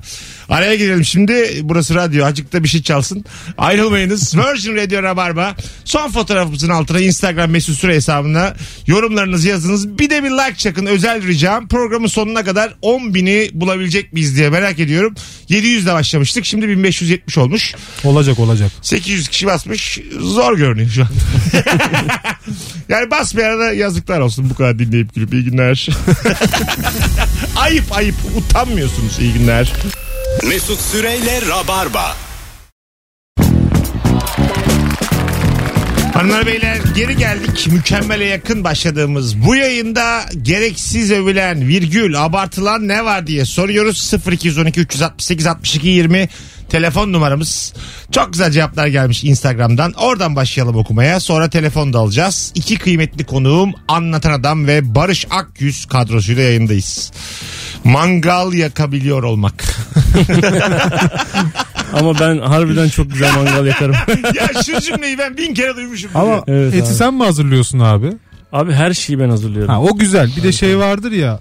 Araya 0.52 0.76
girelim 0.76 1.06
şimdi. 1.06 1.60
Burası 1.64 1.96
radyo. 1.96 2.26
Azıcık 2.26 2.64
bir 2.64 2.70
şey 2.70 2.82
çalsın. 2.82 3.26
Ayrılmayınız. 3.58 4.38
Virgin 4.38 4.76
Radio 4.76 5.04
Rabarba. 5.04 5.56
Son 5.86 6.12
fotoğrafımızın 6.12 6.70
altına 6.70 7.00
Instagram 7.00 7.52
mesut 7.52 7.78
süre 7.78 7.96
hesabına 7.96 8.54
yorumlarınızı 8.88 9.48
yazınız. 9.48 10.00
Bir 10.00 10.10
de 10.10 10.24
bir 10.24 10.30
like 10.30 10.58
çakın. 10.58 10.86
Özel 10.86 11.28
ricam. 11.28 11.68
Programın 11.68 12.08
sonuna 12.08 12.44
kadar 12.44 12.74
10 12.82 13.14
bini 13.14 13.50
bulabilecek 13.54 14.14
miyiz 14.14 14.38
diye 14.38 14.50
merak 14.50 14.80
ediyorum. 14.80 15.16
700 15.50 15.84
ile 15.84 15.94
başlamıştık. 15.94 16.46
Şimdi 16.46 16.68
1570 16.68 17.38
olmuş. 17.38 17.76
Olacak 18.04 18.40
olacak. 18.40 18.72
800 18.82 19.28
kişi 19.28 19.46
basmış. 19.46 20.00
Zor 20.20 20.58
görünüyor 20.58 20.90
şu 20.90 21.02
an. 21.02 21.10
yani 22.90 23.12
basmayana 23.12 23.60
da 23.60 23.74
yazıklar 23.74 24.20
olsun 24.20 24.50
bu 24.50 24.56
kadar 24.56 24.80
dinleyip 24.80 25.16
gülüp 25.16 25.34
iyi 25.34 25.44
günler. 25.44 25.88
ayıp 27.56 27.92
ayıp 27.92 28.16
utanmıyorsunuz 28.38 29.20
iyi 29.20 29.34
günler. 29.34 29.74
Mesut 30.48 30.82
Süreyle 30.82 31.42
Rabarba. 31.42 32.16
Hanımlar 36.14 36.46
beyler 36.46 36.78
geri 36.96 37.18
geldik. 37.18 37.68
Mükemmele 37.72 38.26
yakın 38.26 38.64
başladığımız 38.64 39.46
bu 39.46 39.56
yayında 39.56 40.22
gereksiz 40.42 41.12
övülen 41.12 41.68
virgül 41.68 42.26
abartılan 42.26 42.88
ne 42.88 43.06
var 43.06 43.28
diye 43.28 43.46
soruyoruz. 43.46 44.14
0212 44.32 44.80
368 44.80 45.48
62 45.48 45.88
20 45.88 46.30
telefon 46.70 47.14
numaramız. 47.14 47.74
Çok 48.12 48.34
güzel 48.34 48.52
cevaplar 48.52 48.88
gelmiş 48.88 49.24
Instagram'dan. 49.24 49.94
Oradan 49.94 50.36
başlayalım 50.36 50.76
okumaya. 50.76 51.20
Sonra 51.20 51.50
telefon 51.50 51.94
da 51.94 52.00
alacağız. 52.00 52.52
İki 52.56 52.78
kıymetli 52.78 53.26
konuğum 53.26 53.74
Anlatan 53.88 54.32
Adam 54.32 54.68
ve 54.68 54.96
Barış 54.96 55.28
Akyüz 55.30 55.86
kadrosuyla 55.86 56.44
yayındayız. 56.44 57.12
Mangal 57.84 58.54
yakabiliyor 58.54 59.24
olmak. 59.24 59.54
Ama 61.94 62.20
ben 62.20 62.38
harbiden 62.38 62.90
çok 62.90 63.12
güzel 63.12 63.36
mangal 63.36 63.66
yakarım. 63.66 63.96
ya 64.36 64.64
şu 64.66 64.82
cümleyi 64.82 65.18
ben 65.18 65.38
bin 65.38 65.54
kere 65.54 65.76
duymuşum. 65.76 66.12
Ama 66.16 66.44
Evet 66.48 66.74
eti 66.74 66.84
abi. 66.88 66.94
sen 66.94 67.14
mi 67.14 67.24
hazırlıyorsun 67.24 67.80
abi? 67.80 68.12
Abi 68.54 68.74
her 68.74 68.94
şeyi 68.94 69.20
ben 69.20 69.30
hazırlıyorum. 69.30 69.70
Ha 69.74 69.82
o 69.82 69.98
güzel. 69.98 70.32
Bir 70.38 70.44
de 70.44 70.52
şey 70.52 70.78
vardır 70.78 71.12
ya. 71.12 71.40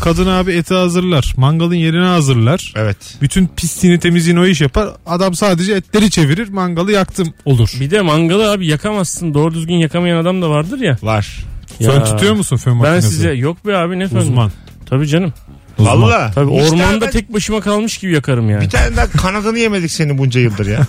Kadın 0.00 0.26
abi 0.26 0.52
eti 0.52 0.74
hazırlar. 0.74 1.34
Mangalın 1.36 1.74
yerine 1.74 2.04
hazırlar. 2.06 2.72
Evet. 2.76 2.96
Bütün 3.22 3.46
pisliğini 3.56 4.00
temizliğini 4.00 4.40
o 4.40 4.46
iş 4.46 4.60
yapar. 4.60 4.88
Adam 5.06 5.34
sadece 5.34 5.72
etleri 5.72 6.10
çevirir. 6.10 6.48
Mangalı 6.48 6.92
yaktım 6.92 7.34
olur. 7.44 7.70
Bir 7.80 7.90
de 7.90 8.00
mangalı 8.00 8.50
abi 8.52 8.66
yakamazsın. 8.66 9.34
Doğru 9.34 9.54
düzgün 9.54 9.74
yakamayan 9.74 10.16
adam 10.16 10.42
da 10.42 10.50
vardır 10.50 10.80
ya. 10.80 10.96
Var. 11.02 11.44
Ya. 11.80 11.90
Fön 11.90 12.04
tutuyor 12.04 12.34
musun 12.34 12.56
fön 12.56 12.72
Ben 12.72 12.78
makinesi? 12.78 13.08
size 13.08 13.32
yok 13.32 13.66
be 13.66 13.76
abi 13.76 13.98
ne 13.98 14.08
fön. 14.08 14.18
Uzman. 14.18 14.50
Tabii 14.86 15.08
canım. 15.08 15.32
Uzman. 15.78 16.02
Valla. 16.02 16.30
Tabii 16.34 16.50
Hiç 16.52 16.72
ormanda 16.72 16.92
daha 16.92 17.00
ben- 17.00 17.10
tek 17.10 17.32
başıma 17.32 17.60
kalmış 17.60 17.98
gibi 17.98 18.12
yakarım 18.12 18.50
yani. 18.50 18.64
Bir 18.64 18.70
tane 18.70 18.96
daha 18.96 19.10
kanadını 19.10 19.58
yemedik 19.58 19.90
seni 19.90 20.18
bunca 20.18 20.40
yıldır 20.40 20.66
ya. 20.66 20.80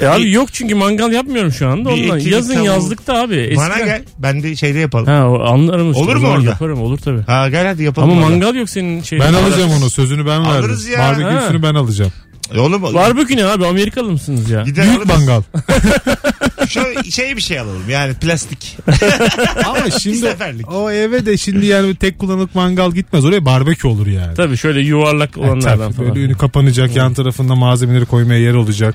E 0.00 0.06
abi 0.06 0.32
yok 0.32 0.52
çünkü 0.52 0.74
mangal 0.74 1.12
yapmıyorum 1.12 1.52
şu 1.52 1.68
anda. 1.68 1.88
Bir 1.96 2.04
Ondan. 2.04 2.18
etli, 2.18 2.26
bir 2.26 2.32
Yazın 2.32 2.54
tavuğu. 2.54 2.66
yazlıkta 2.66 3.14
abi. 3.22 3.36
Eskiden... 3.36 3.70
Bana 3.70 3.78
gel. 3.80 4.02
Ben 4.18 4.42
de 4.42 4.56
şeyde 4.56 4.78
yapalım. 4.78 5.06
Ha 5.06 5.28
o 5.28 5.40
anlarım 5.44 5.90
işte. 5.90 6.02
Olur 6.02 6.12
O 6.12 6.14
mu 6.14 6.20
zaman 6.20 6.36
orada? 6.36 6.50
Yaparım 6.50 6.80
olur 6.82 6.98
tabii. 6.98 7.22
Ha 7.22 7.48
gel 7.48 7.66
hadi 7.66 7.82
yapalım. 7.82 8.10
Ama 8.10 8.20
orada. 8.20 8.30
mangal 8.30 8.54
yok 8.54 8.70
senin 8.70 9.02
şeyde. 9.02 9.24
Ben 9.24 9.34
alacağım 9.34 9.70
onu. 9.80 9.90
Sözünü 9.90 10.26
ben 10.26 10.40
verdim. 10.44 10.60
Alırız 10.64 10.88
ya. 10.88 10.98
Barbeküsünü 10.98 11.62
ben 11.62 11.74
alacağım. 11.74 12.12
E 12.54 12.58
Oğlum 12.60 12.82
Barbekü 12.82 13.36
ne 13.36 13.44
abi 13.44 13.66
Amerikalı 13.66 14.10
mısınız 14.12 14.50
ya? 14.50 14.62
gider 14.62 14.84
Büyük 14.86 14.96
alırız. 15.10 15.10
mangal. 15.26 15.42
Şöyle 16.68 17.10
şey 17.10 17.36
bir 17.36 17.40
şey 17.42 17.58
alalım 17.60 17.90
yani 17.90 18.14
plastik. 18.14 18.76
Ama 19.66 19.90
şimdi 20.02 20.16
seferlik. 20.16 20.72
o 20.72 20.90
eve 20.90 21.26
de 21.26 21.36
şimdi 21.36 21.66
yani 21.66 21.94
tek 21.94 22.18
kullanımlık 22.18 22.54
mangal 22.54 22.92
gitmez. 22.92 23.24
Oraya 23.24 23.44
barbekü 23.44 23.88
olur 23.88 24.06
yani. 24.06 24.34
Tabii 24.34 24.56
şöyle 24.56 24.80
yuvarlak 24.80 25.36
Ha, 25.36 25.40
olanlardan 25.40 25.78
tabii. 25.92 25.96
falan. 25.96 26.14
Böyle 26.14 26.24
önü 26.26 26.36
kapanacak. 26.36 26.96
Yan 26.96 27.14
tarafında 27.14 27.54
malzemeleri 27.54 28.06
koymaya 28.06 28.40
yer 28.40 28.54
olacak. 28.54 28.94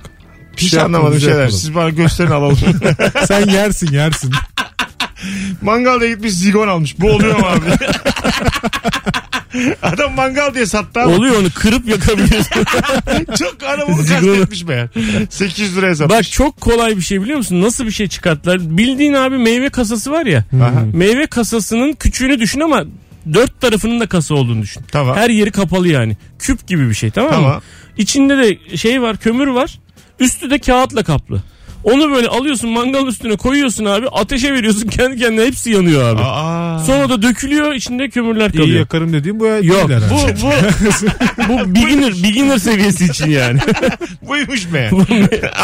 Hiç 0.58 0.72
şey 0.72 0.80
anlamadım 0.82 1.20
şeyler. 1.20 1.34
yapalım. 1.40 1.52
Siz 1.60 1.76
bana 1.76 1.90
gösterin 1.90 2.32
alalım. 2.32 2.58
Sen 3.28 3.50
yersin 3.50 3.92
yersin. 3.92 4.32
Mangalda 5.62 6.08
gitmiş 6.08 6.34
zigon 6.34 6.68
almış. 6.68 7.00
Bu 7.00 7.12
oluyor 7.12 7.40
mu 7.40 7.46
abi? 7.46 7.66
Adam 9.82 10.14
mangal 10.14 10.54
diye 10.54 10.66
sattı 10.66 11.02
ama 11.02 11.16
Oluyor 11.16 11.40
onu 11.42 11.50
kırıp 11.56 11.88
yakabiliyorsun. 11.88 12.56
çok 13.40 13.56
adam 13.64 13.90
onu 13.90 14.02
Zigonu. 14.02 14.26
kastetmiş 14.32 14.68
be. 14.68 14.90
800 15.30 15.78
liraya 15.78 15.96
satmış. 15.96 16.18
Bak 16.18 16.32
çok 16.32 16.62
kolay 16.62 16.98
bir 16.98 17.02
şey 17.02 17.22
biliyor 17.22 17.38
musun? 17.38 17.62
Nasıl 17.62 17.86
bir 17.86 17.92
şey 17.92 18.08
çıkarttılar? 18.08 18.78
Bildiğin 18.78 19.14
abi 19.14 19.38
meyve 19.38 19.70
kasası 19.70 20.12
var 20.12 20.26
ya. 20.26 20.44
Aha. 20.62 20.84
Meyve 20.94 21.28
kasasının 21.28 21.94
küçüğünü 21.94 22.40
düşün 22.40 22.60
ama 22.60 22.84
dört 23.34 23.62
tarafının 23.62 24.00
da 24.00 24.08
kasa 24.08 24.36
olduğunu 24.36 24.62
düşün. 24.62 24.82
Tamam. 24.92 25.16
Her 25.18 25.30
yeri 25.30 25.52
kapalı 25.52 25.88
yani. 25.88 26.18
Küp 26.40 26.68
gibi 26.68 26.90
bir 26.90 26.94
şey 26.94 27.12
tamam, 27.12 27.32
Tamam. 27.32 27.52
mı? 27.56 27.62
İçinde 27.98 28.38
de 28.38 28.78
şey 28.78 29.02
var 29.02 29.18
kömür 29.18 29.48
var. 29.48 29.80
Üstü 30.20 30.50
de 30.50 30.60
kağıtla 30.60 31.04
kaplı. 31.04 31.44
Onu 31.86 32.12
böyle 32.16 32.28
alıyorsun 32.28 32.70
mangalın 32.70 33.06
üstüne 33.08 33.36
koyuyorsun 33.38 33.86
abi. 33.86 34.08
Ateşe 34.08 34.54
veriyorsun 34.54 34.88
kendi 34.88 35.18
kendine 35.18 35.46
hepsi 35.46 35.72
yanıyor 35.72 36.04
abi. 36.10 36.22
Aa. 36.24 36.80
Sonra 36.80 37.10
da 37.10 37.22
dökülüyor 37.22 37.74
içinde 37.74 38.10
kömürler 38.10 38.50
İyi 38.50 38.58
kalıyor. 38.58 38.80
yakarım 38.80 39.14
dediğim 39.14 39.40
bu 39.40 39.46
Yok 39.46 39.90
değil 39.90 40.02
bu 40.12 40.18
bu 40.42 40.52
bu 41.54 41.76
beginner 41.76 42.14
beginner 42.24 42.58
seviyesi 42.58 43.06
için 43.06 43.30
yani. 43.30 43.60
Buymuş 44.28 44.74
be. 44.74 44.90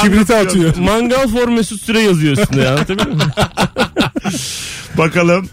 Kibriti 0.04 0.36
atıyor. 0.36 0.76
Mangal 0.78 1.28
for 1.28 1.48
Mesut 1.48 1.82
Süre 1.82 2.02
yazıyor 2.02 2.38
üstünde 2.38 2.62
ya. 2.62 2.70
Anlatabiliyor 2.72 3.16
muyum? 3.16 3.32
Bakalım 4.98 5.50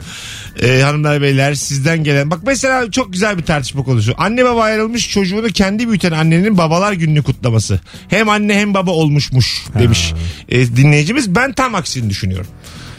e, 0.62 0.82
hanımlar 0.82 1.22
beyler 1.22 1.54
sizden 1.54 2.04
gelen. 2.04 2.30
Bak 2.30 2.40
mesela 2.46 2.90
çok 2.90 3.12
güzel 3.12 3.38
bir 3.38 3.42
tartışma 3.42 3.84
konusu. 3.84 4.14
Anne 4.18 4.44
baba 4.44 4.62
ayrılmış 4.62 5.10
çocuğunu 5.10 5.46
kendi 5.46 5.88
büyüten 5.88 6.12
annenin 6.12 6.58
babalar 6.58 6.92
gününü 6.92 7.22
kutlaması. 7.22 7.80
Hem 8.08 8.28
anne 8.28 8.54
hem 8.54 8.74
baba 8.74 8.90
olmuşmuş 8.90 9.64
demiş 9.78 10.14
e, 10.48 10.76
dinleyicimiz. 10.76 11.34
Ben 11.34 11.52
tam 11.52 11.74
aksini 11.74 12.10
düşünüyorum. 12.10 12.50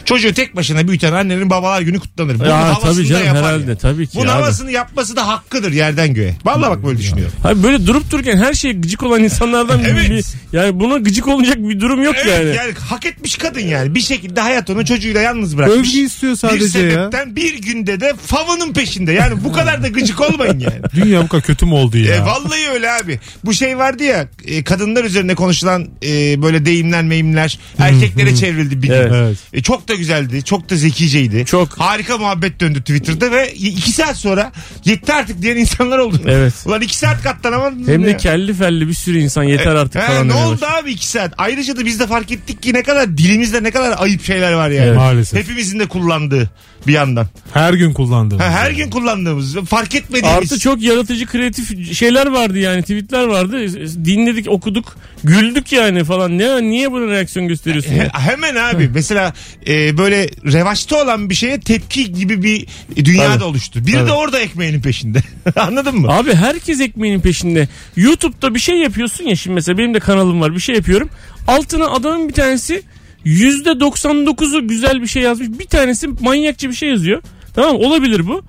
Çocuğu 0.04 0.34
tek 0.34 0.56
başına 0.56 0.88
büyüten 0.88 1.12
annenin 1.12 1.50
babalar 1.50 1.80
günü 1.82 2.00
kutlanır. 2.00 2.38
Bunun 2.38 2.48
Ya 2.48 2.58
havasını 2.74 2.92
tabii 2.94 3.04
da 3.04 3.08
canım 3.08 3.26
yapar 3.26 3.44
herhalde 3.44 3.70
ya. 3.70 3.76
tabii 3.78 4.06
ki 4.06 4.12
Bunun 4.14 4.26
abi. 4.26 4.32
havasını 4.32 4.70
yapması 4.70 5.16
da 5.16 5.28
hakkıdır 5.28 5.72
yerden 5.72 6.14
göğe. 6.14 6.36
Vallahi 6.44 6.70
bak 6.70 6.84
böyle 6.86 6.98
düşünüyorum. 6.98 7.32
Abi 7.44 7.62
böyle 7.62 7.86
durup 7.86 8.10
dururken 8.10 8.36
her 8.38 8.54
şeye 8.54 8.72
gıcık 8.74 9.02
olan 9.02 9.22
insanlardan 9.24 9.80
Evet. 9.84 10.10
bir, 10.10 10.24
yani 10.56 10.80
buna 10.80 10.96
gıcık 10.98 11.28
olacak 11.28 11.56
bir 11.58 11.80
durum 11.80 12.02
yok 12.02 12.14
Evet, 12.24 12.26
yani. 12.46 12.56
yani. 12.56 12.72
hak 12.88 13.06
etmiş 13.06 13.36
kadın 13.36 13.60
yani. 13.60 13.94
Bir 13.94 14.00
şekilde 14.00 14.40
hayat 14.40 14.70
onu 14.70 14.84
çocuğuyla 14.84 15.20
yalnız 15.20 15.56
bırakmış. 15.58 15.78
Övgü 15.78 15.98
istiyor 15.98 16.32
bir 16.32 16.36
sadece 16.38 16.78
ya. 16.78 16.90
sebepten 16.92 17.36
bir 17.36 17.62
günde 17.62 18.00
de 18.00 18.14
favının 18.26 18.72
peşinde. 18.72 19.12
Yani 19.12 19.44
bu 19.44 19.52
kadar 19.52 19.82
da 19.82 19.88
gıcık 19.88 20.20
olmayın 20.20 20.58
yani. 20.58 20.80
Dünya 20.94 21.22
bu 21.22 21.28
kadar 21.28 21.42
kötü 21.44 21.66
mü 21.66 21.72
oldu 21.74 21.98
ya? 21.98 22.14
E, 22.14 22.20
vallahi 22.20 22.68
öyle 22.72 22.90
abi. 22.92 23.20
Bu 23.44 23.54
şey 23.54 23.78
vardı 23.78 24.02
ya 24.04 24.28
e, 24.46 24.64
kadınlar 24.64 25.04
üzerine 25.04 25.34
konuşulan 25.34 25.86
e, 26.02 26.42
böyle 26.42 26.64
deyimler 26.66 27.04
meyimler 27.04 27.58
erkeklere 27.78 28.34
çevrildi 28.36 28.82
bir 28.82 28.88
gün. 28.88 28.94
Evet. 28.94 29.12
Evet. 29.14 29.36
E, 29.52 29.62
çok 29.62 29.88
da 29.90 29.94
güzeldi. 29.94 30.42
Çok 30.44 30.70
da 30.70 30.76
zekiceydi. 30.76 31.44
Çok. 31.46 31.78
Harika 31.80 32.18
muhabbet 32.18 32.60
döndü 32.60 32.80
Twitter'da 32.80 33.30
ve 33.32 33.52
iki 33.54 33.92
saat 33.92 34.16
sonra 34.16 34.52
yetti 34.84 35.12
artık 35.12 35.42
diyen 35.42 35.56
insanlar 35.56 35.98
oldu. 35.98 36.20
Evet. 36.26 36.54
Ulan 36.66 36.80
iki 36.80 36.96
saat 36.98 37.22
katlanamadın 37.22 37.88
Hem 37.88 38.04
de 38.04 38.10
ya. 38.10 38.16
kelli 38.16 38.54
felli 38.54 38.88
bir 38.88 38.94
sürü 38.94 39.18
insan 39.18 39.42
yeter 39.42 39.74
artık 39.74 40.02
He, 40.02 40.06
falan. 40.06 40.28
ne 40.28 40.34
oldu 40.34 40.64
abi 40.80 40.90
iki 40.90 41.06
saat? 41.06 41.34
Ayrıca 41.38 41.76
da 41.76 41.84
biz 41.86 42.00
de 42.00 42.06
fark 42.06 42.30
ettik 42.30 42.62
ki 42.62 42.74
ne 42.74 42.82
kadar 42.82 43.18
dilimizde 43.18 43.62
ne 43.62 43.70
kadar 43.70 43.94
ayıp 43.98 44.24
şeyler 44.24 44.52
var 44.52 44.70
yani. 44.70 44.86
Evet. 44.86 44.96
Maalesef. 44.96 45.38
Hepimizin 45.44 45.78
de 45.78 45.86
kullandığı 45.88 46.50
bir 46.86 46.92
yandan. 46.92 47.26
Her 47.54 47.74
gün 47.74 47.92
kullandığımız. 47.92 48.44
Ha, 48.44 48.50
her 48.50 48.70
gün 48.70 48.90
kullandığımız 48.90 49.56
fark 49.56 49.94
etmediğimiz. 49.94 50.38
Artı 50.52 50.58
çok 50.58 50.82
yaratıcı 50.82 51.26
kreatif 51.26 51.94
şeyler 51.96 52.26
vardı 52.26 52.58
yani 52.58 52.82
tweetler 52.82 53.24
vardı. 53.26 53.66
Dinledik 54.04 54.48
okuduk 54.50 54.96
güldük 55.24 55.72
yani 55.72 56.04
falan. 56.04 56.38
Ne 56.38 56.62
niye 56.62 56.92
buna 56.92 57.06
reaksiyon 57.12 57.48
gösteriyorsun? 57.48 57.90
He- 57.94 58.10
hemen 58.12 58.54
abi 58.54 58.90
mesela 58.94 59.32
e, 59.66 59.74
böyle 59.98 60.28
revaçta 60.52 61.02
olan 61.02 61.30
bir 61.30 61.34
şeye 61.34 61.60
tepki 61.60 62.12
gibi 62.12 62.42
bir 62.42 62.66
dünya 63.04 63.26
Tabii. 63.26 63.40
da 63.40 63.46
oluştu. 63.46 63.80
Tabii. 63.80 64.06
de 64.06 64.12
orada 64.12 64.40
ekmeğinin 64.40 64.80
peşinde. 64.80 65.22
Anladın 65.56 65.96
mı? 65.96 66.08
Abi 66.08 66.34
herkes 66.34 66.80
ekmeğinin 66.80 67.20
peşinde. 67.20 67.68
YouTube'da 67.96 68.54
bir 68.54 68.60
şey 68.60 68.78
yapıyorsun 68.78 69.24
ya 69.24 69.36
şimdi 69.36 69.54
mesela 69.54 69.78
benim 69.78 69.94
de 69.94 70.00
kanalım 70.00 70.40
var 70.40 70.54
bir 70.54 70.60
şey 70.60 70.74
yapıyorum. 70.74 71.10
Altına 71.48 71.86
adamın 71.86 72.28
bir 72.28 72.34
tanesi 72.34 72.82
%99'u 73.26 74.68
güzel 74.68 75.02
bir 75.02 75.06
şey 75.06 75.22
yazmış. 75.22 75.48
Bir 75.58 75.66
tanesi 75.66 76.08
manyakça 76.20 76.68
bir 76.68 76.74
şey 76.74 76.88
yazıyor. 76.88 77.22
Tamam 77.54 77.76
olabilir 77.76 78.26
bu. 78.26 78.42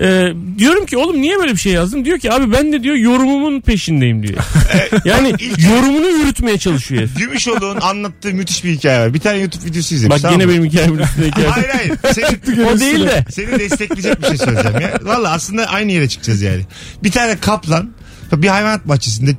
Ee, 0.00 0.32
diyorum 0.58 0.86
ki 0.86 0.96
oğlum 0.96 1.20
niye 1.22 1.38
böyle 1.38 1.52
bir 1.52 1.58
şey 1.58 1.72
yazdın? 1.72 2.04
Diyor 2.04 2.18
ki 2.18 2.32
abi 2.32 2.52
ben 2.52 2.72
de 2.72 2.82
diyor 2.82 2.96
yorumumun 2.96 3.60
peşindeyim 3.60 4.26
diyor. 4.26 4.38
yani 5.04 5.34
yorumunu 5.70 6.06
yürütmeye 6.06 6.58
çalışıyor 6.58 7.00
herif. 7.00 7.16
Gümüşoğlu'nun 7.18 7.80
anlattığı 7.80 8.34
müthiş 8.34 8.64
bir 8.64 8.70
hikaye 8.72 9.00
var. 9.00 9.14
Bir 9.14 9.20
tane 9.20 9.38
YouTube 9.38 9.64
videosu 9.64 9.94
izlemiş. 9.94 10.14
Bak 10.14 10.22
tamam 10.22 10.40
yine 10.40 10.46
mı? 10.46 10.52
benim 10.52 10.70
hikayemin 10.70 10.98
üstüne 10.98 11.26
hikaye. 11.26 11.48
Hayır 11.48 11.68
hayır. 11.68 11.92
Seni, 12.14 12.66
O 12.66 12.80
değil 12.80 13.00
de. 13.00 13.24
Seni 13.30 13.58
destekleyecek 13.58 14.22
bir 14.22 14.26
şey 14.26 14.36
söyleyeceğim 14.36 14.80
ya. 14.80 14.98
Valla 15.02 15.30
aslında 15.30 15.66
aynı 15.66 15.92
yere 15.92 16.08
çıkacağız 16.08 16.42
yani. 16.42 16.62
Bir 17.02 17.10
tane 17.10 17.36
kaplan 17.40 17.90
bir 18.32 18.48
hayvanat 18.48 18.88
bahçesinde 18.88 19.36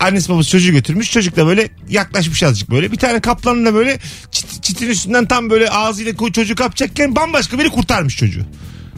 annesi 0.00 0.28
babası 0.28 0.50
çocuğu 0.50 0.72
götürmüş. 0.72 1.10
Çocuk 1.12 1.36
da 1.36 1.46
böyle 1.46 1.68
yaklaşmış 1.88 2.42
azıcık 2.42 2.70
böyle. 2.70 2.92
Bir 2.92 2.96
tane 2.96 3.20
kaplanın 3.20 3.66
da 3.66 3.74
böyle 3.74 3.98
çit, 4.30 4.62
çitin 4.62 4.88
üstünden 4.88 5.26
tam 5.26 5.50
böyle 5.50 5.70
ağzıyla 5.70 6.12
ko- 6.12 6.32
çocuğu 6.32 6.54
kapacakken 6.54 7.16
bambaşka 7.16 7.58
biri 7.58 7.68
kurtarmış 7.68 8.16
çocuğu. 8.16 8.46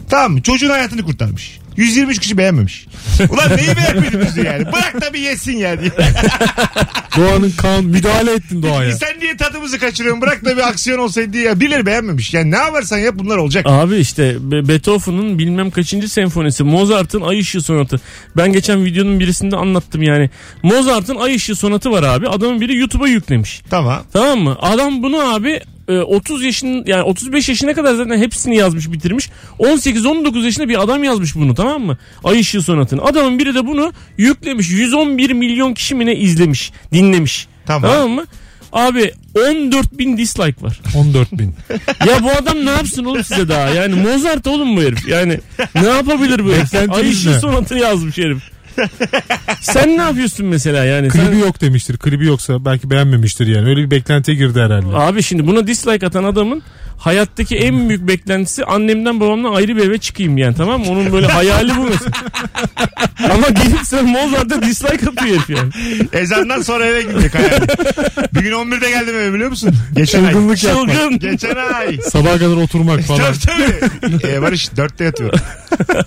Tamam 0.09 0.31
mı? 0.31 0.41
Çocuğun 0.41 0.69
hayatını 0.69 1.03
kurtarmış. 1.03 1.59
123 1.77 2.19
kişi 2.19 2.37
beğenmemiş. 2.37 2.85
Ulan 3.29 3.57
neyi 3.57 3.77
beğenmediniz 3.77 4.37
yani. 4.37 4.65
Bırak 4.65 5.01
da 5.01 5.13
bir 5.13 5.19
yesin 5.19 5.57
ya 5.57 5.81
diye. 5.81 5.91
Doğanın 7.17 7.51
kan 7.57 7.83
müdahale 7.83 8.31
ettin 8.33 8.63
doğaya. 8.63 8.91
Sen 8.97 9.19
niye 9.19 9.37
tadımızı 9.37 9.79
kaçırıyorsun? 9.79 10.21
Bırak 10.21 10.45
da 10.45 10.57
bir 10.57 10.67
aksiyon 10.67 10.99
olsaydı. 10.99 11.37
Ya. 11.37 11.59
Birileri 11.59 11.85
beğenmemiş. 11.85 12.33
Yani 12.33 12.51
ne 12.51 12.57
yaparsan 12.57 12.97
yap 12.97 13.15
bunlar 13.17 13.37
olacak. 13.37 13.65
Abi 13.67 13.95
işte 13.97 14.37
Be- 14.39 14.67
Beethoven'ın 14.67 15.39
bilmem 15.39 15.71
kaçıncı 15.71 16.09
senfonisi 16.09 16.63
Mozart'ın 16.63 17.21
Ay 17.21 17.39
Işığı 17.39 17.61
sonatı. 17.61 18.01
Ben 18.37 18.53
geçen 18.53 18.85
videonun 18.85 19.19
birisinde 19.19 19.55
anlattım 19.55 20.01
yani. 20.03 20.29
Mozart'ın 20.63 21.15
Ay 21.15 21.35
Işığı 21.35 21.55
sonatı 21.55 21.91
var 21.91 22.03
abi. 22.03 22.27
Adamın 22.27 22.61
biri 22.61 22.77
YouTube'a 22.77 23.07
yüklemiş. 23.07 23.61
Tamam. 23.69 24.03
Tamam 24.13 24.39
mı? 24.39 24.57
Adam 24.61 25.03
bunu 25.03 25.33
abi 25.33 25.61
e, 25.89 25.99
30 25.99 26.43
yaşın 26.43 26.83
yani 26.87 27.03
35 27.03 27.49
yaşına 27.49 27.73
kadar 27.73 27.95
zaten 27.95 28.17
hepsini 28.17 28.57
yazmış 28.57 28.91
bitirmiş. 28.91 29.29
18-19 29.59 30.45
yaşında 30.45 30.69
bir 30.69 30.83
adam 30.83 31.03
yazmış 31.03 31.35
bunu 31.35 31.55
tamam 31.55 31.81
mı? 31.81 31.97
Ay 32.23 32.39
Işığı 32.39 32.61
sonatını. 32.61 33.03
Adamın 33.03 33.39
biri 33.39 33.55
de 33.55 33.67
bunu 33.67 33.93
yüklemiş. 34.17 34.69
111 34.69 35.31
milyon 35.31 35.73
kişi 35.73 35.95
mi 35.95 36.05
ne 36.05 36.15
izlemiş, 36.15 36.71
dinlemiş. 36.93 37.47
Tamam. 37.65 37.91
Tamam 37.91 38.09
mı? 38.11 38.25
Abi 38.73 39.11
14 39.47 39.97
bin 39.99 40.17
dislike 40.17 40.61
var. 40.61 40.79
14 40.95 41.31
bin. 41.31 41.55
Ya 42.07 42.23
bu 42.23 42.29
adam 42.31 42.65
ne 42.65 42.69
yapsın 42.69 43.05
oğlum 43.05 43.23
size 43.23 43.49
daha? 43.49 43.69
Yani 43.69 43.95
Mozart 43.95 44.47
oğlum 44.47 44.77
bu 44.77 44.81
herif. 44.81 45.07
Yani 45.07 45.39
ne 45.75 45.87
yapabilir 45.87 46.45
bu 46.45 46.51
herif? 46.51 46.93
Ay 46.93 47.13
sonatını 47.39 47.79
yazmış 47.79 48.17
herif. 48.17 48.43
Sen 49.61 49.97
ne 49.97 50.01
yapıyorsun 50.01 50.45
mesela 50.45 50.85
yani? 50.85 51.11
Sen- 51.11 51.25
Klibi 51.25 51.39
yok 51.39 51.61
demiştir. 51.61 51.97
Klibi 51.97 52.25
yoksa 52.25 52.65
belki 52.65 52.89
beğenmemiştir 52.89 53.47
yani. 53.47 53.69
Öyle 53.69 53.81
bir 53.81 53.91
beklentiye 53.91 54.37
girdi 54.37 54.59
herhalde. 54.61 54.87
Abi 54.97 55.23
şimdi 55.23 55.47
buna 55.47 55.67
dislike 55.67 56.07
atan 56.07 56.23
adamın 56.23 56.63
hayattaki 56.99 57.57
en 57.57 57.89
büyük 57.89 58.07
beklentisi 58.07 58.65
annemden 58.65 59.19
babamdan 59.19 59.53
ayrı 59.53 59.75
bir 59.75 59.81
eve 59.87 59.97
çıkayım 59.97 60.37
yani 60.37 60.55
tamam 60.55 60.79
mı? 60.81 60.91
Onun 60.91 61.13
böyle 61.13 61.27
hayali 61.27 61.77
bu 61.77 61.83
mesela. 61.83 62.11
Ama 63.33 63.49
gelip 63.49 63.79
sen 63.83 64.05
Mozart'a 64.05 64.61
dislike 64.61 65.09
atıyor 65.09 65.37
herif 65.37 65.49
yani. 65.49 65.69
Ezandan 66.13 66.61
sonra 66.61 66.85
eve 66.85 67.01
gidecek 67.01 67.35
hayal. 67.35 67.61
Bir 68.33 68.41
gün 68.41 68.51
11'de 68.51 68.89
geldim 68.89 69.15
eve 69.15 69.33
biliyor 69.33 69.49
musun? 69.49 69.75
Geçen 69.95 70.23
ay. 70.23 70.31
Çılgınlık 70.31 70.63
yapmak. 70.63 70.95
Çılgın. 70.95 71.19
Geçen 71.19 71.55
ay. 71.55 71.97
Sabaha 72.01 72.33
kadar 72.39 72.55
oturmak 72.55 73.01
falan. 73.01 73.21
tabii 73.45 73.79
tabii. 74.01 74.27
Ee, 74.27 74.41
Barış 74.41 74.75
dörtte 74.77 75.03
yatıyor. 75.03 75.33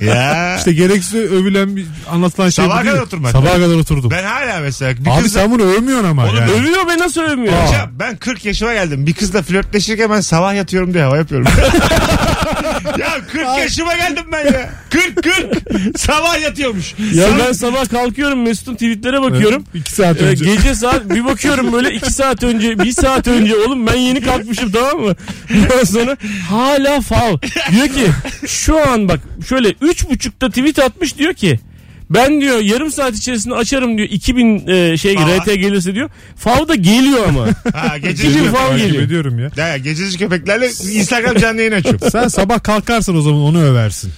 ya. 0.01 0.57
İşte 0.59 0.73
gereksiz 0.73 1.15
övülen 1.15 1.77
bir 1.77 1.87
anlatılan 2.11 2.49
şey 2.51 2.65
bu 2.65 2.71
değil. 2.71 2.81
kadar 2.83 2.99
oturmak. 3.03 3.33
Sabaha 3.33 3.55
kadar 3.55 3.75
oturdum. 3.77 4.11
Ben 4.11 4.25
hala 4.25 4.61
mesela 4.61 4.95
bir 5.05 5.11
Abi 5.11 5.23
kızla... 5.23 5.41
sen 5.41 5.51
bunu 5.51 5.63
övmüyorsun 5.63 6.09
ama 6.09 6.25
Oğlum 6.25 6.37
yani. 6.37 6.51
Övüyor 6.51 6.89
be 6.89 6.99
nasıl 6.99 7.21
övmüyor? 7.21 7.53
Ben 7.99 8.17
40 8.17 8.45
yaşıma 8.45 8.73
geldim. 8.73 9.07
Bir 9.07 9.13
kızla 9.13 9.43
flörtleşirken 9.43 10.11
ben 10.11 10.21
sabah 10.21 10.55
yatıyorum 10.55 10.82
diye 10.95 11.03
hava 11.03 11.17
yapıyorum. 11.17 11.47
ya 12.99 13.09
40 13.33 13.59
yaşıma 13.59 13.95
geldim 13.97 14.25
ben 14.33 14.45
ya. 14.47 14.71
40 14.91 15.23
40. 15.23 15.99
Sabah 15.99 16.41
yatıyormuş. 16.43 16.95
Ya 17.15 17.27
Sabah- 17.29 17.39
ben 17.39 17.53
sabah 17.53 17.89
kalkıyorum 17.89 18.43
Mesut'un 18.43 18.75
tweetlere 18.75 19.23
bakıyorum. 19.23 19.65
İki 19.75 19.93
saat 19.93 20.21
Ee, 20.21 20.25
önce. 20.25 20.45
gece 20.45 20.75
saat 20.75 21.11
bir 21.11 21.25
bakıyorum 21.25 21.73
böyle 21.73 21.95
iki 21.95 22.13
saat 22.13 22.43
önce 22.43 22.79
bir 22.79 22.93
saat 22.93 23.29
önce 23.29 23.57
oğlum 23.57 23.87
ben 23.87 23.97
yeni 23.97 24.21
kalkmışım 24.21 24.73
tamam 24.73 25.01
mı? 25.01 25.15
Ondan 25.55 25.85
sonra 25.85 26.17
hala 26.51 27.01
fav. 27.01 27.37
Diyor 27.73 27.89
ki 27.89 28.07
şu 28.47 28.89
an 28.91 29.09
bak 29.09 29.21
şöyle 29.49 29.75
üç 29.81 30.09
buçukta 30.11 30.49
tweet 30.49 30.79
atmış 30.79 31.19
diyor 31.19 31.35
ki 31.35 31.61
ben 32.15 32.41
diyor 32.41 32.59
yarım 32.61 32.91
saat 32.91 33.15
içerisinde 33.15 33.55
açarım 33.55 33.99
diyor 33.99 34.09
2000 34.09 34.67
e, 34.69 34.97
şey 34.97 35.19
Aa. 35.19 35.39
RT 35.39 35.47
gelirse 35.47 35.95
diyor. 35.95 36.11
Fav 36.37 36.69
da 36.69 36.75
geliyor 36.75 37.27
ama. 37.29 37.47
Ha, 37.75 37.99
gececi, 37.99 38.29
Bizim 38.29 38.45
fav 38.45 38.69
Takip 38.69 38.87
geliyor. 38.87 39.03
ediyorum 39.03 39.39
ya. 39.39 39.51
Ya, 39.57 39.77
gececi 39.77 40.19
köpeklerle 40.19 40.67
Instagram 40.69 41.37
canlı 41.37 41.61
yayın 41.61 41.73
açıyorum. 41.73 42.11
Sen 42.11 42.29
sabah 42.29 42.63
kalkarsan 42.63 43.17
o 43.17 43.21
zaman 43.23 43.41
onu 43.41 43.63
översin. 43.63 44.13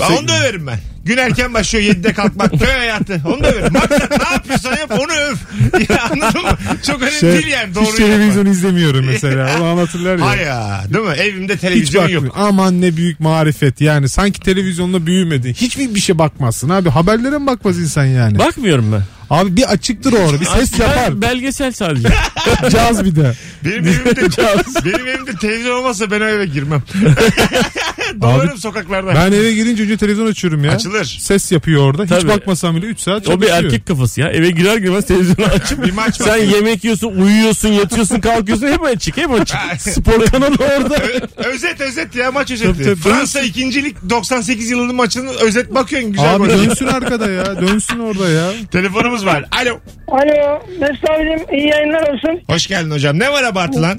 Ben 0.00 0.16
onu 0.16 0.28
da 0.28 0.40
överim 0.40 0.66
ben. 0.66 0.78
Gün 1.04 1.16
erken 1.16 1.54
başlıyor 1.54 1.94
7'de 1.94 2.12
kalkmak 2.12 2.50
köy 2.50 2.68
hayatı. 2.70 3.22
Onu 3.26 3.44
da 3.44 3.52
överim. 3.52 3.72
Maksat 3.72 4.10
ne 4.10 4.32
yapıyorsan 4.32 4.70
yap 4.76 4.90
onu 5.00 5.12
öv. 5.12 5.34
Ya, 5.88 6.02
anladın 6.10 6.42
mı? 6.42 6.48
Çok 6.86 7.02
önemli 7.02 7.22
değil 7.22 7.46
yani. 7.46 7.68
hiç 7.68 7.74
Doğru 7.74 7.96
televizyon 7.96 8.46
izlemiyorum 8.46 9.06
mesela. 9.06 9.50
Onu 9.58 9.64
anlatırlar 9.64 10.18
ya. 10.18 10.26
Hay 10.26 10.38
ya 10.42 10.84
değil 10.94 11.04
mi? 11.04 11.12
Evimde 11.14 11.54
Hiç 11.54 11.60
televizyon 11.60 12.02
bakmıyor. 12.04 12.22
yok. 12.22 12.34
Aman 12.38 12.80
ne 12.80 12.96
büyük 12.96 13.20
marifet 13.20 13.80
yani. 13.80 14.08
Sanki 14.08 14.40
televizyonda 14.40 15.06
büyümedin. 15.06 15.52
Hiçbir 15.54 15.94
bir 15.94 16.00
şey 16.00 16.18
bakmazsın 16.18 16.68
abi. 16.68 16.88
Haberlere 16.90 17.38
mi 17.38 17.46
bakmaz 17.46 17.78
insan 17.78 18.04
yani? 18.04 18.38
Bakmıyorum 18.38 18.92
ben. 18.92 19.02
Abi 19.32 19.56
bir 19.56 19.70
açıktır 19.70 20.12
orada. 20.12 20.40
Bir 20.40 20.46
ses 20.46 20.78
yapar. 20.80 21.22
belgesel 21.22 21.72
sadece. 21.72 22.08
Caz 22.70 23.04
bir 23.04 23.16
de. 23.16 23.34
Benim 23.64 23.86
evimde, 23.86 24.20
benim 24.84 25.06
evimde 25.08 25.32
televizyon 25.40 25.78
olmasa 25.78 26.10
ben 26.10 26.20
o 26.20 26.24
eve 26.24 26.46
girmem. 26.46 26.82
Dolarım 28.20 28.58
sokaklarda. 28.58 29.14
Ben 29.14 29.32
eve 29.32 29.52
girince 29.52 29.82
önce 29.82 29.96
televizyon 29.96 30.26
açıyorum 30.26 30.64
ya. 30.64 30.72
Açılır. 30.72 31.04
Ses 31.20 31.52
yapıyor 31.52 31.82
orada. 31.82 32.02
Hiç 32.02 32.08
Tabii. 32.10 32.28
bakmasam 32.28 32.76
bile 32.76 32.86
3 32.86 33.00
saat 33.00 33.22
o 33.28 33.32
çalışıyor. 33.32 33.40
bir 33.60 33.64
erkek 33.64 33.86
kafası 33.86 34.20
ya. 34.20 34.28
Eve 34.28 34.50
girer 34.50 34.76
girmez 34.76 35.06
televizyonu 35.06 35.46
açıp 35.52 35.84
Bir 35.84 35.92
maç 35.92 36.16
sen 36.16 36.26
bakıyor. 36.28 36.46
yemek 36.54 36.84
yiyorsun, 36.84 37.08
uyuyorsun, 37.08 37.68
yatıyorsun, 37.68 38.20
kalkıyorsun 38.20 38.66
hep 38.66 38.82
açık, 38.82 39.16
hep 39.16 39.30
açık. 39.32 39.56
Spor 39.78 40.26
kanalı 40.26 40.54
orada. 40.54 40.96
Ö- 40.96 41.20
özet 41.48 41.80
özet 41.80 42.14
ya 42.16 42.32
maç 42.32 42.50
özeti. 42.50 42.72
Tabii, 42.72 42.84
tabii. 42.84 42.96
Fransa 42.96 43.40
ikincilik 43.40 43.96
98 44.10 44.70
yılının 44.70 44.94
maçının 44.94 45.32
özet 45.40 45.74
bakıyorsun 45.74 46.12
güzel 46.12 46.34
Abi 46.34 46.38
gol. 46.48 46.48
dönsün 46.48 46.86
arkada 46.86 47.30
ya. 47.30 47.60
Dönsün 47.60 47.98
orada 47.98 48.28
ya. 48.28 48.50
Telefonumuz 48.72 49.21
var. 49.26 49.44
Alo. 49.62 49.80
Alo 50.08 50.62
Mesut 50.80 51.10
abicim 51.10 51.46
iyi 51.52 51.68
yayınlar 51.68 52.08
olsun. 52.12 52.40
Hoş 52.46 52.66
geldin 52.66 52.90
hocam. 52.90 53.18
Ne 53.18 53.32
var 53.32 53.42
abartılan? 53.42 53.98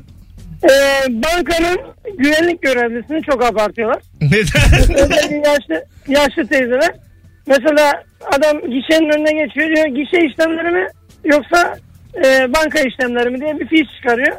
Ee, 0.64 0.70
bankanın 1.10 1.80
güvenlik 2.18 2.62
görevlisini 2.62 3.24
çok 3.24 3.44
abartıyorlar. 3.44 4.02
Neden? 4.22 4.96
Özellikle 4.98 5.50
yaşlı, 5.50 5.86
yaşlı 6.08 6.48
teyzeler. 6.48 6.96
Mesela 7.48 8.04
adam 8.32 8.60
gişenin 8.60 9.10
önüne 9.10 9.46
geçiyor 9.46 9.76
diyor 9.76 9.86
gişe 9.86 10.26
işlemleri 10.26 10.72
mi 10.72 10.88
yoksa 11.24 11.78
e, 12.26 12.54
banka 12.54 12.80
işlemleri 12.80 13.30
mi 13.30 13.42
diye 13.42 13.60
bir 13.60 13.68
fiş 13.68 13.96
çıkarıyor. 13.98 14.38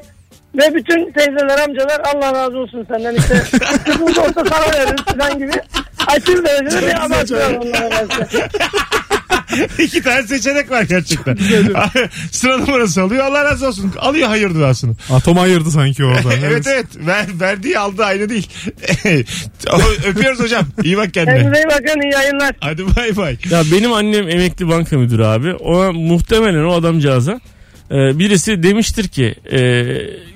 Ve 0.55 0.75
bütün 0.75 1.13
teyzeler 1.13 1.59
amcalar 1.59 2.01
Allah 2.15 2.35
razı 2.35 2.59
olsun 2.59 2.87
senden 2.93 3.15
işte 3.15 3.35
sıkıntı 3.35 4.23
olsa 4.23 4.45
sana 4.45 4.73
veririz 4.75 5.05
falan 5.05 5.39
gibi 5.39 5.53
aşırı 6.07 6.45
derecede 6.45 6.87
bir 6.87 7.05
abartıyorlar 7.07 7.55
onlara. 7.55 7.91
İki 9.79 10.03
tane 10.03 10.27
seçenek 10.27 10.71
var 10.71 10.83
gerçekten. 10.83 11.39
Sıra 12.31 12.59
numarası 12.59 13.03
alıyor. 13.03 13.25
Allah 13.25 13.45
razı 13.45 13.69
olsun. 13.69 13.93
Alıyor 13.99 14.29
hayır 14.29 14.55
duasını. 14.55 14.97
Atom 15.11 15.39
ayırdı 15.39 15.71
sanki 15.71 16.05
oradan. 16.05 16.33
evet 16.45 16.67
evet. 16.67 16.87
Ver, 16.97 17.27
verdiği 17.41 17.79
aldığı 17.79 18.05
aynı 18.05 18.29
değil. 18.29 18.49
Öpüyoruz 20.07 20.41
hocam. 20.41 20.67
İyi 20.83 20.97
bak 20.97 21.15
kendine. 21.15 21.37
Kendinize 21.37 21.61
iyi 21.63 21.67
bakın 21.67 22.01
iyi 22.01 22.13
yayınlar. 22.13 22.55
Hadi 22.61 22.97
bay 22.97 23.17
bay. 23.17 23.37
Ya 23.51 23.63
benim 23.73 23.93
annem 23.93 24.29
emekli 24.29 24.69
banka 24.69 24.99
müdürü 24.99 25.25
abi. 25.25 25.55
O 25.55 25.93
muhtemelen 25.93 26.65
o 26.65 26.73
adamcağıza 26.73 27.41
e, 27.91 28.19
birisi 28.19 28.63
demiştir 28.63 29.09
ki 29.09 29.35
e, 29.53 29.59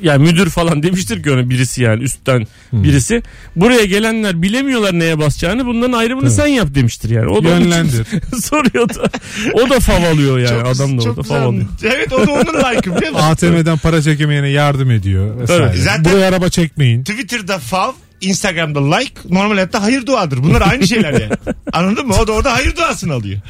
yani 0.02 0.24
müdür 0.24 0.50
falan 0.50 0.82
demiştir 0.82 1.22
ki 1.22 1.30
ona 1.30 1.50
birisi 1.50 1.82
yani 1.82 2.02
üstten 2.02 2.46
birisi 2.72 3.22
buraya 3.56 3.84
gelenler 3.84 4.42
bilemiyorlar 4.42 4.98
neye 4.98 5.18
basacağını 5.18 5.66
bunların 5.66 5.92
ayrımını 5.92 6.30
sen 6.30 6.46
yap 6.46 6.68
demiştir 6.74 7.10
yani. 7.10 7.28
O 7.28 7.44
da 7.44 7.48
Yönlendir. 7.48 8.06
soruyor 8.42 8.88
da 8.88 9.10
o 9.52 9.70
da 9.70 9.80
fav 9.80 10.02
alıyor 10.12 10.38
yani 10.38 10.62
adam 10.62 10.98
da 10.98 11.02
çok 11.02 11.10
orada 11.18 11.22
güzel 11.22 11.38
fav 11.38 11.46
alıyor. 11.48 11.66
Evet 11.82 12.12
o 12.12 12.26
da 12.26 12.32
onun 12.32 12.54
like'ı 12.74 12.96
biliyor 12.96 13.12
musun? 13.12 13.24
ATM'den 13.26 13.78
para 13.78 14.02
çekemeyene 14.02 14.48
yardım 14.48 14.90
ediyor. 14.90 15.40
Vesaire. 15.40 15.64
Evet, 15.64 15.82
zaten- 15.82 16.04
Buraya 16.04 16.28
araba 16.28 16.48
çekmeyin. 16.48 17.04
Twitter'da 17.04 17.58
fav, 17.58 17.92
Instagram'da 18.20 18.94
like, 18.96 19.12
normal 19.30 19.54
hayatta 19.54 19.82
hayır 19.82 20.06
duadır. 20.06 20.38
Bunlar 20.42 20.62
aynı 20.70 20.88
şeyler 20.88 21.12
yani. 21.12 21.32
Anladın 21.72 22.06
mı? 22.06 22.14
O 22.20 22.26
da 22.26 22.32
orada 22.32 22.52
hayır 22.54 22.76
duasını 22.76 23.12
alıyor. 23.12 23.40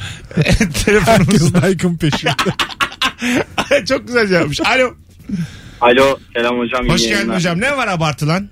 Telefonumuz. 0.84 1.54
Like'ın 1.54 1.96
peşinde. 1.96 2.30
Çok 3.88 4.06
güzel 4.06 4.30
yapmış. 4.30 4.60
Alo. 4.60 4.94
Alo 5.80 6.18
selam 6.36 6.58
hocam. 6.58 6.86
iyi 6.86 6.92
Hoş 6.92 7.00
geldin 7.02 7.12
yayınlar. 7.14 7.36
hocam. 7.36 7.60
Ne 7.60 7.76
var 7.76 7.88
abartılan? 7.88 8.48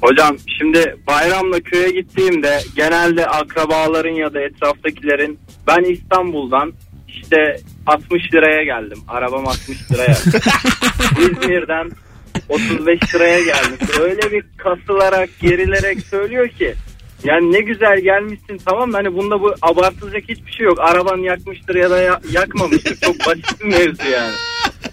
Hocam 0.00 0.36
şimdi 0.58 0.96
bayramla 1.06 1.60
köye 1.60 1.90
gittiğimde 1.90 2.60
genelde 2.76 3.26
akrabaların 3.26 4.10
ya 4.14 4.34
da 4.34 4.40
etraftakilerin 4.40 5.38
ben 5.66 5.92
İstanbul'dan 5.92 6.72
işte 7.08 7.36
60 7.86 8.34
liraya 8.34 8.64
geldim. 8.64 8.98
Arabam 9.08 9.48
60 9.48 9.92
liraya. 9.92 10.16
İzmir'den 11.20 11.90
35 12.48 13.14
liraya 13.14 13.40
geldim. 13.40 13.78
Öyle 14.00 14.32
bir 14.32 14.44
kasılarak 14.56 15.28
gerilerek 15.40 16.00
söylüyor 16.00 16.48
ki 16.48 16.74
yani 17.24 17.52
ne 17.52 17.60
güzel 17.60 18.00
gelmişsin 18.00 18.60
tamam 18.66 18.90
mı? 18.90 18.96
Hani 18.96 19.14
bunda 19.14 19.40
bu 19.40 19.54
abartılacak 19.62 20.22
hiçbir 20.28 20.52
şey 20.52 20.66
yok. 20.66 20.78
Araban 20.80 21.18
yakmıştır 21.18 21.74
ya 21.74 21.90
da 21.90 22.00
ya- 22.00 22.20
yakmamıştır. 22.32 22.96
Çok 23.00 23.18
basit 23.26 23.60
bir 23.60 23.64
mevzu 23.66 24.02
yani. 24.12 24.34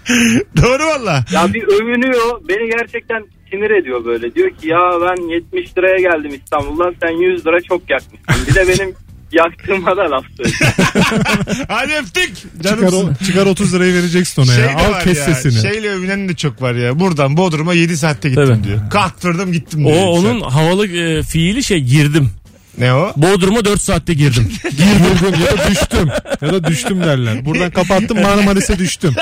Doğru 0.63 0.83
valla. 0.87 1.23
Ya 1.33 1.53
bir 1.53 1.63
övünüyor. 1.63 2.41
Beni 2.47 2.69
gerçekten 2.69 3.25
sinir 3.51 3.69
ediyor 3.71 4.05
böyle. 4.05 4.35
Diyor 4.35 4.49
ki 4.49 4.67
ya 4.69 4.79
ben 5.01 5.29
70 5.29 5.77
liraya 5.77 5.97
geldim 5.97 6.31
İstanbul'dan 6.43 6.95
sen 7.01 7.09
100 7.11 7.45
lira 7.47 7.61
çok 7.61 7.89
yakmışsın. 7.89 8.47
Bir 8.49 8.55
de 8.55 8.67
benim 8.67 8.95
yaktığıma 9.31 9.97
da 9.97 10.11
laf. 10.11 10.23
Hadi 11.67 11.93
öptük. 11.93 12.35
Çıkar, 12.35 12.63
Canımsın. 12.63 13.07
o, 13.21 13.25
çıkar 13.25 13.45
30 13.45 13.73
lirayı 13.73 13.93
vereceksin 13.93 14.41
ona 14.41 14.51
Şey 14.53 14.63
ya. 14.63 14.75
Al 14.77 14.91
var 14.91 15.03
kes 15.03 15.17
ya, 15.17 15.35
sesini. 15.35 15.61
Şeyle 15.73 15.89
övünen 15.89 16.29
de 16.29 16.35
çok 16.35 16.61
var 16.61 16.75
ya. 16.75 16.99
Buradan 16.99 17.37
Bodrum'a 17.37 17.73
7 17.73 17.97
saatte 17.97 18.29
gittim 18.29 18.45
Tabii. 18.47 18.63
diyor. 18.63 18.89
Kalktırdım 18.89 19.51
gittim 19.51 19.85
O 19.85 19.89
diyor. 19.93 20.07
onun 20.07 20.41
havalı 20.41 20.87
e, 20.87 21.23
fiili 21.23 21.63
şey 21.63 21.79
girdim. 21.79 22.29
Ne 22.77 22.93
o? 22.93 23.13
Bodrum'a 23.17 23.65
4 23.65 23.81
saatte 23.81 24.13
girdim. 24.13 24.51
Girdim 24.69 25.41
ya 25.45 25.57
da 25.57 25.71
düştüm. 25.71 26.09
Ya 26.41 26.53
da 26.53 26.63
düştüm 26.63 27.01
derler. 27.01 27.45
Buradan 27.45 27.71
kapattım 27.71 28.21
Marmaris'e 28.21 28.79
düştüm. 28.79 29.13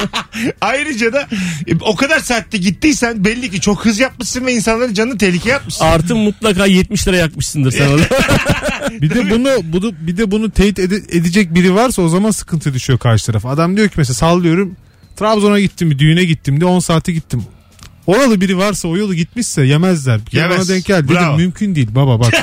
Ayrıca 0.60 1.12
da 1.12 1.28
e, 1.66 1.74
o 1.80 1.96
kadar 1.96 2.20
saatte 2.20 2.58
gittiysen 2.58 3.24
belli 3.24 3.50
ki 3.50 3.60
çok 3.60 3.84
hız 3.84 3.98
yapmışsın 4.00 4.46
ve 4.46 4.52
insanların 4.54 4.94
canını 4.94 5.18
tehlikeye 5.18 5.56
atmışsın. 5.56 5.84
Artı 5.84 6.16
mutlaka 6.16 6.66
70 6.66 7.08
lira 7.08 7.16
yakmışsındır 7.16 7.70
sen 7.72 7.88
orada. 7.88 8.04
Bir 8.90 9.10
de 9.10 9.30
bunu, 9.30 9.50
bunu 9.64 9.92
bir 10.00 10.16
de 10.16 10.30
bunu 10.30 10.50
teyit 10.50 10.78
ede- 10.78 11.16
edecek 11.18 11.54
biri 11.54 11.74
varsa 11.74 12.02
o 12.02 12.08
zaman 12.08 12.30
sıkıntı 12.30 12.74
düşüyor 12.74 12.98
karşı 12.98 13.26
taraf. 13.26 13.46
Adam 13.46 13.76
diyor 13.76 13.88
ki 13.88 13.94
mesela 13.96 14.14
sallıyorum 14.14 14.76
Trabzon'a 15.16 15.60
gittim 15.60 15.90
bir 15.90 15.98
düğüne 15.98 16.24
gittim 16.24 16.60
de 16.60 16.64
10 16.64 16.78
saate 16.78 17.12
gittim. 17.12 17.42
Oralı 18.06 18.40
biri 18.40 18.58
varsa 18.58 18.88
o 18.88 18.96
yolu 18.96 19.14
gitmişse 19.14 19.62
yemezler. 19.66 20.20
Bir 20.26 20.30
kere 20.30 20.40
Yemez. 20.42 20.58
bana 20.58 20.68
denk 20.68 20.84
geldi. 20.84 21.04
Dedim, 21.08 21.16
Bravo. 21.16 21.36
mümkün 21.36 21.74
değil 21.74 21.88
baba 21.94 22.20
bak. 22.20 22.34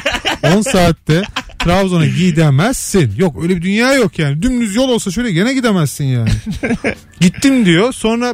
10 0.55 0.61
saatte 0.61 1.23
Trabzon'a 1.59 2.05
gidemezsin. 2.05 3.13
Yok 3.17 3.43
öyle 3.43 3.55
bir 3.57 3.61
dünya 3.61 3.93
yok 3.93 4.19
yani. 4.19 4.41
Dümdüz 4.41 4.75
yol 4.75 4.89
olsa 4.89 5.11
şöyle 5.11 5.31
gene 5.31 5.53
gidemezsin 5.53 6.05
yani. 6.05 6.29
Gittim 7.19 7.65
diyor. 7.65 7.93
Sonra 7.93 8.33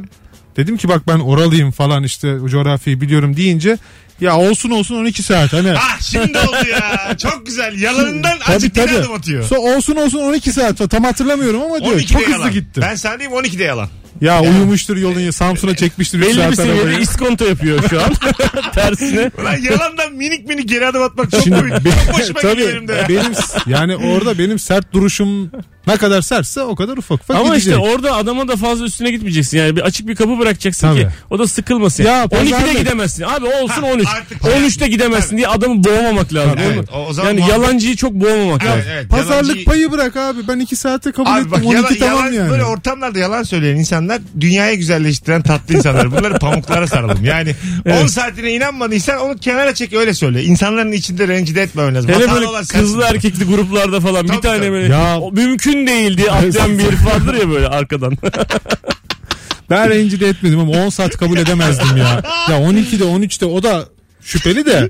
Dedim 0.57 0.77
ki 0.77 0.87
bak 0.87 1.07
ben 1.07 1.19
oralıyım 1.19 1.71
falan 1.71 2.03
işte 2.03 2.35
o 2.35 2.49
coğrafyayı 2.49 3.01
biliyorum 3.01 3.37
deyince 3.37 3.77
ya 4.21 4.37
olsun 4.37 4.69
olsun 4.69 4.95
12 4.95 5.23
saat 5.23 5.53
hani. 5.53 5.71
Ah 5.77 6.01
şimdi 6.01 6.37
oldu 6.39 6.67
ya. 6.71 7.17
Çok 7.17 7.45
güzel. 7.45 7.81
Yalanından 7.81 8.37
azıcık 8.47 8.75
bir 8.75 8.81
adım 8.81 9.13
atıyor. 9.13 9.43
So, 9.43 9.55
olsun 9.55 9.95
olsun 9.95 10.19
12 10.19 10.53
saat 10.53 10.91
tam 10.91 11.03
hatırlamıyorum 11.03 11.61
ama 11.61 11.79
diyor 11.79 11.95
12'de 11.95 12.05
çok 12.05 12.21
hızlı 12.21 12.31
yalan. 12.31 12.51
gitti. 12.51 12.81
Ben 12.81 12.95
sana 12.95 13.19
diyeyim 13.19 13.37
12'de 13.39 13.63
yalan. 13.63 13.89
Ya 14.21 14.41
uyumuştur 14.41 14.97
yolun 14.97 15.31
Samsun'a 15.31 15.75
çekmiştir 15.75 16.19
3 16.19 16.25
Belli 16.25 16.51
bir 16.51 16.55
seviyede 16.55 17.01
iskonto 17.01 17.45
yapıyor 17.45 17.83
şu 17.89 18.03
an. 18.03 18.13
Tersine. 18.73 19.31
Ulan 19.41 19.57
yalandan 19.57 20.13
minik 20.13 20.47
minik 20.47 20.69
geri 20.69 20.87
adım 20.87 21.01
atmak 21.03 21.31
çok 21.31 21.43
Şimdi 21.43 21.59
komik. 21.59 21.73
be- 21.85 21.89
Çok 22.07 22.19
hoşuma 22.19 22.51
gidiyor 22.53 22.87
tabii 22.87 23.09
benim 23.09 23.31
yani 23.67 23.95
orada 23.95 24.37
benim 24.39 24.59
sert 24.59 24.93
duruşum 24.93 25.51
ne 25.87 25.97
kadar 25.97 26.21
sertse 26.21 26.61
o 26.61 26.75
kadar 26.75 26.97
ufak 26.97 27.21
ufak 27.21 27.37
Ama 27.37 27.55
gidecek. 27.55 27.73
işte 27.73 27.89
orada 27.89 28.15
adama 28.15 28.47
da 28.47 28.55
fazla 28.55 28.85
üstüne 28.85 29.11
gitmeyeceksin. 29.11 29.57
Yani 29.57 29.75
bir 29.75 29.81
açık 29.81 30.07
bir 30.07 30.15
kapı 30.15 30.39
bırakacaksın 30.39 30.87
Tabii. 30.87 30.99
ki 31.01 31.07
o 31.29 31.39
da 31.39 31.47
sıkılmasın. 31.47 32.03
Ya 32.03 32.23
12'de 32.25 32.51
pazarlık- 32.55 32.77
gidemezsin. 32.79 33.23
Abi 33.23 33.45
olsun 33.45 33.81
Ha, 33.81 33.87
13. 33.93 34.07
artık- 34.17 34.41
13'te 34.45 34.87
gidemezsin 34.87 35.37
diye 35.37 35.47
adamı 35.47 35.83
boğmamak 35.83 36.33
lazım. 36.33 36.59
Evet, 36.73 36.89
o- 37.09 37.13
zaman 37.13 37.29
yani 37.29 37.39
muhabbet- 37.39 37.49
yalancıyı 37.51 37.95
çok 37.95 38.11
boğmamak 38.13 38.63
lazım. 38.65 38.81
Evet, 38.85 38.87
evet. 38.93 39.09
Pazarlık 39.09 39.47
Yalancı- 39.49 39.65
payı 39.65 39.91
bırak 39.91 40.17
abi. 40.17 40.47
Ben 40.47 40.59
2 40.59 40.75
saate 40.75 41.11
kabul 41.11 41.29
Abi 41.31 41.39
ettim. 41.39 41.51
bak 41.51 41.59
12 41.65 41.73
yalan, 41.75 41.95
tamam 41.99 42.17
yalan, 42.25 42.33
yani. 42.33 42.49
böyle 42.49 42.63
ortamlarda 42.63 43.19
yalan 43.19 43.43
söyleyen 43.43 43.75
insanlar 43.75 44.21
dünyaya 44.39 44.73
güzelleştiren 44.73 45.41
tatlı 45.41 45.75
insanlar. 45.75 46.11
Bunları 46.11 46.39
pamuklara 46.39 46.87
saralım. 46.87 47.25
Yani 47.25 47.55
10 48.03 48.07
saatine 48.07 48.51
inanmadıysan 48.53 49.19
onu 49.19 49.37
kenara 49.37 49.73
çek 49.75 49.93
öyle 49.93 50.13
söyle. 50.13 50.43
İnsanların 50.43 50.91
içinde 50.91 51.27
rencide 51.27 51.61
etmemen 51.61 51.95
lazım. 51.95 52.11
Hele 52.11 52.31
böyle 52.31 52.45
kızlı 52.71 53.03
erkekli 53.03 53.45
gruplarda 53.45 53.99
falan 53.99 54.25
Tabii, 54.27 54.37
bir 54.37 54.41
tane 54.41 54.57
tabii. 54.59 54.71
böyle 54.71 54.93
Ya- 54.93 55.19
o 55.19 55.35
mümkün 55.73 55.87
değil 55.87 56.17
diye 56.17 56.31
atlayan 56.31 56.77
bir 56.77 56.83
herif 56.83 57.05
vardır 57.05 57.33
ya 57.33 57.49
böyle 57.49 57.67
arkadan. 57.67 58.17
Ben 59.69 59.89
rencide 59.89 60.27
etmedim 60.27 60.59
ama 60.59 60.71
10 60.85 60.89
saat 60.89 61.17
kabul 61.17 61.37
edemezdim 61.37 61.97
ya. 61.97 62.23
Ya 62.49 62.57
12'de 62.57 63.03
13'te 63.03 63.45
o 63.45 63.63
da 63.63 63.85
şüpheli 64.25 64.65
de 64.65 64.89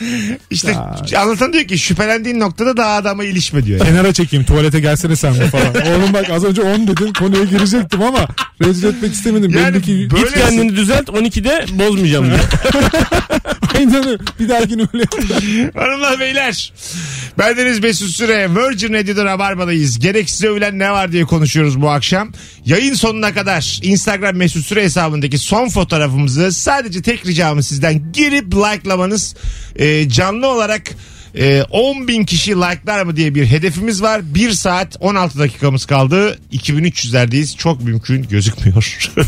İşte 0.50 0.76
anlatan 1.18 1.52
diyor 1.52 1.64
ki 1.64 1.78
şüphelendiğin 1.78 2.40
noktada 2.40 2.76
daha 2.76 2.96
adama 2.96 3.24
ilişme 3.24 3.64
diyor. 3.66 3.78
Yani. 3.80 3.88
kenara 3.88 4.12
çekeyim 4.12 4.44
tuvalete 4.46 4.80
gelsene 4.80 5.16
sen 5.16 5.34
de 5.34 5.46
falan. 5.48 5.74
Oğlum 5.74 6.12
bak 6.12 6.30
az 6.30 6.44
önce 6.44 6.62
10 6.62 6.86
dedin 6.86 7.12
konuya 7.12 7.44
girecektim 7.44 8.02
ama 8.02 8.28
rencide 8.62 8.88
etmek 8.88 9.12
istemedim. 9.12 9.50
Yani 9.50 9.74
Belli 9.74 9.82
ki 9.82 10.08
böyle- 10.12 10.24
Git 10.24 10.34
kendini 10.34 10.76
düzelt 10.76 11.08
12'de 11.08 11.66
bozmayacağım 11.78 12.24
diye. 12.26 12.36
aynen 13.78 13.94
öyle. 14.06 14.18
Bir 14.40 14.48
dahakine 14.48 14.82
öyle 14.94 15.04
yapayım. 15.12 15.70
Hanımlar 15.74 16.20
beyler. 16.20 16.72
Bendeniz 17.38 17.78
Mesut 17.78 18.10
Süre. 18.10 18.48
Virgin 18.54 18.92
Radio'da 18.94 19.24
Rabarba'dayız. 19.24 19.98
Gereksiz 19.98 20.44
övülen 20.44 20.78
ne 20.78 20.90
var 20.90 21.12
diye 21.12 21.24
konuşuyoruz 21.24 21.80
bu 21.82 21.90
akşam. 21.90 22.32
Yayın 22.66 22.94
sonuna 22.94 23.34
kadar 23.34 23.78
Instagram 23.82 24.36
Mesut 24.36 24.66
Süre 24.66 24.82
hesabındaki 24.82 25.38
son 25.38 25.68
fotoğrafımızı 25.68 26.52
sadece 26.52 27.02
tek 27.02 27.26
ricamız 27.26 27.66
sizden 27.68 28.12
girip 28.12 28.52
likelamanız. 28.74 29.34
Ee, 29.76 30.08
canlı 30.08 30.46
olarak 30.46 30.82
e, 31.34 31.62
10 31.62 32.08
bin 32.08 32.24
kişi 32.24 32.50
like'lar 32.50 33.02
mı 33.02 33.16
diye 33.16 33.34
bir 33.34 33.46
hedefimiz 33.46 34.02
var. 34.02 34.34
1 34.34 34.50
saat 34.50 34.96
16 35.00 35.38
dakikamız 35.38 35.86
kaldı. 35.86 36.38
2300'lerdeyiz. 36.52 37.56
Çok 37.56 37.82
mümkün 37.82 38.22
gözükmüyor. 38.22 38.98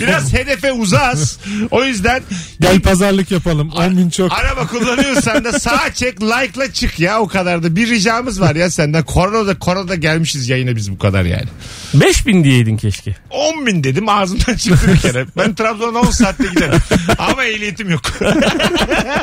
Biraz 0.00 0.32
hedefe 0.32 0.72
uzağız. 0.72 1.38
O 1.70 1.84
yüzden 1.84 2.22
Gel 2.60 2.80
pazarlık 2.80 3.30
yapalım. 3.30 3.70
10 3.70 3.96
bin 3.96 4.10
çok. 4.10 4.32
Araba 4.32 4.66
kullanıyorsan 4.66 5.44
da 5.44 5.58
sağa 5.58 5.94
çek 5.94 6.22
like'la 6.22 6.72
çık 6.72 7.00
ya 7.00 7.20
o 7.20 7.28
kadar 7.28 7.62
da. 7.62 7.76
Bir 7.76 7.88
ricamız 7.88 8.40
var 8.40 8.54
ya 8.54 8.70
senden. 8.70 9.02
Koronada 9.02 9.58
koronada 9.58 9.94
gelmişiz 9.94 10.48
yayına 10.48 10.76
biz 10.76 10.92
bu 10.92 10.98
kadar 10.98 11.24
yani. 11.24 11.48
5000 11.94 12.44
diyeydin 12.44 12.76
keşke. 12.76 13.16
10 13.30 13.66
bin 13.66 13.84
dedim 13.84 14.08
ağzımdan 14.08 14.54
çıktı 14.54 14.92
bir 14.94 14.98
kere. 14.98 15.26
Ben 15.36 15.54
Trabzon'a 15.54 15.98
10 15.98 16.10
saatte 16.10 16.44
giderim. 16.54 16.78
Ama 17.18 17.44
ehliyetim 17.44 17.90
yok. 17.90 18.02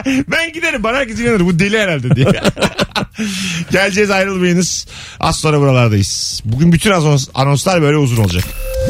ben 0.06 0.54
giderim 0.54 0.84
bana 0.84 0.98
herkes 0.98 1.20
inanır 1.28 1.46
bu 1.46 1.60
deli 1.60 1.80
herhalde 1.80 2.16
diye. 2.16 2.28
Geleceğiz 3.72 4.12
ayrılmayınız. 4.12 4.88
Az 5.20 5.40
sonra 5.40 5.60
buralardayız. 5.60 6.42
Bugün 6.46 6.72
bütün 6.72 6.92
anons- 6.92 7.30
anonslar 7.34 7.82
böyle 7.82 7.98
uzun 7.98 8.24
olacak. 8.24 8.44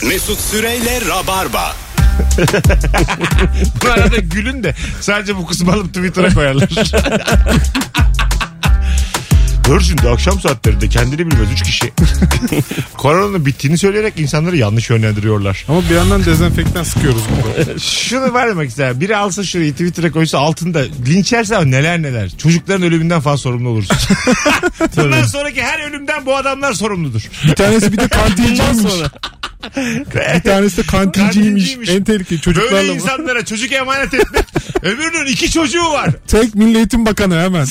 Mesut 0.04 0.39
Süreyle 0.39 1.02
Rabarba. 1.10 1.76
Bu 3.84 3.88
arada 3.88 4.17
gülün 4.17 4.63
de 4.63 4.76
sadece 5.02 5.36
bu 5.38 5.45
kısmı 5.45 5.73
alıp 5.73 5.93
Twitter'a 5.93 6.34
koyarlar. 6.34 6.69
Virgin'de 9.69 10.10
akşam 10.10 10.39
saatlerinde 10.41 10.89
kendini 10.89 11.32
bilmez 11.32 11.51
3 11.51 11.63
kişi 11.63 11.93
koronanın 12.97 13.45
bittiğini 13.45 13.77
söyleyerek 13.77 14.19
insanları 14.19 14.58
yanlış 14.58 14.89
yönlendiriyorlar. 14.89 15.65
Ama 15.67 15.82
bir 15.89 15.95
yandan 15.95 16.25
dezenfektan 16.25 16.84
sıkıyoruz 16.84 17.21
burada. 17.30 17.80
Şunu 17.80 18.34
var 18.34 18.49
demek 18.49 18.69
ister. 18.69 18.99
Biri 18.99 19.17
alsa 19.17 19.43
şurayı 19.43 19.71
Twitter'a 19.71 20.12
koysa 20.12 20.39
altında 20.39 20.80
linç 21.08 21.34
yerse 21.34 21.56
ama 21.56 21.65
neler 21.65 22.01
neler. 22.01 22.30
Çocukların 22.38 22.84
ölümünden 22.84 23.19
falan 23.21 23.36
sorumlu 23.36 23.69
olursun. 23.69 23.97
Bundan 24.97 25.23
sonraki 25.23 25.63
her 25.63 25.89
ölümden 25.89 26.25
bu 26.25 26.36
adamlar 26.36 26.73
sorumludur. 26.73 27.21
Bir 27.47 27.56
tanesi 27.56 27.91
bir 27.93 27.97
de 27.97 28.08
kantinciymiş. 28.08 28.93
Bir 30.36 30.41
tanesi 30.41 30.77
de 30.77 30.82
kantinciymiş. 30.88 31.69
En 31.89 32.03
tehlikeli 32.03 32.30
Böyle 32.30 32.41
çocuklarla 32.41 32.93
mı? 32.93 32.99
insanlara 32.99 33.45
çocuk 33.45 33.71
emanet 33.71 34.13
etmek. 34.13 34.45
Öbürünün 34.82 35.25
iki 35.25 35.51
çocuğu 35.51 35.89
var. 35.91 36.10
Tek 36.27 36.56
Milli 36.56 36.77
Eğitim 36.77 37.06
Bakanı 37.06 37.41
hemen. 37.41 37.67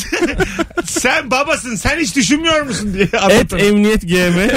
Sen 0.85 1.31
babasın 1.31 1.77
sen 1.89 1.99
hiç 1.99 2.17
düşünmüyor 2.17 2.63
musun 2.63 2.95
diye 2.95 3.09
Et. 3.31 3.53
Emniyet 3.53 4.03
GM. 4.03 4.49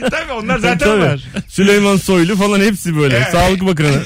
Tabii 0.10 0.32
onlar 0.32 0.58
zaten 0.58 0.78
Tabii. 0.88 1.02
var. 1.02 1.20
Süleyman 1.48 1.96
Soylu 1.96 2.36
falan 2.36 2.60
hepsi 2.60 2.96
böyle. 2.96 3.16
Evet. 3.16 3.28
Sağlık 3.32 3.66
Bakanı. 3.66 3.88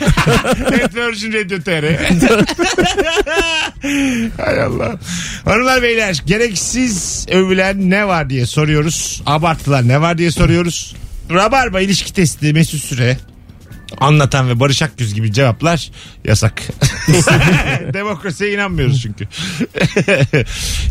Evet 0.72 0.94
Virgin 0.94 1.32
Radio 1.32 1.58
TR. 1.58 1.84
Hay 4.42 4.62
Allah. 4.62 4.98
Hanımlar 5.44 5.82
beyler 5.82 6.22
gereksiz 6.26 7.26
övülen 7.30 7.90
ne 7.90 8.06
var 8.06 8.30
diye 8.30 8.46
soruyoruz. 8.46 9.22
Abartılar 9.26 9.88
ne 9.88 10.00
var 10.00 10.18
diye 10.18 10.30
soruyoruz. 10.30 10.94
Rabarba 11.30 11.80
ilişki 11.80 12.12
testi 12.12 12.52
Mesut 12.52 12.80
Süre. 12.84 13.16
Anlatan 13.98 14.48
ve 14.48 14.60
Barış 14.60 14.82
Akgüz 14.82 15.14
gibi 15.14 15.32
cevaplar 15.32 15.90
yasak. 16.24 16.62
Demokrasiye 17.94 18.54
inanmıyoruz 18.54 19.02
çünkü. 19.02 19.28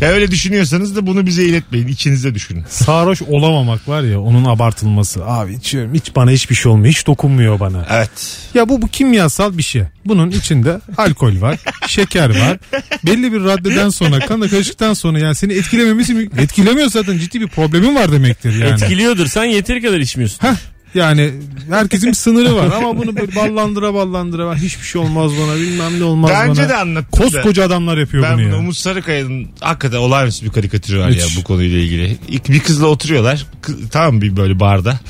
ya 0.00 0.08
öyle 0.08 0.30
düşünüyorsanız 0.30 0.96
da 0.96 1.06
bunu 1.06 1.26
bize 1.26 1.44
iletmeyin. 1.44 1.86
İçinizde 1.86 2.34
düşünün. 2.34 2.64
Sarhoş 2.68 3.22
olamamak 3.22 3.88
var 3.88 4.02
ya 4.02 4.20
onun 4.20 4.44
abartılması. 4.44 5.24
Abi 5.26 5.54
içiyorum 5.54 5.94
hiç 5.94 6.16
bana 6.16 6.30
hiçbir 6.30 6.54
şey 6.54 6.72
olmuyor. 6.72 6.92
Hiç 6.92 7.06
dokunmuyor 7.06 7.60
bana. 7.60 7.86
Evet. 7.90 8.38
Ya 8.54 8.68
bu 8.68 8.82
bu 8.82 8.88
kimyasal 8.88 9.58
bir 9.58 9.62
şey. 9.62 9.82
Bunun 10.04 10.30
içinde 10.30 10.80
alkol 10.96 11.40
var, 11.40 11.58
şeker 11.86 12.40
var. 12.40 12.58
Belli 13.06 13.32
bir 13.32 13.44
raddeden 13.44 13.88
sonra 13.88 14.18
kanla 14.18 14.48
karıştıktan 14.48 14.94
sonra 14.94 15.18
yani 15.18 15.34
seni 15.34 15.52
etkilememesi 15.52 16.14
mi? 16.14 16.28
Etkilemiyor 16.38 16.88
zaten 16.90 17.18
ciddi 17.18 17.40
bir 17.40 17.48
problemin 17.48 17.94
var 17.94 18.12
demektir 18.12 18.54
yani. 18.54 18.82
Etkiliyordur. 18.82 19.26
Sen 19.26 19.44
yeteri 19.44 19.82
kadar 19.82 19.98
içmiyorsun. 19.98 20.48
Heh, 20.48 20.54
yani 20.94 21.32
herkesin 21.70 22.08
bir 22.08 22.14
sınırı 22.14 22.56
var 22.56 22.70
ama 22.76 22.98
bunu 22.98 23.16
böyle 23.16 23.36
ballandıra 23.36 23.94
ballandıra 23.94 24.50
"Ben 24.50 24.56
hiçbir 24.56 24.84
şey 24.84 25.00
olmaz 25.00 25.32
bana 25.42 25.56
bilmem 25.56 26.00
ne 26.00 26.04
olmaz 26.04 26.30
Daha 26.30 26.42
bana. 26.42 26.50
önce 26.50 26.68
de 26.68 26.76
anlattım 26.76 27.20
da. 27.20 27.24
Koskoca 27.24 27.64
adamlar 27.64 27.98
yapıyor 27.98 28.22
Ben 28.22 28.38
bunu 28.38 28.48
ya. 28.48 28.56
Umut 28.58 28.76
Sarıkaya'nın 28.76 29.48
hakikaten 29.60 29.98
olağanüstü 29.98 30.46
bir 30.46 30.50
karikatürü 30.50 30.98
var 30.98 31.08
ya 31.08 31.26
Hiç. 31.26 31.36
bu 31.38 31.44
konuyla 31.44 31.78
ilgili. 31.78 32.16
İlk 32.28 32.48
bir 32.48 32.60
kızla 32.60 32.86
oturuyorlar. 32.86 33.46
Kız, 33.62 33.76
tamam 33.90 34.22
bir 34.22 34.36
böyle 34.36 34.60
barda. 34.60 35.00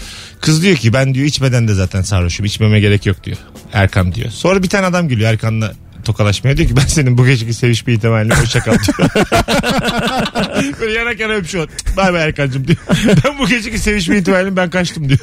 Kız 0.41 0.63
diyor 0.63 0.77
ki 0.77 0.93
ben 0.93 1.15
diyor 1.15 1.27
içmeden 1.27 1.69
de 1.69 1.75
zaten 1.75 2.03
sarhoşum. 2.03 2.47
içmeme 2.47 2.81
gerek 2.81 3.07
yok 3.07 3.25
diyor. 3.25 3.37
Erkan 3.73 4.15
diyor. 4.15 4.31
Sonra 4.31 4.63
bir 4.63 4.69
tane 4.69 4.87
adam 4.87 5.09
geliyor 5.09 5.31
Erkan'la 5.31 5.75
tokalaşmaya 6.13 6.57
diyor 6.57 6.69
ki 6.69 6.77
ben 6.77 6.87
senin 6.87 7.19
bu 7.19 7.27
geceki 7.27 7.55
sevişme 7.55 7.93
ihtimalini 7.93 8.35
hoşça 8.35 8.61
kal 8.61 8.73
diyor. 8.73 9.11
Böyle 10.81 10.99
yanak 10.99 11.21
yana 11.21 11.33
öpüşüyor. 11.33 11.69
Bay 11.97 12.13
bay 12.13 12.25
Erkan'cığım 12.25 12.69
diyor. 12.69 12.79
Ben 13.25 13.39
bu 13.39 13.49
geceki 13.49 13.79
sevişme 13.79 14.19
ihtimalini 14.19 14.57
ben 14.57 14.71
kaçtım 14.71 15.09
diyor. 15.09 15.19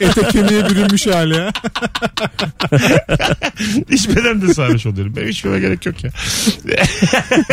Ete 0.00 0.28
kemiğe 0.28 0.70
bürünmüş 0.70 1.06
hali 1.06 1.36
ya. 1.36 1.50
İçmeden 3.90 4.42
de 4.42 4.54
sarhoş 4.54 4.86
oluyorum. 4.86 5.14
Ben 5.16 5.26
içmeme 5.28 5.60
gerek 5.60 5.86
yok 5.86 6.04
ya. 6.04 6.10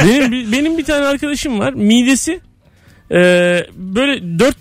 benim, 0.06 0.32
bir- 0.32 0.52
benim 0.52 0.78
bir 0.78 0.86
tane 0.86 1.06
arkadaşım 1.06 1.60
var. 1.60 1.74
Midesi 1.74 2.40
e, 3.12 3.16
böyle 3.76 4.12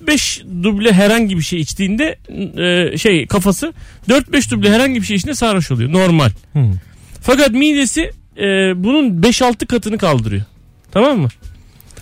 4-5 0.07 0.62
duble 0.62 0.92
herhangi 0.92 1.37
bir 1.37 1.42
şey 1.42 1.61
içtiğinde 1.61 2.19
e, 2.92 2.99
şey 2.99 3.27
kafası 3.27 3.73
4-5 4.09 4.51
duble 4.51 4.71
herhangi 4.73 5.01
bir 5.01 5.07
şey 5.07 5.16
içtiğinde 5.16 5.37
sarhoş 5.37 5.71
oluyor. 5.71 5.92
Normal. 5.92 6.31
Hmm. 6.53 6.73
Fakat 7.26 7.50
midesi 7.50 8.10
e, 8.36 8.42
bunun 8.84 9.22
5-6 9.22 9.66
katını 9.66 9.98
kaldırıyor. 9.98 10.42
Tamam 10.92 11.18
mı? 11.18 11.28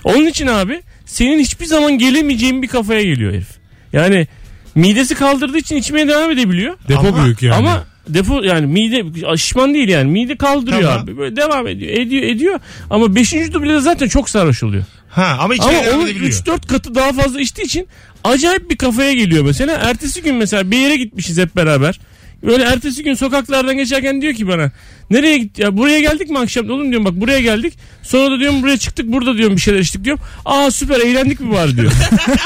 Onun 0.04 0.26
için 0.26 0.46
abi 0.46 0.82
senin 1.06 1.38
hiçbir 1.38 1.64
zaman 1.66 1.98
gelemeyeceğin 1.98 2.62
bir 2.62 2.68
kafaya 2.68 3.02
geliyor 3.02 3.32
herif. 3.32 3.48
Yani 3.92 4.26
midesi 4.74 5.14
kaldırdığı 5.14 5.58
için 5.58 5.76
içmeye 5.76 6.08
devam 6.08 6.30
edebiliyor. 6.30 6.76
Depo 6.88 7.08
Ama- 7.08 7.24
büyük 7.24 7.42
yani. 7.42 7.54
Ama 7.54 7.84
depo 8.08 8.42
yani 8.42 8.66
mide 8.66 9.04
şişman 9.36 9.74
değil 9.74 9.88
yani 9.88 10.10
mide 10.10 10.36
kaldırıyor 10.36 10.82
Tamam. 10.82 10.98
abi. 11.04 11.18
Böyle 11.18 11.36
devam 11.36 11.66
ediyor 11.66 11.92
ediyor 11.92 12.22
ediyor 12.22 12.60
ama 12.90 13.14
5. 13.14 13.32
dublede 13.52 13.80
zaten 13.80 14.08
çok 14.08 14.28
sarhoş 14.30 14.62
oluyor. 14.62 14.84
Ha, 15.08 15.36
ama 15.40 15.54
içmeye 15.54 15.78
Ama 15.78 15.86
devam 15.86 15.98
onun 16.00 16.06
edebiliyor. 16.06 16.32
3-4 16.32 16.66
katı 16.66 16.94
daha 16.94 17.12
fazla 17.12 17.40
içtiği 17.40 17.62
için 17.62 17.88
acayip 18.24 18.70
bir 18.70 18.76
kafaya 18.76 19.12
geliyor 19.12 19.44
mesela. 19.44 19.72
Ertesi 19.76 20.22
gün 20.22 20.34
mesela 20.34 20.70
bir 20.70 20.78
yere 20.78 20.96
gitmişiz 20.96 21.38
hep 21.38 21.56
beraber. 21.56 22.00
Böyle 22.42 22.64
ertesi 22.64 23.02
gün 23.04 23.14
sokaklardan 23.14 23.76
geçerken 23.76 24.22
diyor 24.22 24.34
ki 24.34 24.48
bana 24.48 24.70
nereye 25.10 25.38
git 25.38 25.58
ya 25.58 25.76
buraya 25.76 26.00
geldik 26.00 26.30
mi 26.30 26.38
akşam 26.38 26.70
oğlum 26.70 26.90
diyorum 26.90 27.04
bak 27.04 27.14
buraya 27.14 27.40
geldik. 27.40 27.74
Sonra 28.02 28.30
da 28.30 28.38
diyorum 28.40 28.62
buraya 28.62 28.76
çıktık 28.76 29.06
burada 29.06 29.36
diyorum 29.36 29.56
bir 29.56 29.60
şeyler 29.60 29.78
içtik 29.80 30.04
diyorum. 30.04 30.22
Aa 30.44 30.70
süper 30.70 31.00
eğlendik 31.00 31.40
mi 31.40 31.52
bari 31.52 31.76
diyor. 31.76 31.92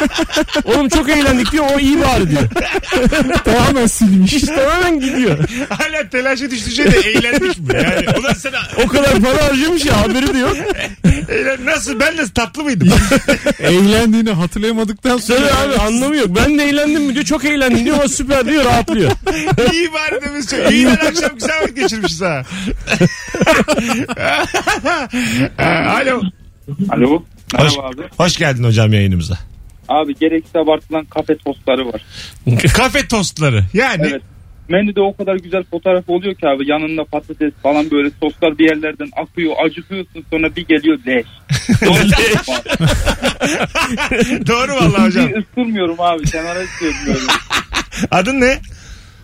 oğlum 0.65 0.89
çok 0.89 1.09
eğlendik 1.09 1.53
diyor 1.53 1.65
o 1.77 1.79
iyi 1.81 2.01
bari 2.01 2.31
diyor. 2.31 2.43
Tamamen 3.45 3.87
silmiş. 3.87 4.33
İş 4.33 4.43
tamamen 4.43 5.01
gidiyor. 5.01 5.39
Hala 5.69 6.09
telaşa 6.11 6.51
düştü 6.51 6.71
şey 6.71 6.93
de 6.93 6.97
eğlendik 6.99 7.59
mi? 7.59 7.75
Yani 7.75 8.19
ulan 8.19 8.33
sen 8.33 8.53
O 8.85 8.89
kadar 8.89 9.13
para 9.21 9.45
harcamış 9.45 9.85
ya 9.85 10.01
haberi 10.01 10.35
de 10.35 10.39
yok. 10.39 10.57
eğlen, 11.29 11.67
nasıl 11.67 12.01
ben 12.01 12.19
de 12.19 12.23
tatlı 12.35 12.65
mıydım? 12.65 12.89
Eğlendiğini 13.61 14.31
hatırlayamadıktan 14.31 15.19
sonra. 15.19 15.39
Tabii 15.39 15.73
abi 15.73 15.81
anlamı 15.81 16.17
yok. 16.17 16.27
Ben 16.29 16.59
de 16.59 16.65
eğlendim 16.65 17.03
mi 17.03 17.15
diyor 17.15 17.25
çok 17.25 17.45
eğlendim 17.45 17.85
diyor 17.85 17.97
ama 17.99 18.09
süper 18.09 18.47
diyor 18.49 18.65
rahatlıyor. 18.65 19.11
İyi 19.73 19.93
bari 19.93 20.25
demiş. 20.25 20.47
çok. 20.47 20.73
İyi 20.73 20.85
lan 20.85 20.93
akşam 20.93 21.35
güzel 21.35 21.63
vakit 21.63 21.77
geçirmişiz 21.77 22.21
ha. 22.21 22.43
Alo. 25.59 26.23
Alo. 26.91 27.23
Hoş, 27.57 27.77
Merhaba 27.77 27.89
abi. 27.89 28.03
hoş 28.17 28.37
geldin 28.37 28.65
hocam 28.65 28.93
yayınımıza. 28.93 29.39
Abi 29.89 30.15
gereksiz 30.15 30.57
abartılan 30.57 31.05
kafe 31.05 31.37
tostları 31.37 31.87
var. 31.93 32.03
Kafe 32.75 33.09
tostları. 33.09 33.65
Yani 33.75 34.07
Evet. 34.11 34.23
Menüde 34.69 35.01
o 35.01 35.17
kadar 35.17 35.37
güzel 35.37 35.65
fotoğraf 35.71 36.09
oluyor 36.09 36.35
ki 36.35 36.49
abi 36.49 36.71
yanında 36.71 37.05
patates 37.05 37.53
falan 37.63 37.91
böyle 37.91 38.11
soslar 38.23 38.59
bir 38.59 38.65
yerlerden 38.65 39.09
akıyor 39.25 39.53
acıkıyorsun 39.67 40.25
sonra 40.31 40.57
bir 40.57 40.67
geliyor 40.67 40.99
leş. 41.07 41.27
doğru 44.47 44.73
vallahi 44.75 45.03
hocam. 45.07 45.29
Bir 45.29 45.37
ısırmıyorum 45.37 46.01
abi 46.01 46.25
kenara 46.25 46.61
söylüyorum. 46.81 47.27
Adın 48.11 48.41
ne? 48.41 48.59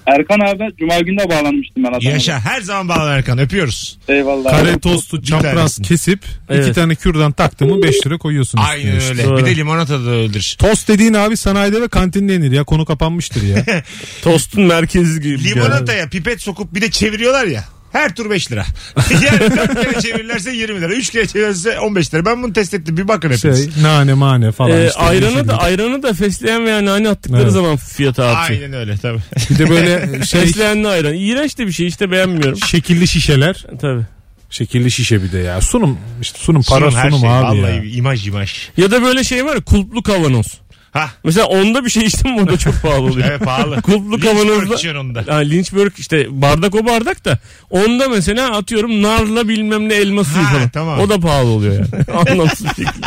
Erkan 0.07 0.41
abi 0.41 0.77
Cuma 0.79 1.01
günde 1.01 1.29
bağlanmıştım 1.31 1.85
ben 1.85 1.89
adama. 1.89 2.11
Yaşa. 2.11 2.41
Her 2.41 2.61
zaman 2.61 2.89
bağlan 2.89 3.17
Erkan. 3.17 3.39
Öpüyoruz. 3.39 3.99
Eyvallah. 4.09 4.51
Kare 4.51 4.79
tostu 4.79 5.23
çapraz 5.23 5.79
kesip 5.83 6.19
iki 6.25 6.55
Evet. 6.55 6.75
tane 6.75 6.95
kürdan 6.95 7.33
taktı 7.33 7.67
mı 7.67 7.83
5 7.83 8.07
lira 8.07 8.19
koyuyorsun 8.19 8.59
üstüne 8.59 8.73
Aynen 8.73 8.99
işte. 8.99 9.11
öyle. 9.31 9.37
Bir 9.37 9.47
de 9.51 9.57
limonata 9.57 10.01
da 10.07 10.11
öldür. 10.11 10.57
Tost 10.59 10.89
dediğin 10.89 11.15
abi 11.15 11.37
sanayide 11.37 11.83
ve 11.83 11.89
kantinde 11.89 12.33
yenir 12.33 12.53
ya 12.53 12.65
konu 12.65 12.85
kapanmıştır 12.85 13.43
ya. 13.43 13.65
Tostun 14.23 14.63
merkezi 14.63 15.21
gibi. 15.21 15.45
Limonataya 15.45 16.09
pipet 16.09 16.41
sokup 16.43 16.75
bir 16.75 16.81
de 16.81 16.91
çeviriyorlar 16.91 17.47
ya. 17.47 17.65
Her 17.95 18.15
tur 18.15 18.31
5 18.31 18.53
lira. 18.53 18.65
yani 19.11 19.41
4 19.41 19.75
kere 19.83 20.01
çevirirlerse 20.01 20.51
20 20.51 20.81
lira. 20.81 20.93
3 20.95 21.11
kere 21.11 21.27
çevirirse 21.27 21.79
15 21.81 22.15
lira. 22.15 22.25
Ben 22.25 22.43
bunu 22.43 22.53
test 22.53 22.75
ettim. 22.75 22.97
Bir 22.97 23.09
bakın 23.09 23.31
hepiniz. 23.31 23.75
şey 23.75 23.83
nane 23.83 24.15
mane 24.15 24.53
falan 24.53 24.71
Ee, 24.71 24.87
işte. 24.87 25.01
ayranı 25.01 25.49
da 25.49 25.59
ayranı 25.59 26.03
da 26.03 26.13
fesleğen 26.13 26.65
veya 26.67 26.85
nane 26.85 27.09
attıkları 27.09 27.43
Evet. 27.43 27.53
zaman 27.53 27.77
fiyatı 27.77 28.25
artıyor. 28.25 28.63
Aynen 28.63 28.73
öyle 28.79 28.97
tabii. 28.97 29.19
Bir 29.51 29.59
de 29.59 29.71
böyle 29.71 30.23
şey 30.25 30.41
Fesleğenli 30.41 30.89
ayran. 30.89 31.15
İğrenç 31.15 31.59
de 31.59 31.67
bir 31.67 31.73
şey 31.73 31.87
işte 31.87 32.11
beğenmiyorum. 32.11 32.59
şekilli 32.59 33.09
şişeler. 33.09 33.67
Tabii. 33.81 34.03
Şekilli 34.51 34.91
şişe 34.91 35.23
bir 35.23 35.33
de 35.33 35.39
ya. 35.39 35.61
Sunum 35.61 35.99
işte 36.23 36.39
sunum 36.39 36.63
para 36.63 36.91
Sunum 36.91 37.03
her 37.05 37.11
sunum 37.11 37.21
şey. 37.21 37.31
abi 37.31 37.45
Vallahi 37.63 37.77
ya. 37.77 37.85
imaj 37.85 38.27
imaj. 38.29 38.55
Ya 38.77 38.91
da 38.91 39.03
böyle 39.03 39.25
şey 39.25 39.45
var 39.45 39.55
ya 39.55 39.61
kulplu 39.61 40.03
kavanoz. 40.03 40.47
Ha. 40.95 41.11
Mesela 41.25 41.47
onda 41.47 41.85
bir 41.85 41.91
şey 41.91 42.03
içtim 42.03 42.31
mi 42.35 42.41
o 42.43 42.47
da 42.49 42.59
çok 42.59 42.83
pahalı 42.83 43.01
oluyor. 43.01 43.27
Evet 43.31 43.41
pahalı. 43.45 43.83
Kulplu 43.83 44.13
Lynchburg 44.13 44.23
kavanozda. 44.23 44.75
içiyorsun 44.75 45.01
onda. 45.01 45.33
Lynchburg 45.39 45.93
işte 45.99 46.27
bardak 46.31 46.75
o 46.75 46.87
bardak 46.87 47.25
da 47.25 47.39
onda 47.71 48.09
mesela 48.09 48.57
atıyorum 48.57 49.03
narla 49.03 49.49
bilmem 49.49 49.89
ne 49.89 49.95
elma 49.95 50.25
suyu 50.25 50.45
falan. 50.45 50.69
tamam. 50.69 51.01
O 51.01 51.09
da 51.09 51.21
pahalı 51.21 51.49
oluyor 51.51 51.75
yani. 51.75 52.05
Anlamsız 52.31 52.65
bir 52.67 52.85
şekilde. 52.85 53.07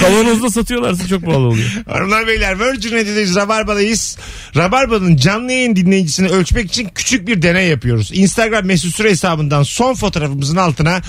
Kavanozda 0.00 0.50
satıyorlarsa 0.50 1.06
çok 1.08 1.24
pahalı 1.24 1.46
oluyor. 1.46 1.70
Hanımlar 1.90 2.26
beyler 2.26 2.60
Virgin 2.60 2.92
Radio'dayız 2.92 3.36
Rabarba'dayız. 3.36 4.18
Rabarba'nın 4.56 5.16
canlı 5.16 5.52
yayın 5.52 5.76
dinleyicisini 5.76 6.28
ölçmek 6.28 6.66
için 6.66 6.88
küçük 6.94 7.26
bir 7.28 7.42
deney 7.42 7.68
yapıyoruz. 7.68 8.10
Instagram 8.14 8.64
mesut 8.66 8.94
süre 8.96 9.10
hesabından 9.10 9.62
son 9.62 9.94
fotoğrafımızın 9.94 10.56
altına 10.56 11.00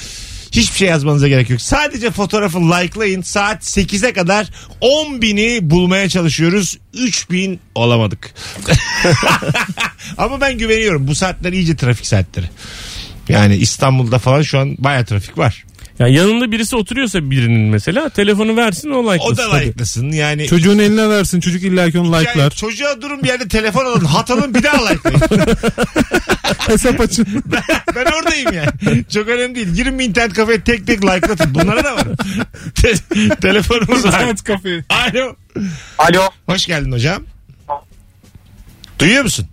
hiçbir 0.53 0.77
şey 0.77 0.87
yazmanıza 0.87 1.27
gerek 1.27 1.49
yok. 1.49 1.61
Sadece 1.61 2.11
fotoğrafı 2.11 2.59
likelayın. 2.59 3.21
Saat 3.21 3.63
8'e 3.63 4.13
kadar 4.13 4.49
10 4.81 5.21
bini 5.21 5.59
bulmaya 5.61 6.09
çalışıyoruz. 6.09 6.77
3 6.93 7.29
bin 7.29 7.59
olamadık. 7.75 8.33
Ama 10.17 10.41
ben 10.41 10.57
güveniyorum. 10.57 11.07
Bu 11.07 11.15
saatler 11.15 11.53
iyice 11.53 11.75
trafik 11.75 12.07
saatleri. 12.07 12.49
Yani 13.29 13.55
İstanbul'da 13.55 14.19
falan 14.19 14.41
şu 14.41 14.59
an 14.59 14.75
baya 14.79 15.05
trafik 15.05 15.37
var. 15.37 15.65
Ya 15.99 16.07
yanında 16.07 16.51
birisi 16.51 16.75
oturuyorsa 16.75 17.31
birinin 17.31 17.69
mesela 17.69 18.09
telefonu 18.09 18.55
versin 18.57 18.89
o 18.89 19.13
like. 19.13 19.23
O 19.23 19.37
da 19.37 19.55
like'lasın. 19.55 20.11
Yani 20.11 20.47
Çocuğun 20.47 20.79
eline 20.79 21.09
versin 21.09 21.39
çocuk 21.39 21.63
illaki 21.63 21.99
onu 21.99 22.15
Yani 22.15 22.25
like'lar. 22.27 22.51
çocuğa 22.51 23.01
durun 23.01 23.23
bir 23.23 23.27
yerde 23.27 23.47
telefon 23.47 23.85
alın, 23.85 24.05
hat 24.05 24.31
alın 24.31 24.53
bir 24.53 24.63
daha 24.63 24.87
likelayın. 24.89 25.21
Hesap 26.57 26.99
açın. 27.01 27.27
ben 27.95 28.05
oradayım 28.05 28.53
yani. 28.53 29.03
Çok 29.13 29.27
önemli 29.27 29.55
değil. 29.55 29.73
Girin 29.73 29.99
bir 29.99 30.05
internet 30.05 30.33
kafeye 30.33 30.61
tek 30.61 30.87
tek 30.87 31.05
likelatın. 31.05 31.55
Bunlara 31.55 31.83
da 31.83 31.95
var. 31.95 32.03
Te- 32.81 33.35
telefonumuz 33.41 34.03
var. 34.05 34.09
İnternet 34.09 34.43
kafe. 34.43 34.83
Alo. 34.89 35.35
Alo. 35.97 36.21
Hoş 36.45 36.65
geldin 36.65 36.91
hocam. 36.91 37.23
Duyuyor 38.99 39.23
musun? 39.23 39.47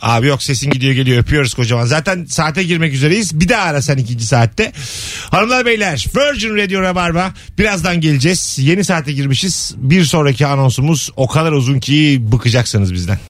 Abi 0.00 0.26
yok 0.26 0.42
sesin 0.42 0.70
gidiyor 0.70 0.94
geliyor 0.94 1.18
öpüyoruz 1.18 1.54
kocaman. 1.54 1.86
Zaten 1.86 2.24
saate 2.24 2.62
girmek 2.62 2.94
üzereyiz. 2.94 3.40
Bir 3.40 3.48
daha 3.48 3.62
ara 3.62 3.82
sen 3.82 3.96
ikinci 3.96 4.26
saatte. 4.26 4.72
Hanımlar 5.30 5.66
beyler 5.66 6.06
Virgin 6.16 6.56
Radio 6.56 6.82
Rabarba. 6.82 7.32
Birazdan 7.58 8.00
geleceğiz. 8.00 8.58
Yeni 8.60 8.84
saate 8.84 9.12
girmişiz. 9.12 9.74
Bir 9.76 10.04
sonraki 10.04 10.46
anonsumuz 10.46 11.10
o 11.16 11.26
kadar 11.26 11.52
uzun 11.52 11.80
ki 11.80 12.18
bıkacaksınız 12.20 12.92
bizden. 12.94 13.18